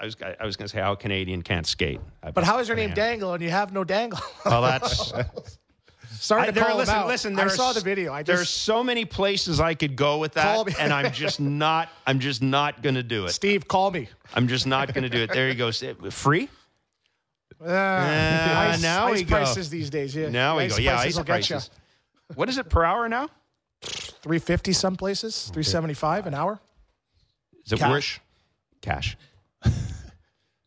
I 0.00 0.04
was 0.04 0.16
I 0.40 0.44
was 0.44 0.56
going 0.56 0.66
to 0.66 0.68
say 0.68 0.80
how 0.80 0.92
a 0.92 0.96
Canadian 0.96 1.42
can't 1.42 1.66
skate. 1.66 2.00
But 2.34 2.44
how 2.44 2.58
is 2.58 2.66
your 2.68 2.76
name 2.76 2.92
Dangle 2.92 3.32
and 3.34 3.42
you 3.42 3.50
have 3.50 3.72
no 3.72 3.84
Dangle? 3.84 4.18
Well, 4.44 4.62
that's 4.62 5.12
Starting 6.18 6.44
I, 6.44 6.46
to 6.46 6.52
there, 6.52 6.64
call 6.64 6.76
listen, 6.78 7.06
listen. 7.06 7.34
I 7.38 7.44
There 7.44 7.48
saw 7.50 7.72
the 7.72 7.80
video. 7.80 8.12
I 8.12 8.22
there's 8.22 8.40
just 8.40 8.62
so 8.62 8.82
many 8.84 9.04
places 9.04 9.60
I 9.60 9.74
could 9.74 9.96
go 9.96 10.18
with 10.18 10.34
that, 10.34 10.78
and 10.80 10.92
I'm 10.92 11.12
just 11.12 11.40
not. 11.64 11.88
I'm 12.06 12.18
just 12.20 12.42
not 12.42 12.82
going 12.82 12.94
to 12.96 13.02
do 13.02 13.24
it. 13.26 13.30
Steve, 13.30 13.66
call 13.68 13.90
me. 13.90 14.08
I'm 14.34 14.48
just 14.48 14.66
not 14.66 14.92
going 14.94 15.02
to 15.02 15.08
do 15.10 15.22
it. 15.22 15.32
There 15.32 15.48
you 15.48 15.54
go. 15.54 15.70
Free? 16.10 16.48
Uh, 17.60 17.68
Uh, 17.68 18.54
ice, 18.72 18.82
now 18.82 19.06
ice 19.06 19.18
we 19.18 19.22
go. 19.24 19.36
prices 19.36 19.70
these 19.70 19.88
days. 19.90 20.14
Yeah. 20.14 20.28
Now 20.28 20.56
we 20.58 20.64
ice 20.64 20.76
go. 20.76 20.82
Yeah, 20.82 20.96
prices 20.96 21.06
ice 21.14 21.16
will 21.16 21.24
get 21.24 21.50
you 21.50 21.54
prices. 21.56 21.70
What 22.34 22.48
is 22.48 22.58
it 22.58 22.68
per 22.68 22.84
hour 22.84 23.08
now? 23.08 23.28
350 23.82 24.72
some 24.72 24.96
places, 24.96 25.44
375 25.52 26.26
an 26.26 26.34
hour. 26.34 26.60
Is 27.66 27.72
it 27.72 27.78
Cash. 27.78 27.90
worth 27.90 28.20
cash? 28.80 29.16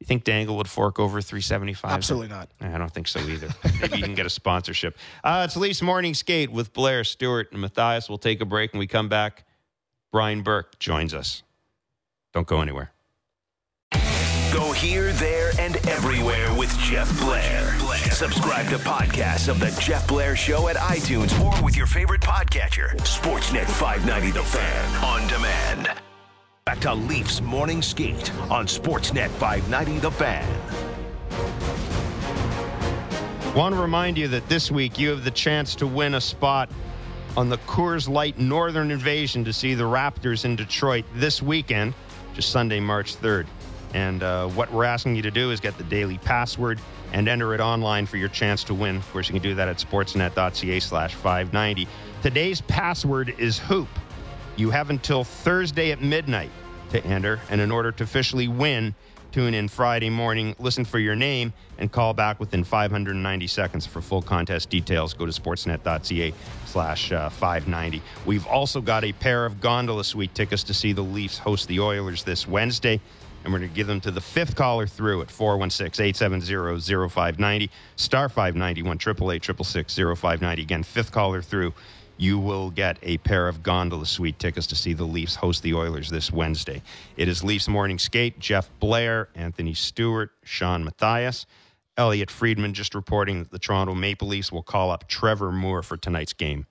You 0.05 0.07
think 0.07 0.23
Dangle 0.23 0.55
would 0.57 0.69
fork 0.69 0.99
over 0.99 1.19
375? 1.19 1.91
Absolutely 1.91 2.27
not. 2.27 2.47
I 2.61 2.77
don't 2.77 2.93
think 2.93 3.07
so 3.07 3.19
either. 3.21 3.49
Maybe 3.81 3.97
you 3.97 4.03
can 4.03 4.13
get 4.13 4.27
a 4.27 4.29
sponsorship. 4.29 4.95
Uh, 5.23 5.43
it's 5.45 5.57
Leafs 5.57 5.81
Morning 5.81 6.13
Skate 6.13 6.51
with 6.51 6.71
Blair, 6.73 7.03
Stewart, 7.03 7.51
and 7.51 7.59
Matthias. 7.59 8.07
We'll 8.09 8.19
take 8.19 8.41
a 8.41 8.45
break 8.45 8.73
and 8.73 8.79
we 8.79 8.85
come 8.85 9.09
back. 9.09 9.43
Brian 10.11 10.43
Burke 10.43 10.77
joins 10.77 11.13
us. 11.13 11.41
Don't 12.33 12.45
go 12.45 12.61
anywhere. 12.61 12.91
Go 14.53 14.71
here, 14.73 15.11
there, 15.13 15.51
and 15.57 15.77
everywhere 15.87 16.53
with 16.53 16.77
Jeff 16.79 17.09
Blair. 17.21 17.75
Subscribe 18.11 18.67
to 18.69 18.77
podcasts 18.77 19.47
of 19.47 19.59
The 19.59 19.75
Jeff 19.81 20.07
Blair 20.07 20.35
Show 20.35 20.67
at 20.67 20.75
iTunes 20.75 21.33
or 21.43 21.63
with 21.63 21.75
your 21.75 21.87
favorite 21.87 22.21
podcatcher. 22.21 22.95
Sportsnet 22.97 23.65
590 23.65 24.31
The 24.31 24.43
Fan 24.43 25.03
on 25.03 25.27
demand. 25.27 25.89
Back 26.65 26.79
to 26.79 26.95
Leafs 26.95 27.41
Morning 27.41 27.83
Skate 27.83 28.33
on 28.49 28.65
Sportsnet 28.65 29.29
590 29.29 29.99
The 29.99 30.09
Fan. 30.09 30.43
Want 33.53 33.75
to 33.75 33.79
remind 33.79 34.17
you 34.17 34.27
that 34.29 34.49
this 34.49 34.71
week 34.71 34.97
you 34.97 35.11
have 35.11 35.23
the 35.23 35.29
chance 35.29 35.75
to 35.75 35.85
win 35.85 36.15
a 36.15 36.21
spot 36.21 36.71
on 37.37 37.49
the 37.49 37.59
Coors 37.59 38.09
Light 38.09 38.39
Northern 38.39 38.89
Invasion 38.89 39.45
to 39.45 39.53
see 39.53 39.75
the 39.75 39.83
Raptors 39.83 40.43
in 40.43 40.55
Detroit 40.55 41.05
this 41.13 41.39
weekend, 41.39 41.93
just 42.33 42.49
Sunday, 42.49 42.79
March 42.79 43.15
3rd. 43.15 43.45
And 43.93 44.23
uh, 44.23 44.47
what 44.47 44.73
we're 44.73 44.85
asking 44.85 45.15
you 45.15 45.21
to 45.21 45.29
do 45.29 45.51
is 45.51 45.59
get 45.59 45.77
the 45.77 45.83
daily 45.83 46.17
password 46.17 46.79
and 47.13 47.29
enter 47.29 47.53
it 47.53 47.61
online 47.61 48.07
for 48.07 48.17
your 48.17 48.29
chance 48.29 48.63
to 48.63 48.73
win. 48.73 48.95
Of 48.95 49.11
course, 49.11 49.29
you 49.29 49.33
can 49.33 49.43
do 49.43 49.53
that 49.53 49.67
at 49.67 49.77
sportsnet.ca 49.77 50.79
slash 50.79 51.13
590. 51.13 51.87
Today's 52.23 52.61
password 52.61 53.35
is 53.37 53.59
hoop. 53.59 53.87
You 54.55 54.69
have 54.69 54.89
until 54.89 55.23
Thursday 55.23 55.91
at 55.91 56.01
midnight 56.01 56.51
to 56.91 57.03
enter, 57.05 57.39
and 57.49 57.59
in 57.59 57.71
order 57.71 57.91
to 57.91 58.03
officially 58.03 58.47
win, 58.47 58.95
Tune 59.35 59.53
in 59.53 59.67
Friday 59.67 60.09
morning, 60.09 60.55
listen 60.59 60.85
for 60.85 60.97
your 60.97 61.13
name, 61.13 61.51
and 61.77 61.91
call 61.91 62.13
back 62.13 62.39
within 62.39 62.63
590 62.63 63.47
seconds 63.47 63.85
for 63.85 64.01
full 64.01 64.21
contest 64.21 64.69
details. 64.69 65.13
Go 65.13 65.25
to 65.25 65.31
sportsnet.ca 65.33 66.33
slash 66.65 67.11
uh, 67.11 67.27
590. 67.27 68.01
We've 68.25 68.47
also 68.47 68.79
got 68.79 69.03
a 69.03 69.11
pair 69.11 69.45
of 69.45 69.59
gondola 69.59 70.05
suite 70.05 70.33
tickets 70.33 70.63
to 70.63 70.73
see 70.73 70.93
the 70.93 71.01
Leafs 71.01 71.37
host 71.37 71.67
the 71.67 71.81
Oilers 71.81 72.23
this 72.23 72.47
Wednesday. 72.47 73.01
And 73.43 73.51
we're 73.51 73.59
going 73.59 73.71
to 73.71 73.75
give 73.75 73.87
them 73.87 73.99
to 73.99 74.11
the 74.11 74.21
fifth 74.21 74.55
caller 74.55 74.87
through 74.87 75.21
at 75.21 75.29
416 75.29 76.01
870 76.01 77.09
0590, 77.09 77.69
star 77.97 78.29
591 78.29 78.95
888 78.95 80.17
0590. 80.17 80.61
Again, 80.61 80.81
fifth 80.81 81.11
caller 81.11 81.41
through 81.41 81.73
you 82.17 82.39
will 82.39 82.71
get 82.71 82.97
a 83.01 83.17
pair 83.19 83.47
of 83.47 83.63
gondola 83.63 84.05
suite 84.05 84.39
tickets 84.39 84.67
to 84.67 84.75
see 84.75 84.93
the 84.93 85.03
Leafs 85.03 85.35
host 85.35 85.63
the 85.63 85.73
Oilers 85.73 86.09
this 86.09 86.31
Wednesday. 86.31 86.81
It 87.17 87.27
is 87.27 87.43
Leafs 87.43 87.67
Morning 87.67 87.99
Skate, 87.99 88.39
Jeff 88.39 88.69
Blair, 88.79 89.29
Anthony 89.35 89.73
Stewart, 89.73 90.31
Shawn 90.43 90.83
Matthias. 90.83 91.45
Elliotte 91.97 92.31
Friedman 92.31 92.73
just 92.73 92.93
reporting 92.93 93.39
that 93.39 93.51
the 93.51 93.59
Toronto 93.59 93.93
Maple 93.95 94.27
Leafs 94.27 94.51
will 94.51 94.63
call 94.63 94.91
up 94.91 95.07
Trevor 95.07 95.51
Moore 95.51 95.81
for 95.81 95.95
tonight's 95.95 96.33
game 96.33 96.65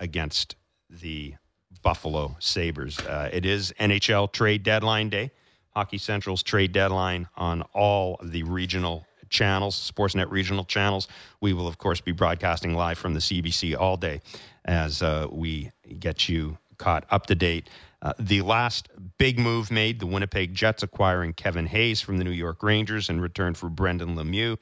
against 0.00 0.56
the 0.88 1.34
Buffalo 1.82 2.36
Sabres. 2.38 2.98
Uh, 3.00 3.28
it 3.32 3.44
is 3.44 3.74
NHL 3.78 4.32
trade 4.32 4.62
deadline 4.62 5.10
day. 5.10 5.30
Hockey 5.70 5.98
Central's 5.98 6.42
trade 6.42 6.72
deadline 6.72 7.28
on 7.36 7.62
all 7.74 8.18
the 8.22 8.42
regional 8.44 9.04
channels, 9.28 9.90
Sportsnet 9.90 10.30
regional 10.30 10.64
channels. 10.64 11.08
We 11.40 11.52
will, 11.52 11.66
of 11.66 11.78
course, 11.78 12.00
be 12.00 12.12
broadcasting 12.12 12.74
live 12.74 12.96
from 12.96 13.12
the 13.12 13.20
CBC 13.20 13.76
all 13.76 13.96
day 13.96 14.20
as 14.64 15.02
uh, 15.02 15.26
we 15.30 15.70
get 15.98 16.28
you 16.28 16.58
caught 16.78 17.04
up 17.10 17.26
to 17.26 17.34
date. 17.34 17.68
Uh, 18.02 18.12
the 18.18 18.42
last 18.42 18.88
big 19.18 19.38
move 19.38 19.70
made, 19.70 19.98
the 19.98 20.06
Winnipeg 20.06 20.54
Jets 20.54 20.82
acquiring 20.82 21.32
Kevin 21.32 21.66
Hayes 21.66 22.00
from 22.00 22.18
the 22.18 22.24
New 22.24 22.30
York 22.30 22.62
Rangers 22.62 23.08
in 23.08 23.20
return 23.20 23.54
for 23.54 23.70
Brendan 23.70 24.14
Lemieux, 24.14 24.58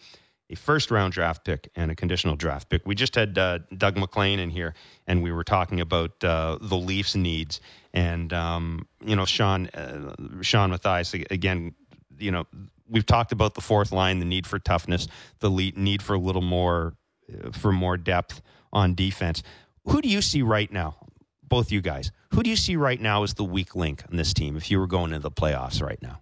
a 0.50 0.54
first 0.54 0.90
round 0.90 1.12
draft 1.12 1.44
pick 1.44 1.68
and 1.74 1.90
a 1.90 1.94
conditional 1.96 2.36
draft 2.36 2.68
pick. 2.68 2.86
We 2.86 2.94
just 2.94 3.14
had 3.14 3.36
uh, 3.36 3.60
Doug 3.76 3.96
MacLean 3.96 4.38
in 4.38 4.50
here, 4.50 4.74
and 5.06 5.22
we 5.22 5.32
were 5.32 5.44
talking 5.44 5.80
about 5.80 6.22
uh, 6.22 6.58
the 6.60 6.76
Leafs' 6.76 7.16
needs. 7.16 7.60
And, 7.92 8.32
um, 8.32 8.86
you 9.04 9.16
know, 9.16 9.24
Shawn, 9.24 9.68
uh, 9.70 10.14
Shawn 10.42 10.70
Matthias, 10.70 11.12
again, 11.14 11.74
you 12.18 12.30
know, 12.30 12.46
we've 12.88 13.06
talked 13.06 13.32
about 13.32 13.54
the 13.54 13.60
fourth 13.60 13.90
line, 13.90 14.20
the 14.20 14.24
need 14.24 14.46
for 14.46 14.58
toughness, 14.58 15.08
the 15.40 15.50
need 15.74 16.02
for 16.02 16.14
a 16.14 16.18
little 16.18 16.42
more, 16.42 16.94
uh, 17.32 17.50
for 17.50 17.72
more 17.72 17.96
depth 17.96 18.40
on 18.72 18.94
defense. 18.94 19.42
Who 19.86 20.00
do 20.00 20.08
you 20.08 20.22
see 20.22 20.42
right 20.42 20.70
now, 20.70 20.96
both 21.42 21.72
you 21.72 21.80
guys? 21.80 22.12
Who 22.34 22.42
do 22.42 22.50
you 22.50 22.56
see 22.56 22.76
right 22.76 23.00
now 23.00 23.22
as 23.22 23.34
the 23.34 23.44
weak 23.44 23.74
link 23.74 24.04
in 24.10 24.16
this 24.16 24.32
team 24.32 24.56
if 24.56 24.70
you 24.70 24.78
were 24.78 24.86
going 24.86 25.12
into 25.12 25.20
the 25.20 25.30
playoffs 25.30 25.82
right 25.82 26.00
now? 26.00 26.20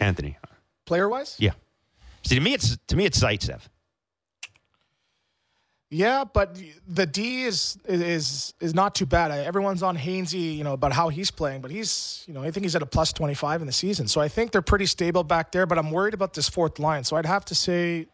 Anthony, 0.00 0.36
player 0.84 1.08
wise, 1.08 1.36
yeah. 1.38 1.52
See, 2.24 2.34
to 2.34 2.40
me, 2.40 2.54
it's 2.54 2.76
to 2.88 2.96
me, 2.96 3.04
it's 3.04 3.20
Zaitsev. 3.20 3.60
Yeah, 5.90 6.24
but 6.24 6.58
the 6.88 7.04
D 7.04 7.42
is 7.42 7.76
is 7.86 8.54
is 8.60 8.74
not 8.74 8.94
too 8.94 9.04
bad. 9.04 9.30
Everyone's 9.30 9.82
on 9.82 9.94
Hainsey, 9.94 10.56
you 10.56 10.64
know, 10.64 10.72
about 10.72 10.94
how 10.94 11.10
he's 11.10 11.30
playing, 11.30 11.60
but 11.60 11.70
he's, 11.70 12.24
you 12.26 12.32
know, 12.32 12.42
I 12.42 12.50
think 12.50 12.64
he's 12.64 12.74
at 12.74 12.80
a 12.80 12.86
plus 12.86 13.12
twenty 13.12 13.34
five 13.34 13.60
in 13.60 13.66
the 13.66 13.74
season. 13.74 14.08
So 14.08 14.18
I 14.18 14.28
think 14.28 14.52
they're 14.52 14.62
pretty 14.62 14.86
stable 14.86 15.22
back 15.22 15.52
there. 15.52 15.66
But 15.66 15.78
I'm 15.78 15.90
worried 15.90 16.14
about 16.14 16.32
this 16.32 16.48
fourth 16.48 16.78
line. 16.78 17.04
So 17.04 17.16
I'd 17.16 17.26
have 17.26 17.44
to 17.44 17.54
say, 17.54 18.06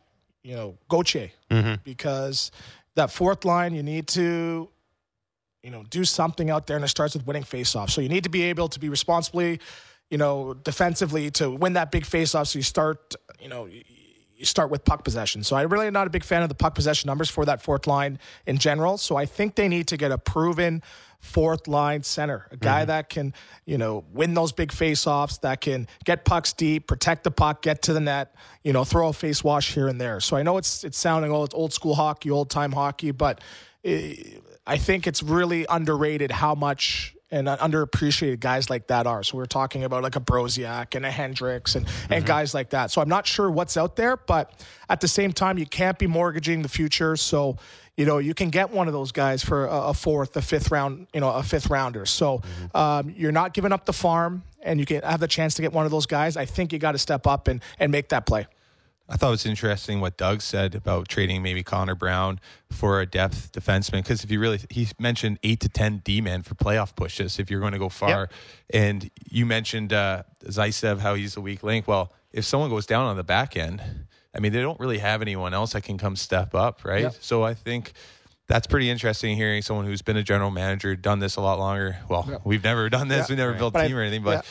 you 0.42 0.56
know, 0.56 0.76
Gauthier 0.88 1.30
mm-hmm. 1.52 1.74
because 1.84 2.50
that 2.98 3.10
fourth 3.10 3.44
line, 3.44 3.74
you 3.74 3.82
need 3.82 4.06
to, 4.08 4.68
you 5.62 5.70
know, 5.70 5.82
do 5.90 6.04
something 6.04 6.50
out 6.50 6.66
there, 6.66 6.76
and 6.76 6.84
it 6.84 6.88
starts 6.88 7.14
with 7.14 7.26
winning 7.26 7.42
faceoffs. 7.42 7.90
So 7.90 8.00
you 8.00 8.08
need 8.08 8.24
to 8.24 8.30
be 8.30 8.42
able 8.44 8.68
to 8.68 8.78
be 8.78 8.88
responsibly, 8.88 9.60
you 10.10 10.18
know, 10.18 10.54
defensively 10.54 11.30
to 11.32 11.50
win 11.50 11.72
that 11.74 11.90
big 11.90 12.04
faceoff. 12.04 12.46
So 12.48 12.58
you 12.58 12.62
start, 12.62 13.14
you 13.40 13.48
know, 13.48 13.68
start 14.42 14.70
with 14.70 14.84
puck 14.84 15.04
possession. 15.04 15.42
So 15.42 15.56
I 15.56 15.62
really 15.62 15.86
am 15.86 15.92
not 15.92 16.06
a 16.06 16.10
big 16.10 16.24
fan 16.24 16.42
of 16.42 16.48
the 16.48 16.54
puck 16.54 16.74
possession 16.74 17.08
numbers 17.08 17.30
for 17.30 17.44
that 17.44 17.62
fourth 17.62 17.86
line 17.86 18.18
in 18.46 18.58
general. 18.58 18.98
So 18.98 19.16
I 19.16 19.26
think 19.26 19.54
they 19.54 19.68
need 19.68 19.88
to 19.88 19.96
get 19.96 20.12
a 20.12 20.18
proven 20.18 20.82
fourth 21.20 21.66
line 21.66 22.02
center, 22.02 22.46
a 22.52 22.56
guy 22.56 22.80
mm-hmm. 22.80 22.88
that 22.88 23.08
can, 23.08 23.34
you 23.64 23.76
know, 23.76 24.04
win 24.12 24.34
those 24.34 24.52
big 24.52 24.70
faceoffs, 24.70 25.40
that 25.40 25.60
can 25.60 25.88
get 26.04 26.24
pucks 26.24 26.52
deep, 26.52 26.86
protect 26.86 27.24
the 27.24 27.30
puck, 27.30 27.62
get 27.62 27.82
to 27.82 27.92
the 27.92 28.00
net, 28.00 28.34
you 28.62 28.72
know, 28.72 28.84
throw 28.84 29.08
a 29.08 29.12
face 29.12 29.42
wash 29.42 29.74
here 29.74 29.88
and 29.88 30.00
there. 30.00 30.20
So 30.20 30.36
I 30.36 30.42
know 30.42 30.58
it's 30.58 30.84
it's 30.84 30.98
sounding 30.98 31.32
old, 31.32 31.52
old 31.54 31.72
school 31.72 31.94
hockey, 31.94 32.30
old 32.30 32.50
time 32.50 32.72
hockey, 32.72 33.10
but 33.10 33.40
it, 33.82 34.34
eh, 34.36 34.38
I 34.66 34.76
think 34.76 35.06
it's 35.06 35.22
really 35.22 35.66
underrated 35.68 36.30
how 36.30 36.54
much 36.54 37.16
and 37.30 37.46
underappreciated 37.46 38.40
guys 38.40 38.70
like 38.70 38.86
that 38.86 39.06
are. 39.06 39.22
So 39.22 39.36
we're 39.36 39.46
talking 39.46 39.84
about 39.84 40.02
like 40.02 40.16
a 40.16 40.20
Brodziak 40.20 40.94
and 40.94 41.04
a 41.04 41.10
Hendricks 41.10 41.74
and, 41.74 41.86
mm-hmm. 41.86 42.12
and 42.12 42.26
guys 42.26 42.54
like 42.54 42.70
that. 42.70 42.90
So 42.90 43.02
I'm 43.02 43.08
not 43.08 43.26
sure 43.26 43.50
what's 43.50 43.76
out 43.76 43.96
there, 43.96 44.16
but 44.16 44.64
at 44.88 45.00
the 45.00 45.08
same 45.08 45.32
time, 45.32 45.58
you 45.58 45.66
can't 45.66 45.98
be 45.98 46.06
mortgaging 46.06 46.62
the 46.62 46.68
future. 46.68 47.16
So 47.16 47.58
you 47.98 48.06
know, 48.06 48.18
you 48.18 48.32
can 48.32 48.50
get 48.50 48.70
one 48.70 48.86
of 48.86 48.92
those 48.92 49.10
guys 49.10 49.42
for 49.42 49.66
a, 49.66 49.88
a 49.88 49.94
fourth, 49.94 50.36
a 50.36 50.40
fifth 50.40 50.70
round, 50.70 51.08
you 51.12 51.20
know, 51.20 51.30
a 51.30 51.42
fifth 51.42 51.68
rounder. 51.68 52.06
So 52.06 52.38
mm-hmm. 52.38 52.76
um, 52.76 53.14
you're 53.16 53.32
not 53.32 53.54
giving 53.54 53.72
up 53.72 53.86
the 53.86 53.92
farm, 53.92 54.44
and 54.62 54.78
you 54.78 54.86
can 54.86 55.02
have 55.02 55.18
the 55.18 55.26
chance 55.26 55.54
to 55.54 55.62
get 55.62 55.72
one 55.72 55.84
of 55.84 55.90
those 55.90 56.06
guys. 56.06 56.36
I 56.36 56.44
think 56.44 56.72
you 56.72 56.78
got 56.78 56.92
to 56.92 56.98
step 56.98 57.26
up 57.26 57.48
and 57.48 57.60
and 57.80 57.90
make 57.90 58.10
that 58.10 58.24
play. 58.24 58.46
I 59.08 59.16
thought 59.16 59.28
it 59.28 59.30
was 59.30 59.46
interesting 59.46 60.00
what 60.00 60.16
Doug 60.18 60.42
said 60.42 60.74
about 60.74 61.08
trading 61.08 61.42
maybe 61.42 61.62
Connor 61.62 61.94
Brown 61.94 62.40
for 62.70 63.00
a 63.00 63.06
depth 63.06 63.52
defenseman 63.52 64.02
because 64.02 64.22
if 64.22 64.30
you 64.30 64.38
really 64.38 64.60
he 64.68 64.88
mentioned 64.98 65.38
eight 65.42 65.60
to 65.60 65.68
ten 65.68 66.02
D 66.04 66.20
men 66.20 66.42
for 66.42 66.54
playoff 66.54 66.94
pushes 66.94 67.38
if 67.38 67.50
you're 67.50 67.60
going 67.60 67.72
to 67.72 67.78
go 67.78 67.88
far, 67.88 68.20
yep. 68.20 68.32
and 68.70 69.10
you 69.30 69.46
mentioned 69.46 69.92
uh, 69.92 70.24
Zaitsev 70.44 70.98
how 70.98 71.14
he's 71.14 71.36
a 71.36 71.40
weak 71.40 71.62
link. 71.62 71.88
Well, 71.88 72.12
if 72.32 72.44
someone 72.44 72.68
goes 72.68 72.84
down 72.84 73.06
on 73.06 73.16
the 73.16 73.24
back 73.24 73.56
end, 73.56 73.82
I 74.34 74.40
mean, 74.40 74.52
they 74.52 74.60
don't 74.60 74.78
really 74.78 74.98
have 74.98 75.22
anyone 75.22 75.54
else 75.54 75.72
that 75.72 75.82
can 75.82 75.96
come 75.96 76.14
step 76.14 76.54
up, 76.54 76.84
right? 76.84 77.02
Yep. 77.02 77.16
So 77.20 77.42
I 77.42 77.54
think 77.54 77.92
that's 78.46 78.66
pretty 78.66 78.90
interesting 78.90 79.36
hearing 79.36 79.62
someone 79.62 79.86
who's 79.86 80.02
been 80.02 80.16
a 80.16 80.22
general 80.22 80.50
manager, 80.50 80.96
done 80.96 81.18
this 81.18 81.36
a 81.36 81.40
lot 81.40 81.58
longer. 81.58 81.98
Well, 82.08 82.40
we've 82.44 82.64
never 82.64 82.88
done 82.88 83.08
this, 83.08 83.28
we've 83.28 83.38
never 83.38 83.52
right. 83.52 83.58
built 83.58 83.74
a 83.76 83.86
team 83.86 83.96
I, 83.96 83.98
or 83.98 84.02
anything, 84.02 84.22
but 84.22 84.46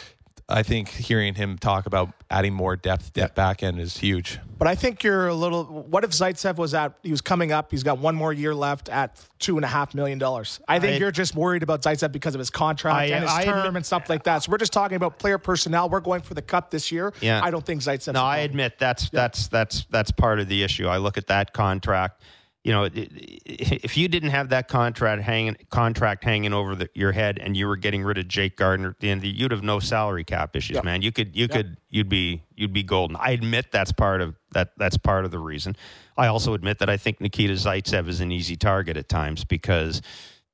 I 0.49 0.63
think 0.63 0.87
hearing 0.87 1.35
him 1.35 1.57
talk 1.57 1.87
about 1.87 2.13
adding 2.29 2.53
more 2.53 2.77
depth 2.77 3.11
depth 3.11 3.35
back 3.35 3.63
end 3.63 3.81
is 3.81 3.97
huge. 3.97 4.39
But 4.57 4.69
I 4.69 4.75
think 4.75 5.03
you're 5.03 5.27
a 5.27 5.33
little. 5.33 5.65
What 5.65 6.05
if 6.05 6.11
Zaitsev 6.11 6.55
was 6.55 6.73
at? 6.73 6.93
He 7.03 7.11
was 7.11 7.19
coming 7.19 7.51
up. 7.51 7.69
He's 7.69 7.83
got 7.83 7.99
one 7.99 8.15
more 8.15 8.31
year 8.31 8.55
left 8.55 8.87
at 8.87 9.19
two 9.39 9.57
and 9.57 9.65
a 9.65 9.67
half 9.67 9.93
million 9.93 10.19
dollars. 10.19 10.61
I 10.65 10.79
think 10.79 10.95
I, 10.95 10.97
you're 10.99 11.11
just 11.11 11.35
worried 11.35 11.63
about 11.63 11.81
Zaitsev 11.81 12.13
because 12.13 12.33
of 12.33 12.39
his 12.39 12.49
contract 12.49 12.95
I, 12.95 13.05
and 13.05 13.23
his 13.23 13.33
I, 13.33 13.43
term 13.43 13.75
and 13.75 13.85
stuff 13.85 14.09
like 14.09 14.23
that. 14.23 14.43
So 14.43 14.51
we're 14.51 14.57
just 14.57 14.71
talking 14.71 14.95
about 14.95 15.19
player 15.19 15.37
personnel. 15.37 15.89
We're 15.89 15.99
going 15.99 16.21
for 16.21 16.33
the 16.33 16.41
cup 16.41 16.71
this 16.71 16.93
year. 16.93 17.13
Yeah. 17.19 17.41
I 17.43 17.51
don't 17.51 17.65
think 17.65 17.81
Zaitsev. 17.81 18.13
No, 18.13 18.23
I 18.23 18.37
admit 18.37 18.79
that's 18.79 19.05
yeah. 19.05 19.09
that's 19.21 19.47
that's 19.49 19.85
that's 19.89 20.11
part 20.11 20.39
of 20.39 20.47
the 20.47 20.63
issue. 20.63 20.87
I 20.87 20.97
look 20.97 21.17
at 21.17 21.27
that 21.27 21.51
contract 21.51 22.21
you 22.63 22.73
know, 22.73 22.89
if 22.93 23.95
you 23.95 24.09
didn't 24.09 24.31
have 24.31 24.49
that 24.49 24.67
contract 24.67 25.23
hanging 25.23 25.55
contract 25.69 26.23
hanging 26.25 26.51
over 26.51 26.75
the, 26.75 26.89
your 26.93 27.13
head, 27.13 27.39
and 27.39 27.55
you 27.55 27.65
were 27.65 27.77
getting 27.77 28.03
rid 28.03 28.17
of 28.17 28.27
Jake 28.27 28.57
Gardiner 28.57 28.89
at 28.89 28.99
the 28.99 29.09
end, 29.09 29.21
the, 29.21 29.29
you'd 29.29 29.51
have 29.51 29.63
no 29.63 29.79
salary 29.79 30.25
cap 30.25 30.53
issues, 30.53 30.75
yep. 30.75 30.83
man. 30.83 31.01
You 31.01 31.13
could, 31.13 31.33
you 31.33 31.43
yep. 31.43 31.51
could, 31.51 31.77
you'd 31.89 32.09
be, 32.09 32.43
you'd 32.55 32.73
be 32.73 32.83
golden. 32.83 33.15
I 33.15 33.31
admit 33.31 33.71
that's 33.71 33.93
part 33.93 34.19
of 34.19 34.35
that. 34.51 34.71
That's 34.75 34.97
part 34.97 35.23
of 35.23 35.31
the 35.31 35.39
reason. 35.39 35.77
I 36.17 36.27
also 36.27 36.53
admit 36.53 36.79
that 36.79 36.89
I 36.89 36.97
think 36.97 37.21
Nikita 37.21 37.53
Zaitsev 37.53 38.09
is 38.09 38.19
an 38.19 38.33
easy 38.33 38.57
target 38.57 38.97
at 38.97 39.07
times 39.07 39.45
because 39.45 40.01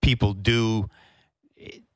people 0.04 0.34
do. 0.34 0.90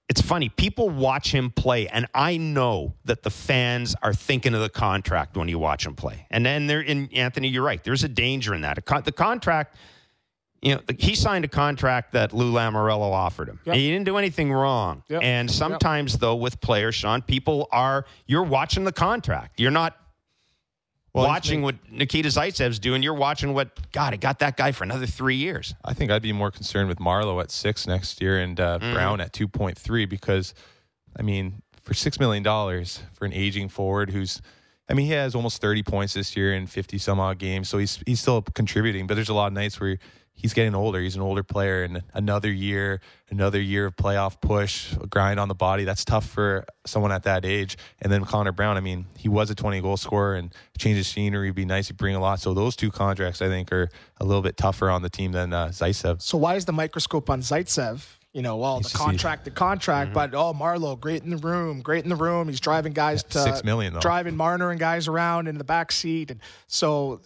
It's 0.10 0.22
funny. 0.22 0.50
People 0.50 0.90
watch 0.90 1.32
him 1.32 1.52
play, 1.52 1.90
and 1.90 2.08
I 2.16 2.38
know 2.38 2.96
that 3.06 3.22
the 3.24 3.30
fans 3.30 3.94
are 4.02 4.14
thinking 4.14 4.56
of 4.56 4.62
the 4.62 4.70
contract 4.70 5.36
when 5.38 5.50
you 5.50 5.60
watch 5.60 5.86
him 5.86 5.96
play. 5.96 6.26
And 6.32 6.46
then 6.46 6.66
there, 6.66 6.82
in 6.82 7.10
Anthony, 7.14 7.50
you're 7.50 7.64
right. 7.64 7.84
There's 7.84 8.06
a 8.06 8.10
danger 8.10 8.56
in 8.56 8.62
that. 8.62 8.84
The 9.04 9.12
contract 9.12 9.76
you 10.62 10.76
know, 10.76 10.82
he 10.98 11.16
signed 11.16 11.46
a 11.46 11.48
contract 11.48 12.14
that 12.14 12.34
Lou 12.34 12.52
Lamoriello 12.52 13.12
offered 13.12 13.48
him. 13.48 13.60
Yep. 13.66 13.76
He 13.76 13.92
didn't 13.92 14.06
do 14.06 14.18
anything 14.18 14.52
wrong. 14.52 15.04
Yep. 15.08 15.22
And 15.24 15.52
sometimes, 15.52 16.14
yep. 16.14 16.22
though, 16.22 16.36
with 16.36 16.60
players, 16.62 16.96
Shawn, 16.96 17.22
people 17.22 17.68
are, 17.72 18.06
you're 18.26 18.44
watching 18.44 18.84
the 18.84 18.92
contract. 18.92 19.60
You're 19.60 19.72
not 19.72 19.96
well, 21.14 21.26
watching 21.26 21.62
what 21.62 21.76
Nikita 21.92 22.30
Zaitsev's 22.30 22.80
doing. 22.80 23.04
You're 23.04 23.14
watching 23.14 23.54
what, 23.54 23.92
God, 23.92 24.14
I 24.14 24.18
got 24.18 24.40
that 24.40 24.58
guy 24.58 24.72
for 24.72 24.84
another 24.84 25.06
three 25.06 25.36
years. 25.36 25.76
I 25.86 25.94
think 25.94 26.12
I'd 26.12 26.22
be 26.22 26.34
more 26.34 26.52
concerned 26.52 26.90
with 26.90 27.00
Marleau 27.00 27.42
at 27.42 27.52
six 27.52 27.88
next 27.88 28.22
year 28.22 28.40
and 28.40 28.60
uh, 28.60 28.80
mm. 28.80 28.94
Brown 28.94 29.22
at 29.22 29.34
2.3 29.34 30.10
because, 30.10 30.54
I 31.18 31.22
mean, 31.22 31.62
for 31.84 31.94
$6 31.94 32.20
million 32.20 32.44
for 33.14 33.26
an 33.26 33.34
aging 33.34 33.70
forward 33.70 34.10
who's, 34.10 34.42
I 34.90 34.94
mean, 34.94 35.06
he 35.06 35.12
has 35.14 35.36
almost 35.36 35.62
30 35.62 35.84
points 35.84 36.14
this 36.14 36.36
year 36.36 36.54
in 36.54 36.66
50 36.66 36.98
some 36.98 37.20
odd 37.20 37.38
games, 37.40 37.68
so 37.68 37.78
he's 37.78 38.02
he's 38.06 38.22
still 38.22 38.42
contributing. 38.42 39.06
But 39.06 39.16
there's 39.16 39.28
a 39.28 39.34
lot 39.34 39.48
of 39.48 39.54
nights 39.54 39.82
where 39.82 39.98
he's 40.38 40.54
getting 40.54 40.76
older. 40.76 41.02
He's 41.02 41.16
an 41.16 41.22
older 41.22 41.44
player, 41.44 41.84
and 41.84 42.04
another 42.14 42.52
year, 42.52 43.02
another 43.30 43.60
year 43.60 43.88
of 43.88 43.96
playoff 43.98 44.40
push, 44.40 44.94
grind 45.10 45.40
on 45.40 45.50
the 45.50 45.56
body. 45.56 45.84
That's 45.84 46.06
tough 46.06 46.26
for 46.26 46.66
someone 46.86 47.12
at 47.12 47.24
that 47.24 47.44
age. 47.44 47.78
And 48.00 48.12
then 48.12 48.24
Connor 48.24 48.54
Brown, 48.54 48.78
I 48.78 48.80
mean, 48.80 49.08
he 49.18 49.28
was 49.28 49.50
a 49.50 49.56
20 49.56 49.82
goal 49.82 49.98
scorer, 49.98 50.36
and 50.36 50.54
change 50.78 50.98
of 51.00 51.06
scenery 51.06 51.50
would 51.50 51.56
be 51.56 51.66
nice 51.66 51.88
to 51.88 51.94
bring 51.94 52.16
a 52.16 52.20
lot. 52.20 52.40
So 52.40 52.54
those 52.54 52.76
two 52.76 52.92
contracts, 52.92 53.42
I 53.42 53.48
think, 53.48 53.72
are 53.74 53.90
a 54.22 54.24
little 54.24 54.44
bit 54.44 54.56
tougher 54.56 54.90
on 54.90 55.02
the 55.02 55.10
team 55.10 55.34
than 55.34 55.52
uh, 55.52 55.68
Zaitsev. 55.68 56.22
So 56.22 56.38
why 56.38 56.56
is 56.56 56.66
the 56.66 56.74
microscope 56.74 57.30
on 57.30 57.42
Zaitsev? 57.42 58.18
you 58.38 58.44
know, 58.44 58.58
well, 58.58 58.80
the 58.82 58.90
contract, 58.90 59.46
the 59.46 59.52
contract, 59.52 60.14
but 60.14 60.36
oh, 60.36 60.54
Marleau, 60.54 61.00
great 61.00 61.24
in 61.24 61.32
the 61.32 61.38
room, 61.38 61.82
great 61.82 62.04
in 62.04 62.10
the 62.10 62.16
room. 62.16 62.48
He's 62.48 62.60
driving 62.60 62.94
guys 62.94 63.24
to 63.24 63.40
six 63.40 63.64
million, 63.64 63.94
though. 63.94 64.00
driving 64.00 64.36
Marner 64.36 64.70
and 64.70 64.80
guys 64.80 65.08
around 65.08 65.48
in 65.48 65.58
the 65.58 65.64
back 65.64 65.92
seat, 65.92 66.30
and 66.30 66.40
so 66.68 67.22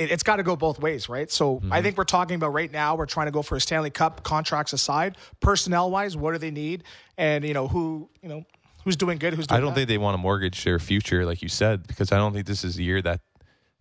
it, 0.00 0.10
it's 0.10 0.22
got 0.22 0.36
to 0.36 0.42
go 0.42 0.56
both 0.56 0.80
ways, 0.80 1.08
right? 1.08 1.30
So 1.30 1.56
Mm-hmm. 1.60 1.72
I 1.72 1.82
think 1.82 1.96
we're 1.98 2.04
talking 2.04 2.36
about 2.36 2.52
right 2.52 2.70
now. 2.72 2.94
We're 2.94 3.06
trying 3.06 3.26
to 3.26 3.32
go 3.32 3.42
for 3.42 3.56
a 3.56 3.60
Stanley 3.60 3.90
Cup. 3.90 4.22
Contracts 4.22 4.72
aside, 4.72 5.16
personnel 5.40 5.90
wise, 5.90 6.16
what 6.16 6.32
do 6.32 6.38
they 6.38 6.50
need, 6.50 6.84
and 7.18 7.44
you 7.44 7.54
know 7.54 7.68
who, 7.68 8.08
you 8.22 8.28
know, 8.28 8.44
who's 8.84 8.96
doing 8.96 9.18
good, 9.18 9.34
who's 9.34 9.46
doing 9.46 9.58
I 9.58 9.60
don't 9.60 9.70
bad. 9.70 9.76
think 9.76 9.88
they 9.88 9.98
want 9.98 10.14
to 10.14 10.18
mortgage 10.18 10.64
their 10.64 10.78
future, 10.78 11.26
like 11.26 11.42
you 11.42 11.48
said, 11.48 11.86
because 11.86 12.12
I 12.12 12.16
don't 12.16 12.32
think 12.32 12.46
this 12.46 12.64
is 12.64 12.76
the 12.76 12.84
year 12.84 13.02
that. 13.02 13.20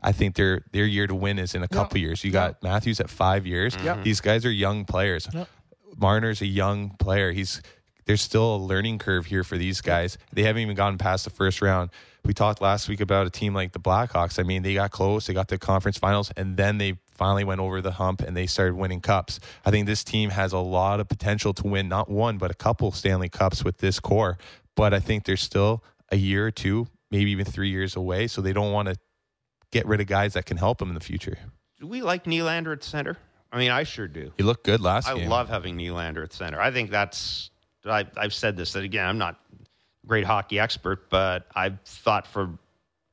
I 0.01 0.13
think 0.13 0.35
their 0.35 0.61
their 0.71 0.85
year 0.85 1.07
to 1.07 1.13
win 1.15 1.37
is 1.39 1.55
in 1.55 1.61
a 1.61 1.67
couple 1.67 1.97
years. 1.97 2.23
You 2.23 2.31
got 2.31 2.63
Matthews 2.63 3.01
at 3.01 3.09
five 3.09 3.45
years. 3.45 3.75
Yep. 3.83 4.03
These 4.03 4.21
guys 4.21 4.45
are 4.45 4.51
young 4.51 4.85
players. 4.85 5.27
Marner's 5.97 6.41
a 6.41 6.45
young 6.45 6.91
player. 6.91 7.33
He's 7.33 7.61
there's 8.05 8.21
still 8.21 8.55
a 8.55 8.57
learning 8.57 8.99
curve 8.99 9.25
here 9.25 9.43
for 9.43 9.57
these 9.57 9.81
guys. 9.81 10.17
They 10.31 10.43
haven't 10.43 10.61
even 10.61 10.75
gotten 10.75 10.97
past 10.97 11.25
the 11.25 11.29
first 11.31 11.61
round. 11.61 11.89
We 12.25 12.33
talked 12.33 12.61
last 12.61 12.87
week 12.89 13.01
about 13.01 13.25
a 13.27 13.29
team 13.29 13.53
like 13.53 13.71
the 13.71 13.79
Blackhawks. 13.79 14.39
I 14.39 14.43
mean, 14.43 14.61
they 14.61 14.73
got 14.73 14.91
close, 14.91 15.27
they 15.27 15.33
got 15.33 15.47
to 15.49 15.57
conference 15.57 15.97
finals, 15.97 16.31
and 16.35 16.57
then 16.57 16.77
they 16.77 16.97
finally 17.19 17.43
went 17.43 17.59
over 17.59 17.81
the 17.81 17.91
hump 17.91 18.21
and 18.21 18.35
they 18.35 18.45
started 18.47 18.75
winning 18.75 19.01
cups. 19.01 19.39
I 19.65 19.71
think 19.71 19.87
this 19.87 20.03
team 20.03 20.29
has 20.29 20.53
a 20.53 20.59
lot 20.59 20.99
of 20.99 21.09
potential 21.09 21.53
to 21.55 21.67
win 21.67 21.89
not 21.89 22.09
one 22.09 22.37
but 22.37 22.49
a 22.49 22.53
couple 22.53 22.91
Stanley 22.91 23.27
Cups 23.29 23.63
with 23.63 23.79
this 23.79 23.99
core. 23.99 24.37
But 24.75 24.93
I 24.93 24.99
think 24.99 25.25
they're 25.25 25.35
still 25.35 25.83
a 26.11 26.15
year 26.15 26.47
or 26.47 26.51
two, 26.51 26.87
maybe 27.11 27.31
even 27.31 27.45
three 27.45 27.69
years 27.69 27.95
away. 27.95 28.27
So 28.27 28.41
they 28.41 28.53
don't 28.53 28.71
want 28.71 28.87
to 28.87 28.95
get 29.71 29.85
rid 29.85 29.99
of 29.99 30.07
guys 30.07 30.33
that 30.33 30.45
can 30.45 30.57
help 30.57 30.77
them 30.77 30.87
in 30.87 30.93
the 30.95 31.01
future. 31.01 31.37
Do 31.79 31.87
we 31.87 32.01
like 32.01 32.23
Nylander 32.23 32.73
at 32.73 32.83
center? 32.83 33.17
I 33.51 33.57
mean, 33.57 33.71
I 33.71 33.83
sure 33.83 34.07
do. 34.07 34.31
He 34.37 34.43
looked 34.43 34.63
good 34.63 34.79
last 34.79 35.07
I 35.09 35.15
game. 35.15 35.29
love 35.29 35.49
having 35.49 35.77
Nylander 35.77 36.23
at 36.23 36.33
center. 36.33 36.61
I 36.61 36.71
think 36.71 36.91
that's. 36.91 37.49
I, 37.85 38.05
I've 38.15 38.33
said 38.33 38.55
this 38.57 38.73
that 38.73 38.83
again. 38.83 39.05
I'm 39.05 39.17
not 39.17 39.39
great 40.05 40.25
hockey 40.25 40.59
expert, 40.59 41.09
but 41.09 41.47
I've 41.55 41.79
thought 41.81 42.25
for 42.27 42.49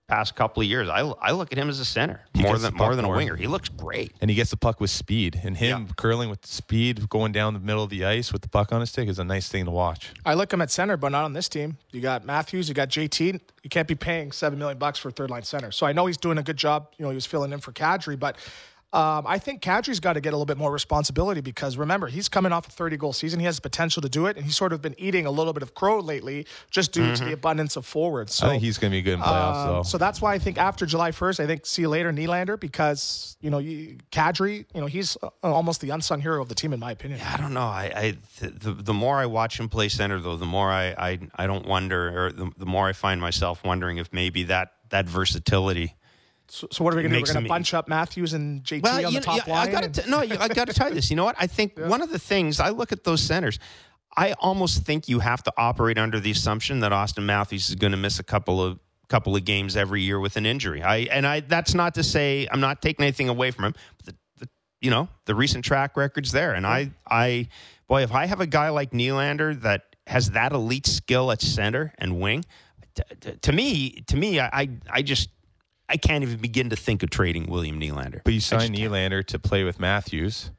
past 0.08 0.36
couple 0.36 0.62
of 0.62 0.68
years, 0.68 0.88
I, 0.88 1.00
I 1.00 1.32
look 1.32 1.50
at 1.50 1.58
him 1.58 1.68
as 1.68 1.80
a 1.80 1.84
center 1.84 2.20
He 2.32 2.40
more 2.40 2.56
than 2.58 2.72
more 2.74 2.94
than 2.94 3.04
a 3.04 3.08
more. 3.08 3.16
winger. 3.16 3.34
He 3.34 3.48
looks 3.48 3.68
great. 3.68 4.12
and 4.20 4.30
he 4.30 4.36
gets 4.36 4.50
the 4.50 4.56
puck 4.56 4.80
with 4.80 4.90
speed. 4.90 5.40
And 5.42 5.56
him 5.56 5.82
Yeah. 5.86 5.92
curling 5.96 6.30
with 6.30 6.46
speed, 6.46 7.08
going 7.08 7.32
down 7.32 7.54
the 7.54 7.58
middle 7.60 7.82
of 7.82 7.90
the 7.90 8.04
ice 8.04 8.32
with 8.32 8.42
the 8.42 8.48
puck 8.48 8.70
on 8.72 8.78
his 8.80 8.90
stick 8.90 9.08
is 9.08 9.18
a 9.18 9.24
nice 9.24 9.48
thing 9.48 9.64
to 9.64 9.72
watch. 9.72 10.12
I 10.24 10.34
look 10.34 10.52
him 10.52 10.60
at 10.62 10.70
center, 10.70 10.96
but 10.96 11.08
not 11.08 11.24
on 11.24 11.32
this 11.32 11.48
team. 11.48 11.78
You 11.90 12.00
got 12.00 12.24
Matthews, 12.24 12.68
you 12.68 12.74
got 12.74 12.88
JT. 12.88 13.40
You 13.64 13.68
can't 13.70 13.88
be 13.88 13.96
paying 13.96 14.30
seven 14.30 14.60
million 14.60 14.78
bucks 14.78 15.00
for 15.00 15.08
a 15.08 15.12
third 15.12 15.28
line 15.28 15.42
center. 15.42 15.72
So 15.72 15.86
I 15.86 15.92
know 15.92 16.06
he's 16.06 16.16
doing 16.18 16.38
a 16.38 16.42
good 16.44 16.56
job. 16.56 16.86
You 16.98 17.04
know, 17.04 17.10
he 17.10 17.16
was 17.16 17.26
filling 17.26 17.52
in 17.52 17.58
for 17.58 17.72
Kadri, 17.72 18.16
but 18.16 18.36
um, 18.96 19.26
I 19.26 19.38
think 19.38 19.60
Kadri's 19.60 20.00
got 20.00 20.14
to 20.14 20.22
get 20.22 20.30
a 20.30 20.36
little 20.36 20.46
bit 20.46 20.56
more 20.56 20.72
responsibility 20.72 21.42
because 21.42 21.76
remember 21.76 22.06
he's 22.06 22.30
coming 22.30 22.50
off 22.50 22.66
a 22.66 22.70
30 22.70 22.96
goal 22.96 23.12
season. 23.12 23.40
He 23.40 23.44
has 23.44 23.56
the 23.56 23.62
potential 23.62 24.00
to 24.00 24.08
do 24.08 24.24
it, 24.24 24.36
and 24.36 24.46
he's 24.46 24.56
sort 24.56 24.72
of 24.72 24.80
been 24.80 24.94
eating 24.96 25.26
a 25.26 25.30
little 25.30 25.52
bit 25.52 25.62
of 25.62 25.74
crow 25.74 26.00
lately 26.00 26.46
just 26.70 26.92
due 26.92 27.14
to 27.14 27.24
the 27.26 27.32
abundance 27.34 27.76
of 27.76 27.84
forwards. 27.84 28.34
So 28.34 28.46
I 28.46 28.50
think 28.50 28.62
he's 28.62 28.78
going 28.78 28.90
to 28.90 28.96
be 28.96 29.02
good 29.02 29.14
in 29.14 29.20
playoffs, 29.20 29.56
um, 29.56 29.68
though. 29.68 29.82
so 29.82 29.98
that's 29.98 30.22
why 30.22 30.32
I 30.32 30.38
think 30.38 30.56
after 30.56 30.86
July 30.86 31.10
1st, 31.10 31.40
I 31.40 31.46
think 31.46 31.66
see 31.66 31.82
you 31.82 31.90
later 31.90 32.10
Nylander 32.10 32.58
because 32.58 33.36
you 33.42 33.50
know 33.50 33.58
you, 33.58 33.98
Kadri, 34.10 34.64
you 34.74 34.80
know 34.80 34.86
he's 34.86 35.18
uh, 35.22 35.28
almost 35.42 35.82
the 35.82 35.90
unsung 35.90 36.22
hero 36.22 36.40
of 36.40 36.48
the 36.48 36.54
team 36.54 36.72
in 36.72 36.80
my 36.80 36.92
opinion. 36.92 37.20
Yeah, 37.20 37.34
I 37.34 37.36
don't 37.36 37.52
know. 37.52 37.60
I, 37.60 37.92
I 37.94 38.16
th- 38.38 38.54
the, 38.60 38.72
the 38.72 38.94
more 38.94 39.18
I 39.18 39.26
watch 39.26 39.60
him 39.60 39.68
play 39.68 39.90
center, 39.90 40.20
though, 40.20 40.36
the 40.36 40.46
more 40.46 40.70
I, 40.70 40.86
I, 40.92 41.18
I 41.36 41.46
don't 41.46 41.66
wonder, 41.66 42.26
or 42.26 42.32
the, 42.32 42.50
the 42.56 42.66
more 42.66 42.88
I 42.88 42.94
find 42.94 43.20
myself 43.20 43.62
wondering 43.62 43.98
if 43.98 44.10
maybe 44.10 44.44
that 44.44 44.72
that 44.88 45.06
versatility. 45.06 45.96
So, 46.48 46.68
so 46.70 46.84
what 46.84 46.94
are 46.94 46.96
we 46.96 47.02
going 47.02 47.12
to 47.12 47.18
do? 47.18 47.22
We're 47.22 47.32
going 47.32 47.44
to 47.44 47.48
bunch 47.48 47.74
up 47.74 47.88
Matthews 47.88 48.32
and 48.32 48.62
JT 48.62 48.84
on 48.84 49.00
you 49.00 49.06
the 49.06 49.12
know, 49.14 49.20
top 49.20 49.46
yeah, 49.46 49.52
line. 49.52 49.68
I 49.68 49.72
got 49.72 49.92
to 49.94 50.10
no, 50.10 50.18
I 50.18 50.48
got 50.48 50.68
to 50.68 50.74
tell 50.74 50.88
you 50.88 50.94
this. 50.94 51.10
You 51.10 51.16
know 51.16 51.24
what? 51.24 51.36
I 51.38 51.46
think 51.46 51.72
one 51.78 52.02
of 52.02 52.10
the 52.10 52.18
things 52.18 52.60
I 52.60 52.70
look 52.70 52.92
at 52.92 53.04
those 53.04 53.20
centers. 53.20 53.58
I 54.18 54.32
almost 54.40 54.84
think 54.84 55.08
you 55.08 55.18
have 55.18 55.42
to 55.42 55.52
operate 55.58 55.98
under 55.98 56.18
the 56.18 56.30
assumption 56.30 56.80
that 56.80 56.90
Auston 56.90 57.24
Matthews 57.24 57.68
is 57.68 57.74
going 57.74 57.90
to 57.90 57.98
miss 57.98 58.18
a 58.18 58.22
couple 58.22 58.62
of 58.62 58.78
couple 59.08 59.36
of 59.36 59.44
games 59.44 59.76
every 59.76 60.02
year 60.02 60.18
with 60.18 60.36
an 60.36 60.46
injury. 60.46 60.82
I 60.82 60.98
and 60.98 61.26
I 61.26 61.40
that's 61.40 61.74
not 61.74 61.94
to 61.94 62.02
say 62.02 62.48
I'm 62.50 62.60
not 62.60 62.82
taking 62.82 63.04
anything 63.04 63.28
away 63.28 63.50
from 63.50 63.66
him. 63.66 63.74
But 63.98 64.06
the, 64.06 64.14
the, 64.44 64.48
you 64.80 64.90
know 64.90 65.08
the 65.26 65.34
recent 65.34 65.64
track 65.64 65.96
record's 65.96 66.32
there, 66.32 66.54
and 66.54 66.66
I 66.66 66.90
I 67.06 67.48
boy 67.86 68.02
if 68.02 68.12
I 68.12 68.26
have 68.26 68.40
a 68.40 68.46
guy 68.46 68.70
like 68.70 68.90
Nylander 68.92 69.60
that 69.62 69.96
has 70.06 70.30
that 70.30 70.52
elite 70.52 70.86
skill 70.86 71.30
at 71.30 71.40
center 71.40 71.92
and 71.98 72.20
wing, 72.20 72.44
t- 72.94 73.02
t- 73.20 73.32
to 73.32 73.52
me 73.52 74.02
to 74.06 74.16
me 74.16 74.40
I 74.40 74.48
I, 74.52 74.68
I 74.90 75.02
just. 75.02 75.30
I 75.88 75.96
can't 75.96 76.22
even 76.22 76.38
begin 76.38 76.70
to 76.70 76.76
think 76.76 77.02
of 77.02 77.10
trading 77.10 77.46
William 77.48 77.80
Nylander. 77.80 78.22
But 78.24 78.32
you 78.32 78.38
I 78.38 78.40
sign 78.40 78.74
just 78.74 78.90
can't. 78.90 79.26
To 79.28 79.38
play 79.38 79.64
with 79.64 79.78
Matthews, 79.78 80.50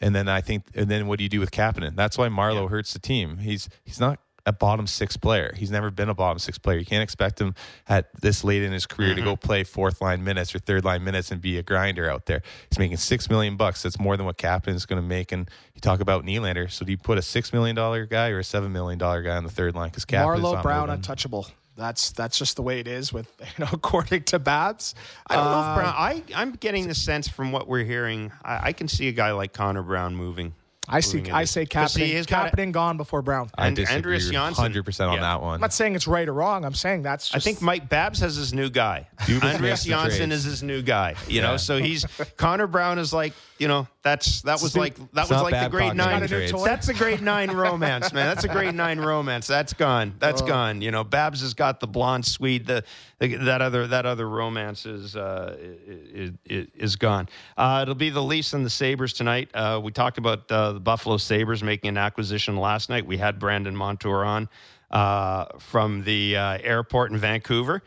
and 0.00 0.14
then 0.14 0.28
I 0.28 0.40
think, 0.40 0.64
and 0.74 0.90
then 0.90 1.06
what 1.06 1.18
do 1.18 1.22
you 1.24 1.30
do 1.30 1.40
with 1.40 1.50
Kapanen? 1.50 1.96
That's 1.96 2.18
why 2.18 2.28
Marleau 2.28 2.68
hurts 2.68 2.92
the 2.92 2.98
team. 2.98 3.38
He's 3.38 3.68
he's 3.84 3.98
not 3.98 4.20
a 4.46 4.52
bottom 4.52 4.86
six 4.86 5.16
player. 5.18 5.52
He's 5.56 5.70
never 5.70 5.90
been 5.90 6.08
a 6.08 6.14
bottom 6.14 6.38
six 6.38 6.56
player. 6.56 6.78
You 6.78 6.86
can't 6.86 7.02
expect 7.02 7.38
him 7.38 7.54
at 7.86 8.08
this 8.22 8.44
late 8.44 8.62
in 8.62 8.72
his 8.72 8.86
career 8.86 9.14
to 9.14 9.20
go 9.20 9.34
Mm-hmm. 9.34 9.46
play 9.46 9.64
fourth 9.64 10.00
line 10.00 10.24
minutes 10.24 10.54
or 10.54 10.58
third 10.58 10.86
line 10.86 11.04
minutes 11.04 11.30
and 11.30 11.40
be 11.40 11.58
a 11.58 11.62
grinder 11.62 12.10
out 12.10 12.24
there. 12.24 12.40
He's 12.70 12.78
making 12.78 12.96
six 12.96 13.28
million 13.28 13.56
bucks. 13.58 13.82
That's 13.82 13.98
more 13.98 14.16
than 14.16 14.24
what 14.24 14.38
Kapanen 14.38 14.74
is 14.74 14.86
going 14.86 15.02
to 15.02 15.06
make. 15.06 15.32
And 15.32 15.50
you 15.74 15.82
talk 15.82 16.00
about 16.00 16.24
Nylander. 16.24 16.70
So 16.70 16.86
do 16.86 16.92
you 16.92 16.96
put 16.96 17.18
a 17.18 17.22
six 17.22 17.52
million 17.52 17.76
dollar 17.76 18.06
guy 18.06 18.30
or 18.30 18.38
a 18.38 18.44
seven 18.44 18.72
million 18.72 18.98
dollar 18.98 19.22
guy 19.22 19.36
on 19.36 19.44
the 19.44 19.50
third 19.50 19.74
line? 19.74 19.90
Because 19.90 20.06
Marleau 20.06 20.62
Brown 20.62 20.88
untouchable. 20.88 21.46
That's 21.78 22.10
that's 22.10 22.36
just 22.36 22.56
the 22.56 22.62
way 22.62 22.80
it 22.80 22.88
is 22.88 23.12
with 23.12 23.32
you 23.40 23.64
know 23.64 23.70
according 23.72 24.24
to 24.24 24.38
Babs. 24.40 24.94
I 25.28 25.36
don't 25.36 25.44
know 25.44 25.60
if 25.60 25.76
Brown. 25.76 25.88
Um, 25.88 25.94
I 25.96 26.22
I'm 26.34 26.52
getting 26.52 26.88
the 26.88 26.94
sense 26.94 27.28
from 27.28 27.52
what 27.52 27.68
we're 27.68 27.84
hearing. 27.84 28.32
I, 28.44 28.68
I 28.68 28.72
can 28.72 28.88
see 28.88 29.06
a 29.08 29.12
guy 29.12 29.30
like 29.32 29.52
Connor 29.52 29.82
Brown 29.82 30.16
moving. 30.16 30.54
I 30.88 31.00
see. 31.00 31.30
I 31.30 31.44
say 31.44 31.66
But 31.72 31.88
see, 31.90 32.00
Kapanen. 32.02 32.06
he's 32.06 32.26
got 32.26 32.52
a- 32.52 32.56
Kapanen 32.56 32.72
gone 32.72 32.96
before 32.96 33.22
Brown. 33.22 33.50
I 33.56 33.66
And- 33.68 33.76
disagree 33.76 33.96
Andreas 33.96 34.30
Johnsson. 34.30 34.62
hundred 34.62 34.84
percent 34.84 35.10
on 35.10 35.16
Yeah. 35.16 35.22
that 35.22 35.42
one. 35.42 35.54
I'm 35.54 35.60
not 35.60 35.72
saying 35.72 35.94
it's 35.94 36.06
right 36.06 36.28
or 36.28 36.32
wrong. 36.32 36.64
I'm 36.64 36.74
saying 36.74 37.02
that's. 37.02 37.34
I 37.34 37.38
think 37.38 37.60
Mike 37.62 37.88
Babs 37.88 38.20
has 38.20 38.36
his 38.36 38.52
new 38.52 38.70
guy. 38.70 39.06
Dubas 39.20 39.54
Andreas 39.54 39.84
Johnsson 39.84 40.32
is 40.32 40.44
his 40.44 40.62
new 40.62 40.82
guy. 40.82 41.14
You 41.26 41.36
Yeah. 41.36 41.42
know, 41.48 41.56
so 41.56 41.78
he's 41.78 42.06
Connor 42.36 42.66
Brown 42.66 42.98
is 42.98 43.12
like 43.12 43.32
you 43.58 43.68
know 43.68 43.88
that's 44.02 44.42
that 44.42 44.62
was 44.62 44.76
like 44.76 44.96
that 45.12 45.22
It's 45.22 45.30
was 45.30 45.42
like 45.42 45.50
the 45.50 45.50
bad 45.50 45.70
grade 45.70 45.94
nine. 45.94 46.20
Got 46.20 46.30
a 46.30 46.38
new 46.40 46.48
toy? 46.48 46.64
That's 46.64 46.88
a 46.88 46.94
grade 46.94 47.20
nine 47.20 47.50
romance, 47.50 48.12
man. 48.12 48.26
That's 48.26 48.44
a 48.44 48.48
grade 48.48 48.74
nine 48.74 49.00
romance. 49.00 49.46
That's 49.46 49.72
gone. 49.72 50.14
That's 50.18 50.42
oh. 50.42 50.46
gone. 50.46 50.80
You 50.80 50.90
know, 50.90 51.04
Babs 51.04 51.40
has 51.40 51.54
got 51.54 51.80
the 51.80 51.86
blonde 51.86 52.24
Swede. 52.24 52.66
The, 52.66 52.74
the 52.76 52.84
that 53.20 53.60
other 53.60 53.86
that 53.88 54.06
other 54.06 54.28
romance 54.28 54.86
is 54.86 55.16
uh, 55.16 55.56
is, 55.58 56.32
is, 56.74 56.96
gone. 56.96 57.28
Uh, 57.56 57.80
it'll 57.82 57.94
be 57.96 58.10
the 58.10 58.22
Leafs 58.22 58.52
and 58.52 58.64
the 58.64 58.70
Sabres 58.70 59.12
tonight. 59.12 59.50
Uh, 59.52 59.80
we 59.82 59.90
talked 59.90 60.18
about 60.18 60.50
uh, 60.52 60.72
the 60.72 60.80
Buffalo 60.80 61.16
Sabres 61.16 61.62
making 61.62 61.88
an 61.88 61.96
acquisition 61.96 62.56
last 62.56 62.88
night. 62.88 63.04
We 63.06 63.16
had 63.16 63.40
Brandon 63.40 63.74
Montour 63.74 64.24
on 64.24 64.48
uh, 64.92 65.46
from 65.58 66.04
the 66.04 66.36
uh, 66.36 66.58
airport 66.62 67.10
in 67.10 67.18
Vancouver. 67.18 67.82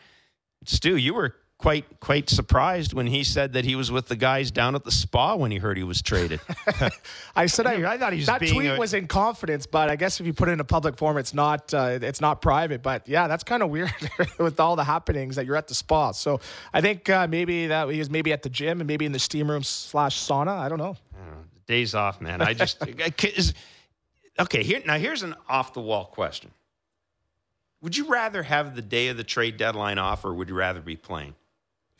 Stu, 0.66 0.98
you 0.98 1.14
were 1.14 1.36
quite 1.62 1.99
quite 1.99 2.30
surprised 2.30 2.93
when 2.93 3.07
he 3.07 3.24
said 3.24 3.53
that 3.53 3.64
he 3.64 3.76
was 3.76 3.91
with 3.91 4.07
the 4.07 4.16
guys 4.16 4.49
down 4.51 4.74
at 4.76 4.84
the 4.84 4.91
spa 4.91 5.36
when 5.36 5.51
he 5.51 5.57
heard 5.57 5.78
he 5.78 5.84
was 5.84 6.01
traded. 6.01 6.41
I 7.36 7.45
said 7.45 7.68
I, 7.68 7.93
I 7.93 7.97
thought 7.97 8.14
he 8.14 8.20
was 8.20 8.26
that 8.26 8.39
being 8.39 8.53
tweet 8.53 8.72
a- 8.72 8.78
was 8.80 8.93
in 8.93 9.07
confidence, 9.07 9.66
but 9.66 9.89
I 9.89 9.95
guess 9.95 10.20
if 10.20 10.26
you 10.26 10.34
put 10.34 10.49
it 10.49 10.53
in 10.53 10.59
a 10.59 10.64
public 10.66 10.97
form, 10.97 11.18
it's 11.18 11.34
not 11.34 11.74
uh, 11.74 11.99
it's 12.01 12.20
not 12.20 12.41
private. 12.41 12.82
But 12.82 13.07
yeah, 13.07 13.28
that's 13.28 13.43
kind 13.43 13.62
of 13.64 13.70
weird 13.70 13.93
with 14.39 14.59
all 14.59 14.76
the 14.76 14.84
happenings 14.84 15.36
that 15.36 15.45
you're 15.45 15.55
at 15.55 15.68
the 15.68 15.76
spa. 15.76 16.12
So 16.12 16.39
I 16.74 16.82
think 16.82 17.09
uh, 17.09 17.28
maybe 17.28 17.68
that 17.68 17.88
he 17.89 17.99
was 17.99 18.09
maybe 18.09 18.34
at 18.34 18.41
the 18.43 18.49
gym 18.49 18.82
and 18.82 18.88
maybe 18.88 19.05
in 19.05 19.12
the 19.12 19.20
steam 19.20 19.49
room 19.49 19.64
slash 19.64 20.18
sauna. 20.20 20.57
I 20.57 20.68
don't 20.68 20.80
know. 20.80 20.97
Days 21.68 21.95
off, 21.95 22.20
man. 22.20 22.41
I 22.41 22.53
just 22.53 22.82
I- 22.84 23.14
is- 23.36 23.53
okay. 24.39 24.64
Here 24.64 24.82
now, 24.86 24.97
here's 24.97 25.24
an 25.24 25.36
off 25.47 25.74
the 25.74 25.82
wall 25.82 26.05
question: 26.05 26.51
Would 27.82 27.95
you 27.95 28.07
rather 28.07 28.43
have 28.43 28.76
the 28.76 28.82
day 28.82 29.07
of 29.09 29.18
the 29.18 29.24
trade 29.24 29.57
deadline 29.57 29.97
off, 29.97 30.26
or 30.26 30.34
would 30.34 30.49
you 30.49 30.55
rather 30.55 30.82
be 30.82 30.95
playing? 30.95 31.36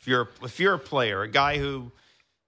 If 0.02 0.08
you're 0.08 0.30
if 0.42 0.58
you're 0.58 0.74
a 0.74 0.80
player, 0.80 1.22
a 1.22 1.28
guy 1.28 1.58
who 1.58 1.92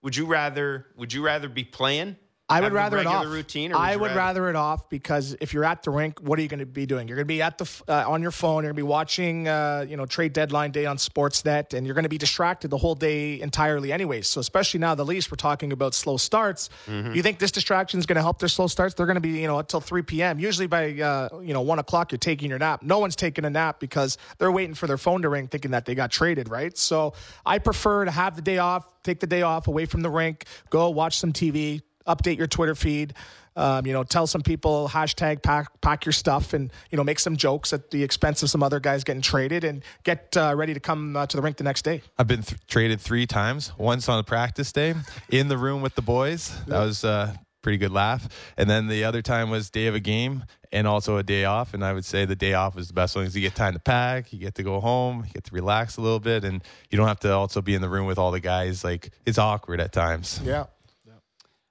would 0.02 0.16
you 0.16 0.26
rather 0.26 0.86
would 0.96 1.12
you 1.12 1.24
rather 1.24 1.48
be 1.48 1.62
playing? 1.62 2.16
I 2.46 2.60
would 2.60 2.74
rather 2.74 2.98
it 2.98 3.06
off. 3.06 3.26
routine, 3.26 3.72
I 3.72 3.96
would 3.96 4.14
rather 4.14 4.50
it 4.50 4.56
off 4.56 4.90
because 4.90 5.34
if 5.40 5.54
you're 5.54 5.64
at 5.64 5.82
the 5.82 5.90
rink, 5.90 6.20
what 6.20 6.38
are 6.38 6.42
you 6.42 6.48
going 6.48 6.60
to 6.60 6.66
be 6.66 6.84
doing? 6.84 7.08
You're 7.08 7.16
going 7.16 7.24
to 7.24 7.32
be 7.34 7.40
at 7.40 7.56
the 7.56 7.82
uh, 7.88 8.04
on 8.06 8.20
your 8.20 8.32
phone. 8.32 8.64
You're 8.64 8.72
going 8.72 8.76
to 8.76 8.82
be 8.82 8.88
watching, 8.88 9.48
uh, 9.48 9.86
you 9.88 9.96
know, 9.96 10.04
trade 10.04 10.34
deadline 10.34 10.70
day 10.70 10.84
on 10.84 10.98
Sportsnet, 10.98 11.72
and 11.72 11.86
you're 11.86 11.94
going 11.94 12.04
to 12.04 12.10
be 12.10 12.18
distracted 12.18 12.68
the 12.68 12.76
whole 12.76 12.94
day 12.94 13.40
entirely, 13.40 13.92
anyways. 13.92 14.28
So 14.28 14.40
especially 14.40 14.80
now, 14.80 14.94
the 14.94 15.06
Leafs, 15.06 15.30
we're 15.30 15.36
talking 15.36 15.72
about 15.72 15.94
slow 15.94 16.18
starts. 16.18 16.68
Mm-hmm. 16.86 17.14
You 17.14 17.22
think 17.22 17.38
this 17.38 17.50
distraction 17.50 17.98
is 17.98 18.04
going 18.04 18.16
to 18.16 18.22
help 18.22 18.40
their 18.40 18.50
slow 18.50 18.66
starts? 18.66 18.92
They're 18.92 19.06
going 19.06 19.14
to 19.14 19.22
be, 19.22 19.40
you 19.40 19.46
know, 19.46 19.58
until 19.58 19.80
3 19.80 20.02
p.m. 20.02 20.38
Usually 20.38 20.66
by, 20.66 21.00
uh, 21.00 21.40
you 21.40 21.54
know, 21.54 21.62
one 21.62 21.78
o'clock, 21.78 22.12
you're 22.12 22.18
taking 22.18 22.50
your 22.50 22.58
nap. 22.58 22.82
No 22.82 22.98
one's 22.98 23.16
taking 23.16 23.46
a 23.46 23.50
nap 23.50 23.80
because 23.80 24.18
they're 24.36 24.52
waiting 24.52 24.74
for 24.74 24.86
their 24.86 24.98
phone 24.98 25.22
to 25.22 25.30
ring, 25.30 25.48
thinking 25.48 25.70
that 25.70 25.86
they 25.86 25.94
got 25.94 26.10
traded, 26.10 26.50
right? 26.50 26.76
So 26.76 27.14
I 27.46 27.58
prefer 27.58 28.04
to 28.04 28.10
have 28.10 28.36
the 28.36 28.42
day 28.42 28.58
off, 28.58 28.86
take 29.02 29.20
the 29.20 29.26
day 29.26 29.40
off 29.40 29.66
away 29.66 29.86
from 29.86 30.02
the 30.02 30.10
rink, 30.10 30.44
go 30.68 30.90
watch 30.90 31.16
some 31.16 31.32
TV, 31.32 31.80
update 32.06 32.38
your 32.38 32.46
Twitter 32.46 32.74
feed. 32.74 33.14
Um, 33.56 33.86
you 33.86 33.92
know, 33.92 34.02
tell 34.02 34.26
some 34.26 34.42
people 34.42 34.88
hashtag 34.88 35.42
pack 35.42 35.80
pack 35.80 36.04
your 36.04 36.12
stuff, 36.12 36.54
and 36.54 36.72
you 36.90 36.96
know, 36.96 37.04
make 37.04 37.20
some 37.20 37.36
jokes 37.36 37.72
at 37.72 37.90
the 37.92 38.02
expense 38.02 38.42
of 38.42 38.50
some 38.50 38.64
other 38.64 38.80
guys 38.80 39.04
getting 39.04 39.22
traded, 39.22 39.62
and 39.62 39.84
get 40.02 40.36
uh, 40.36 40.54
ready 40.56 40.74
to 40.74 40.80
come 40.80 41.16
uh, 41.16 41.26
to 41.26 41.36
the 41.36 41.42
rink 41.42 41.56
the 41.56 41.64
next 41.64 41.82
day. 41.82 42.02
I've 42.18 42.26
been 42.26 42.42
th- 42.42 42.60
traded 42.66 43.00
three 43.00 43.26
times. 43.26 43.72
Once 43.78 44.08
on 44.08 44.18
a 44.18 44.24
practice 44.24 44.72
day, 44.72 44.94
in 45.30 45.48
the 45.48 45.56
room 45.56 45.82
with 45.82 45.94
the 45.94 46.02
boys. 46.02 46.52
That 46.66 46.80
was 46.80 47.04
uh, 47.04 47.32
pretty 47.64 47.78
good 47.78 47.90
laugh. 47.90 48.28
And 48.56 48.70
then 48.70 48.86
the 48.86 49.04
other 49.04 49.22
time 49.22 49.50
was 49.50 49.70
day 49.70 49.86
of 49.88 49.96
a 49.96 50.00
game 50.00 50.44
and 50.70 50.86
also 50.86 51.16
a 51.16 51.22
day 51.22 51.44
off. 51.44 51.74
And 51.74 51.84
I 51.84 51.92
would 51.92 52.04
say 52.04 52.24
the 52.26 52.36
day 52.36 52.52
off 52.54 52.76
was 52.76 52.88
the 52.88 52.94
best 52.94 53.16
one 53.16 53.24
because 53.24 53.34
you 53.34 53.40
get 53.40 53.54
time 53.56 53.72
to 53.72 53.80
pack, 53.80 54.32
you 54.32 54.38
get 54.38 54.54
to 54.56 54.62
go 54.62 54.80
home, 54.80 55.24
you 55.26 55.32
get 55.32 55.44
to 55.44 55.54
relax 55.54 55.96
a 55.96 56.00
little 56.00 56.20
bit, 56.20 56.44
and 56.44 56.62
you 56.90 56.98
don't 56.98 57.08
have 57.08 57.20
to 57.20 57.32
also 57.32 57.62
be 57.62 57.74
in 57.74 57.80
the 57.80 57.88
room 57.88 58.06
with 58.06 58.18
all 58.18 58.30
the 58.30 58.40
guys. 58.40 58.84
Like 58.84 59.10
it's 59.26 59.38
awkward 59.38 59.80
at 59.80 59.92
times. 59.92 60.40
Yeah. 60.44 60.66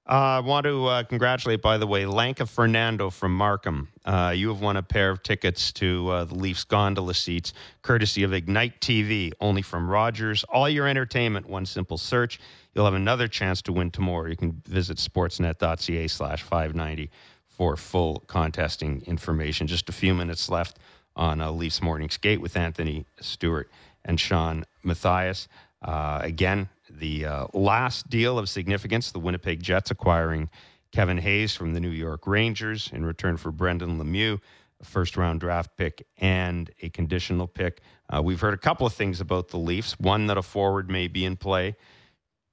Uh, 0.06 0.12
I 0.12 0.39
want 0.41 0.66
to 0.66 0.86
uh, 0.86 1.04
congratulate, 1.04 1.62
by 1.62 1.78
the 1.78 1.88
way, 1.88 2.06
Lanka 2.06 2.45
Fernando 2.45 3.10
from 3.10 3.34
Markham. 3.34 3.88
Uh, 4.04 4.34
you 4.36 4.49
have 4.49 4.60
won 4.60 4.76
a 4.76 4.84
pair 4.84 5.10
of 5.10 5.24
tickets 5.24 5.72
to 5.74 6.26
the 6.26 6.36
Leafs 6.36 6.66
gondola 6.66 7.14
seats, 7.14 7.54
courtesy 7.84 8.24
of 8.24 8.34
Ignite 8.34 8.82
TV, 8.82 9.32
only 9.39 9.62
from 9.62 9.89
Rogers. 9.89 10.43
All 10.49 10.68
your 10.68 10.89
entertainment, 10.89 11.47
one 11.47 11.66
simple 11.66 11.97
search. 11.97 12.39
You'll 12.74 12.86
have 12.86 12.95
another 12.95 13.28
chance 13.28 13.62
to 13.64 13.72
win 13.72 13.91
tomorrow. 13.91 14.28
You 14.28 14.36
can 14.36 14.62
visit 14.66 14.97
sportsnet.ca 14.97 16.08
slash 16.08 16.41
590 16.43 17.10
for 17.47 17.78
full 17.78 18.24
contesting 18.28 19.04
information. 19.06 19.68
Just 19.68 19.89
a 19.89 19.93
few 19.93 20.14
minutes 20.14 20.49
left 20.49 20.80
on 21.16 21.41
uh, 21.41 21.51
Leafs 21.51 21.82
Morning 21.82 22.10
Skate 22.10 22.41
with 22.41 22.58
Anthony 22.58 23.06
Stewart 23.22 23.70
and 24.04 24.20
Shawn 24.20 24.66
Matthias. 24.84 25.47
Uh, 25.82 26.20
again, 26.24 26.68
the 26.99 27.25
uh, 27.25 27.47
last 27.53 28.09
deal 28.09 28.37
of 28.37 28.49
significance, 28.49 29.11
the 29.11 29.19
Winnipeg 29.19 29.61
Jets 29.61 29.91
acquiring 29.91 30.49
Kevin 30.91 31.17
Hayes 31.17 31.55
from 31.55 31.73
the 31.73 31.79
New 31.79 31.89
York 31.89 32.27
Rangers 32.27 32.89
in 32.93 33.05
return 33.05 33.37
for 33.37 33.51
Brendan 33.51 33.99
Lemieux, 33.99 34.39
a 34.79 34.85
first 34.85 35.17
round 35.17 35.39
draft 35.39 35.75
pick 35.75 36.05
and 36.17 36.69
a 36.81 36.89
conditional 36.89 37.47
pick. 37.47 37.81
Uh, 38.09 38.21
we've 38.21 38.39
heard 38.39 38.53
a 38.53 38.57
couple 38.57 38.85
of 38.85 38.93
things 38.93 39.19
about 39.19 39.47
the 39.47 39.57
Leafs. 39.57 39.99
One, 39.99 40.27
that 40.27 40.37
a 40.37 40.43
forward 40.43 40.89
may 40.89 41.07
be 41.07 41.25
in 41.25 41.35
play. 41.35 41.75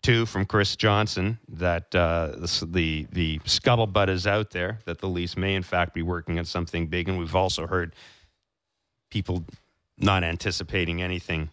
Two, 0.02 0.24
from 0.24 0.46
Chris 0.46 0.76
Johnston, 0.76 1.38
that 1.48 1.94
uh, 1.94 2.32
the, 2.62 3.06
the 3.12 3.38
scuttlebutt 3.40 4.08
is 4.08 4.26
out 4.26 4.50
there, 4.50 4.78
that 4.86 4.98
the 4.98 5.08
Leafs 5.08 5.36
may, 5.36 5.54
in 5.54 5.62
fact, 5.62 5.92
be 5.92 6.00
working 6.00 6.38
on 6.38 6.46
something 6.46 6.86
big. 6.86 7.10
And 7.10 7.18
we've 7.18 7.36
also 7.36 7.66
heard 7.66 7.94
people 9.10 9.44
not 9.98 10.24
anticipating 10.24 11.02
anything 11.02 11.50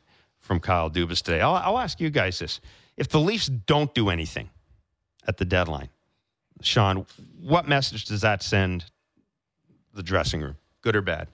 from 0.48 0.60
Kyle 0.60 0.90
Dubas 0.90 1.22
today. 1.22 1.42
I'll, 1.42 1.56
I'll 1.56 1.78
ask 1.78 2.00
you 2.00 2.10
guys 2.10 2.40
this. 2.40 2.60
If 2.96 3.10
the 3.10 3.20
Leafs 3.20 3.48
don't 3.48 3.94
do 3.94 4.10
anything 4.10 4.50
at 5.28 5.38
the 5.38 5.46
deadline, 5.46 5.90
Shawn, 6.62 7.06
what 7.40 7.68
message 7.68 8.06
does 8.06 8.22
that 8.22 8.42
send 8.42 8.86
the 9.94 10.02
dressing 10.02 10.42
room, 10.42 10.56
good 10.82 10.96
or 10.96 11.02
bad? 11.02 11.28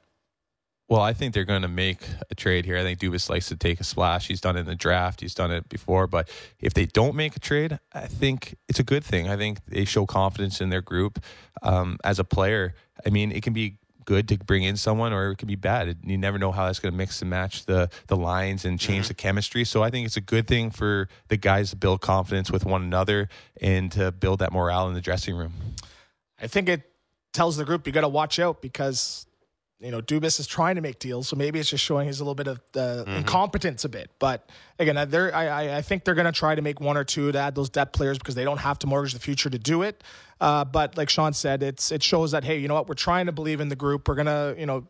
Well, 0.90 1.02
I 1.02 1.14
think 1.14 1.34
they're 1.34 1.46
going 1.46 1.62
to 1.62 1.70
make 1.70 2.02
a 2.30 2.36
trade 2.36 2.66
here. 2.66 2.78
I 2.78 2.84
think 2.84 3.00
Dubas 3.00 3.30
likes 3.30 3.48
to 3.48 3.56
take 3.56 3.80
a 3.80 3.84
splash. 3.86 4.28
He's 4.28 4.42
done 4.42 4.58
it 4.58 4.62
in 4.62 4.66
the 4.66 4.76
draft. 4.76 5.22
He's 5.22 5.34
done 5.34 5.52
it 5.52 5.70
before. 5.70 6.08
But 6.08 6.30
if 6.60 6.74
they 6.74 6.86
don't 6.86 7.16
make 7.16 7.38
a 7.38 7.40
trade, 7.40 7.80
I 7.94 8.08
think 8.08 8.58
it's 8.68 8.80
a 8.80 8.84
good 8.84 9.04
thing. 9.04 9.30
I 9.30 9.38
think 9.38 9.66
they 9.66 9.86
show 9.86 10.06
confidence 10.06 10.60
in 10.60 10.70
their 10.70 10.82
group 10.82 11.24
um, 11.62 11.98
as 12.04 12.20
a 12.20 12.24
player. 12.26 12.76
I 13.06 13.10
mean, 13.10 13.32
it 13.32 13.44
can 13.44 13.54
be 13.54 13.78
good 14.06 14.28
to 14.30 14.38
bring 14.38 14.64
in 14.64 14.78
someone 14.78 15.14
or 15.14 15.32
it 15.32 15.38
could 15.38 15.48
be 15.48 15.56
bad. 15.56 15.98
You 16.04 16.18
never 16.18 16.38
know 16.38 16.52
how 16.52 16.66
that's 16.66 16.80
going 16.80 16.92
to 16.92 16.98
mix 16.98 17.22
and 17.22 17.30
match 17.30 17.66
the 17.66 17.90
the 18.08 18.16
lines 18.18 18.66
and 18.66 18.80
change 18.80 19.06
mm-hmm. 19.06 19.10
the 19.10 19.14
chemistry. 19.16 19.64
So 19.66 19.84
I 19.84 19.90
think 19.90 20.06
it's 20.06 20.18
a 20.18 20.22
good 20.22 20.48
thing 20.48 20.72
for 20.72 21.08
the 21.28 21.38
guys 21.38 21.72
to 21.72 21.76
build 21.76 22.02
confidence 22.02 22.52
with 22.52 22.66
one 22.66 22.82
another 22.82 23.30
and 23.62 23.92
to 23.94 24.12
build 24.12 24.40
that 24.40 24.52
morale 24.52 24.88
in 24.88 24.94
the 24.94 25.02
dressing 25.02 25.36
room. 25.36 25.54
I 26.42 26.48
think 26.48 26.70
it 26.70 26.84
tells 27.32 27.58
the 27.58 27.66
group 27.66 27.88
you 27.88 27.94
got 27.94 28.02
to 28.02 28.08
watch 28.08 28.40
out 28.40 28.62
because 28.62 29.26
you 29.84 29.92
know, 29.92 30.02
Dubas 30.02 30.40
is 30.40 30.48
trying 30.48 30.76
to 30.76 30.82
make 30.82 30.98
deals, 30.98 31.28
so 31.28 31.36
maybe 31.36 31.60
it's 31.60 31.70
just 31.70 31.84
showing 31.84 32.08
his 32.08 32.22
a 32.22 32.24
little 32.24 32.36
bit 32.36 32.48
of 32.48 32.58
uh, 32.74 33.04
mm-hmm. 33.04 33.12
incompetence 33.18 33.84
a 33.84 33.90
bit. 33.90 34.10
But 34.18 34.50
again, 34.80 35.10
they're, 35.10 35.36
I, 35.36 35.78
I 35.78 35.82
think 35.82 36.06
they're 36.06 36.16
going 36.16 36.26
to 36.26 36.32
try 36.32 36.56
to 36.56 36.62
make 36.62 36.80
one 36.80 36.96
or 36.96 37.04
two 37.04 37.34
to 37.34 37.38
add 37.38 37.54
those 37.54 37.70
depth 37.70 37.92
players 37.92 38.18
because 38.18 38.34
they 38.34 38.46
don't 38.46 38.60
have 38.60 38.80
to 38.80 38.88
mortgage 38.88 39.12
the 39.12 39.20
future 39.20 39.50
to 39.50 39.60
do 39.60 39.82
it. 39.82 40.02
Uh, 40.44 40.66
but 40.66 40.98
like 40.98 41.10
Shawn 41.10 41.32
said, 41.32 41.64
it's 41.64 41.90
it 41.90 42.04
shows 42.04 42.32
that 42.32 42.44
hey, 42.44 42.58
you 42.58 42.68
know 42.68 42.74
what, 42.74 42.90
we're 42.90 42.96
trying 42.96 43.28
to 43.28 43.32
believe 43.32 43.62
in 43.62 43.70
the 43.70 43.78
group. 43.78 44.10
We're 44.10 44.16
gonna, 44.16 44.56
you 44.58 44.66
know, 44.66 44.86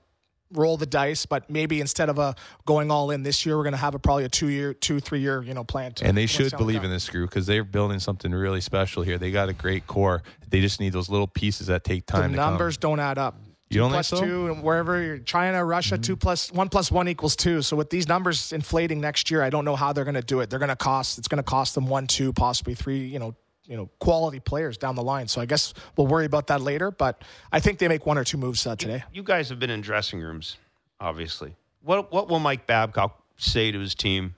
roll 0.51 0.77
the 0.77 0.87
dice, 0.87 1.27
but 1.27 1.47
maybe 1.47 1.79
instead 1.79 2.09
of 2.09 2.17
a 2.17 2.33
going 2.65 2.89
all 2.89 3.11
in 3.11 3.21
this 3.21 3.45
year, 3.45 3.55
we're 3.55 3.63
going 3.63 3.73
to 3.73 3.77
have 3.77 3.93
a 3.93 3.99
probably 3.99 4.23
a 4.23 4.29
two 4.29 4.47
year, 4.47 4.73
two 4.73 4.99
three 4.99 5.19
year, 5.19 5.43
you 5.43 5.53
know, 5.53 5.63
plan. 5.63 5.93
and 6.01 6.17
they 6.17 6.25
should 6.25 6.51
believe 6.57 6.83
in 6.83 6.89
this 6.89 7.07
group 7.07 7.29
because 7.29 7.45
they're 7.45 7.63
building 7.63 7.99
something 7.99 8.31
really 8.31 8.61
special 8.61 9.03
here. 9.03 9.19
They 9.19 9.29
got 9.29 9.47
a 9.47 9.53
great 9.53 9.85
core. 9.85 10.23
They 10.49 10.59
just 10.59 10.79
need 10.79 10.91
those 10.91 11.07
little 11.07 11.27
pieces 11.27 11.67
that 11.67 11.83
take 11.83 12.07
time. 12.07 12.31
The 12.31 12.37
numbers 12.37 12.77
come. 12.77 12.91
don't 12.91 12.99
add 12.99 13.19
up. 13.19 13.35
You 13.69 13.79
don't 13.79 13.91
plus 13.91 14.09
think 14.09 14.19
so? 14.21 14.25
two, 14.25 14.47
and 14.51 14.63
wherever 14.63 15.01
you're 15.01 15.19
China, 15.19 15.63
Russia, 15.63 15.95
mm-hmm. 15.95 16.01
two 16.01 16.15
plus 16.15 16.51
one 16.51 16.69
plus 16.69 16.91
one 16.91 17.07
equals 17.07 17.35
two. 17.35 17.61
So 17.61 17.75
with 17.75 17.91
these 17.91 18.07
numbers 18.07 18.53
inflating 18.53 19.01
next 19.01 19.29
year, 19.29 19.41
I 19.41 19.49
don't 19.51 19.65
know 19.65 19.75
how 19.75 19.93
they're 19.93 20.03
going 20.03 20.13
to 20.15 20.21
do 20.21 20.39
it. 20.41 20.49
They're 20.49 20.59
going 20.59 20.69
to 20.69 20.75
cost. 20.75 21.17
It's 21.17 21.27
going 21.27 21.37
to 21.37 21.43
cost 21.43 21.75
them 21.75 21.87
one, 21.87 22.07
two, 22.07 22.33
possibly 22.33 22.75
three. 22.75 23.05
You 23.05 23.19
know, 23.19 23.35
you 23.65 23.77
know, 23.77 23.89
quality 23.99 24.39
players 24.39 24.77
down 24.77 24.95
the 24.95 25.03
line. 25.03 25.27
So 25.27 25.41
I 25.41 25.45
guess 25.45 25.73
we'll 25.95 26.07
worry 26.07 26.25
about 26.25 26.47
that 26.47 26.61
later. 26.61 26.91
But 26.91 27.23
I 27.51 27.59
think 27.59 27.79
they 27.79 27.87
make 27.87 28.05
one 28.05 28.17
or 28.17 28.23
two 28.23 28.37
moves 28.37 28.65
uh, 28.67 28.75
today. 28.75 29.03
You, 29.11 29.17
you 29.19 29.23
guys 29.23 29.49
have 29.49 29.59
been 29.59 29.69
in 29.69 29.81
dressing 29.81 30.19
rooms, 30.19 30.57
obviously. 30.99 31.55
What 31.81 32.11
what 32.11 32.29
will 32.29 32.39
Mike 32.39 32.67
Babcock 32.67 33.21
say 33.37 33.71
to 33.71 33.79
his 33.79 33.95
team 33.95 34.35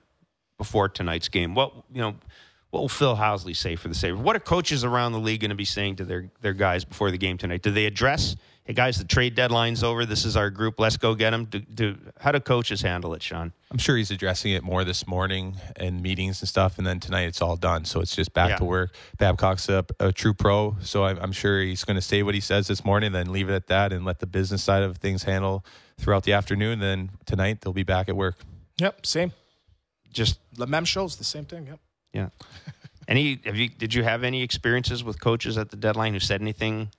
before 0.58 0.88
tonight's 0.88 1.28
game? 1.28 1.54
What 1.54 1.72
you 1.92 2.00
know 2.00 2.14
what 2.76 2.82
will 2.82 2.88
Phil 2.90 3.16
Housley 3.16 3.56
say 3.56 3.74
for 3.74 3.88
the 3.88 3.94
Sabres? 3.94 4.20
What 4.20 4.36
are 4.36 4.40
coaches 4.40 4.84
around 4.84 5.12
the 5.12 5.18
league 5.18 5.40
going 5.40 5.48
to 5.48 5.54
be 5.56 5.64
saying 5.64 5.96
to 5.96 6.04
their, 6.04 6.28
their 6.42 6.52
guys 6.52 6.84
before 6.84 7.10
the 7.10 7.16
game 7.16 7.38
tonight? 7.38 7.62
Do 7.62 7.70
they 7.70 7.86
address, 7.86 8.36
hey, 8.64 8.74
guys, 8.74 8.98
the 8.98 9.04
trade 9.06 9.34
deadline's 9.34 9.82
over. 9.82 10.04
This 10.04 10.26
is 10.26 10.36
our 10.36 10.50
group. 10.50 10.78
Let's 10.78 10.98
go 10.98 11.14
get 11.14 11.30
them. 11.30 11.46
Do, 11.46 11.60
do, 11.60 11.96
how 12.20 12.32
do 12.32 12.40
coaches 12.40 12.82
handle 12.82 13.14
it, 13.14 13.22
Shawn? 13.22 13.54
I'm 13.70 13.78
sure 13.78 13.96
he's 13.96 14.10
addressing 14.10 14.52
it 14.52 14.62
more 14.62 14.84
this 14.84 15.06
morning 15.06 15.56
in 15.80 16.02
meetings 16.02 16.42
and 16.42 16.48
stuff. 16.50 16.76
And 16.76 16.86
then 16.86 17.00
tonight 17.00 17.28
it's 17.28 17.40
all 17.40 17.56
done. 17.56 17.86
So 17.86 18.00
it's 18.00 18.14
just 18.14 18.34
back 18.34 18.50
yeah. 18.50 18.56
to 18.56 18.64
work. 18.66 18.94
Babcock's 19.16 19.70
a, 19.70 19.82
a 19.98 20.12
true 20.12 20.34
pro. 20.34 20.76
So 20.82 21.06
I'm, 21.06 21.18
I'm 21.18 21.32
sure 21.32 21.62
he's 21.62 21.82
going 21.82 21.94
to 21.96 22.02
say 22.02 22.22
what 22.22 22.34
he 22.34 22.42
says 22.42 22.66
this 22.66 22.84
morning, 22.84 23.12
then 23.12 23.32
leave 23.32 23.48
it 23.48 23.54
at 23.54 23.68
that 23.68 23.90
and 23.90 24.04
let 24.04 24.18
the 24.18 24.26
business 24.26 24.62
side 24.62 24.82
of 24.82 24.98
things 24.98 25.22
handle 25.22 25.64
throughout 25.98 26.24
the 26.24 26.34
afternoon. 26.34 26.80
Then 26.80 27.08
tonight 27.24 27.62
they'll 27.62 27.72
be 27.72 27.84
back 27.84 28.10
at 28.10 28.16
work. 28.16 28.36
Yep, 28.76 29.06
same. 29.06 29.32
Just 30.12 30.40
the 30.52 30.66
mem 30.66 30.84
shows 30.84 31.16
the 31.16 31.24
same 31.24 31.46
thing. 31.46 31.68
Yep. 31.68 31.80
Yeah. 32.16 32.28
Any 33.06 33.38
have 33.44 33.56
you 33.56 33.68
did 33.68 33.92
you 33.92 34.02
have 34.02 34.24
any 34.24 34.42
experiences 34.42 35.04
with 35.04 35.20
coaches 35.20 35.58
at 35.58 35.70
the 35.70 35.76
deadline 35.76 36.14
who 36.14 36.18
said 36.18 36.40
anything 36.40 36.90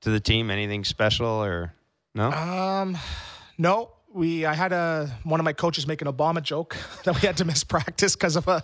to 0.00 0.10
the 0.10 0.20
team, 0.20 0.50
anything 0.50 0.84
special 0.84 1.28
or 1.28 1.74
no? 2.14 2.32
Um 2.32 2.96
no 3.58 3.90
we 4.12 4.44
I 4.44 4.54
had 4.54 4.72
a 4.72 5.10
one 5.22 5.38
of 5.40 5.44
my 5.44 5.52
coaches 5.52 5.86
make 5.86 6.02
an 6.02 6.08
Obama 6.08 6.42
joke 6.42 6.76
that 7.04 7.14
we 7.14 7.20
had 7.20 7.36
to 7.38 7.44
miss 7.44 7.64
practice 7.64 8.16
because 8.16 8.36
of 8.36 8.48
a, 8.48 8.62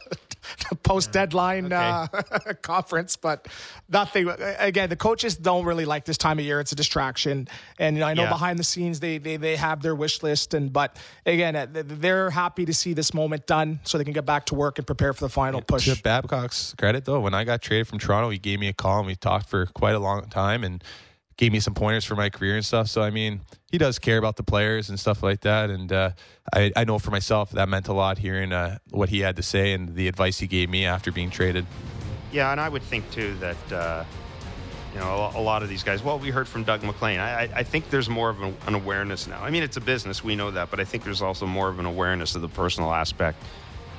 a 0.71 0.75
post 0.83 1.13
deadline 1.13 1.67
okay. 1.67 1.75
uh, 1.75 2.07
conference, 2.63 3.17
but 3.17 3.47
nothing. 3.89 4.29
Again, 4.59 4.89
the 4.89 4.97
coaches 4.97 5.37
don't 5.37 5.65
really 5.65 5.85
like 5.85 6.05
this 6.05 6.19
time 6.19 6.39
of 6.39 6.45
year. 6.45 6.61
It's 6.61 6.73
a 6.73 6.77
distraction, 6.77 7.49
and 7.79 7.97
you 7.97 8.01
know, 8.01 8.07
I 8.07 8.15
know 8.15 8.25
yeah. 8.25 8.31
behind 8.31 8.59
the 8.59 8.65
scenes 8.65 9.01
they, 9.01 9.19
they 9.19 9.37
they 9.37 9.57
have 9.57 9.83
their 9.83 9.95
wish 9.95 10.23
list, 10.23 10.55
and 10.55 10.73
but 10.73 10.97
again, 11.25 11.55
uh, 11.55 11.67
they're 11.71 12.31
happy 12.31 12.65
to 12.65 12.75
see 12.75 12.93
this 12.93 13.15
moment 13.15 13.47
done 13.47 13.81
so 13.85 13.99
they 13.99 14.05
can 14.05 14.13
get 14.13 14.27
back 14.27 14.47
to 14.47 14.55
work 14.55 14.79
and 14.79 14.87
prepare 14.87 15.13
for 15.13 15.25
the 15.25 15.31
final 15.31 15.61
push. 15.61 15.85
To 15.87 16.03
Babcock's 16.03 16.75
credit, 16.77 17.05
though, 17.05 17.21
when 17.21 17.35
I 17.35 17.45
got 17.45 17.63
traded 17.63 17.87
from 17.87 17.99
Toronto, 17.99 18.31
he 18.31 18.39
gave 18.39 18.59
me 18.59 18.69
a 18.69 18.73
call 18.73 18.99
and 18.99 19.07
we 19.07 19.15
talked 19.15 19.49
for 19.49 19.67
quite 19.67 19.95
a 19.95 20.01
long 20.01 20.29
time, 20.29 20.65
and 20.65 20.83
gave 21.37 21.53
me 21.53 21.61
some 21.61 21.75
pointers 21.75 22.05
for 22.05 22.17
my 22.17 22.31
career 22.31 22.57
and 22.57 22.65
stuff. 22.65 22.89
So 22.89 23.03
I 23.03 23.11
mean, 23.11 23.41
he 23.71 23.79
does 23.79 23.99
care 23.99 24.19
about 24.19 24.37
the 24.37 24.43
players 24.43 24.89
and 24.89 24.99
stuff 24.99 25.23
like 25.23 25.41
that. 25.43 25.71
And 25.71 25.93
uh, 25.93 26.11
I, 26.53 26.73
I 26.75 26.85
know 26.85 26.99
for 26.99 27.11
myself 27.11 27.51
that 27.51 27.69
meant 27.69 27.89
a 27.89 27.93
lot 27.93 28.19
hearing 28.19 28.53
uh, 28.53 28.79
what 28.91 29.09
he 29.09 29.21
had 29.21 29.37
to 29.37 29.43
say 29.43 29.73
and 29.73 29.95
the 29.95 30.09
advice 30.09 30.39
he 30.39 30.47
gave 30.47 30.71
me 30.71 30.87
after 30.87 31.13
being 31.13 31.31
traded. 31.31 31.67
Yeah, 32.33 32.51
and 32.51 32.61
I 32.61 32.69
would 32.69 32.83
think 32.83 33.11
too 33.11 33.35
that 33.37 33.73
uh, 33.73 34.05
you 34.95 35.01
know 35.01 35.31
a, 35.35 35.41
lot 35.41 35.63
of 35.63 35.69
these 35.69 35.83
guys. 35.83 36.03
Well, 36.03 36.19
we 36.19 36.31
heard 36.31 36.49
from 36.49 36.65
Doug 36.65 36.83
MacLean. 36.83 37.21
I, 37.21 37.43
I 37.55 37.63
think 37.63 37.91
there's 37.91 38.09
more 38.09 38.31
of 38.31 38.43
an 38.43 38.75
awareness 38.75 39.27
now. 39.27 39.43
I 39.43 39.51
mean, 39.51 39.63
it's 39.63 39.77
a 39.77 39.81
business, 39.81 40.25
we 40.25 40.37
know 40.37 40.51
that, 40.51 40.71
but 40.71 40.81
I 40.81 40.85
think 40.85 41.05
there's 41.05 41.23
also 41.23 41.47
more 41.47 41.69
of 41.69 41.79
an 41.79 41.87
awareness 41.87 42.35
of 42.35 42.43
the 42.43 42.49
personal 42.49 42.93
aspect 42.93 43.43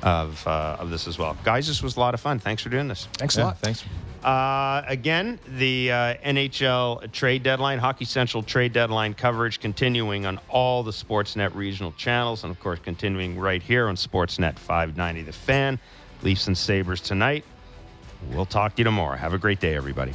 of 0.04 0.46
uh, 0.48 0.78
of 0.80 0.90
this 0.90 1.08
as 1.08 1.18
well. 1.18 1.38
Guys, 1.44 1.68
this 1.68 1.82
was 1.82 1.98
a 1.98 2.00
lot 2.00 2.14
of 2.14 2.20
fun. 2.20 2.40
Thanks 2.40 2.62
for 2.62 2.70
doing 2.70 2.88
this. 2.88 3.08
Thanks 3.14 3.38
a 3.38 3.44
lot. 3.44 3.60
Thanks. 3.60 3.84
Uh, 4.24 4.84
again, 4.88 5.40
the 5.48 5.92
uh, 5.92 6.14
NHL 6.16 7.12
trade 7.12 7.44
deadline, 7.44 7.80
Hockey 7.80 8.06
Central 8.06 8.44
trade 8.44 8.74
deadline 8.74 9.14
coverage 9.14 9.60
continuing 9.60 10.26
on 10.26 10.40
all 10.50 10.84
the 10.84 10.92
Sportsnet 10.92 11.56
regional 11.56 11.92
channels, 11.94 12.44
and 12.44 12.52
of 12.52 12.60
course, 12.60 12.80
continuing 12.80 13.38
right 13.40 13.62
here 13.62 13.88
on 13.88 13.96
Sportsnet 13.96 14.58
590 14.60 15.24
The 15.24 15.32
Fan. 15.34 15.80
Leafs 16.24 16.48
and 16.48 16.58
Sabres 16.58 17.00
tonight. 17.00 17.46
We'll 18.32 18.46
talk 18.46 18.76
to 18.76 18.80
you 18.80 18.84
tomorrow. 18.84 19.18
Have 19.18 19.34
a 19.34 19.38
great 19.38 19.60
day, 19.60 19.76
everybody. 19.76 20.14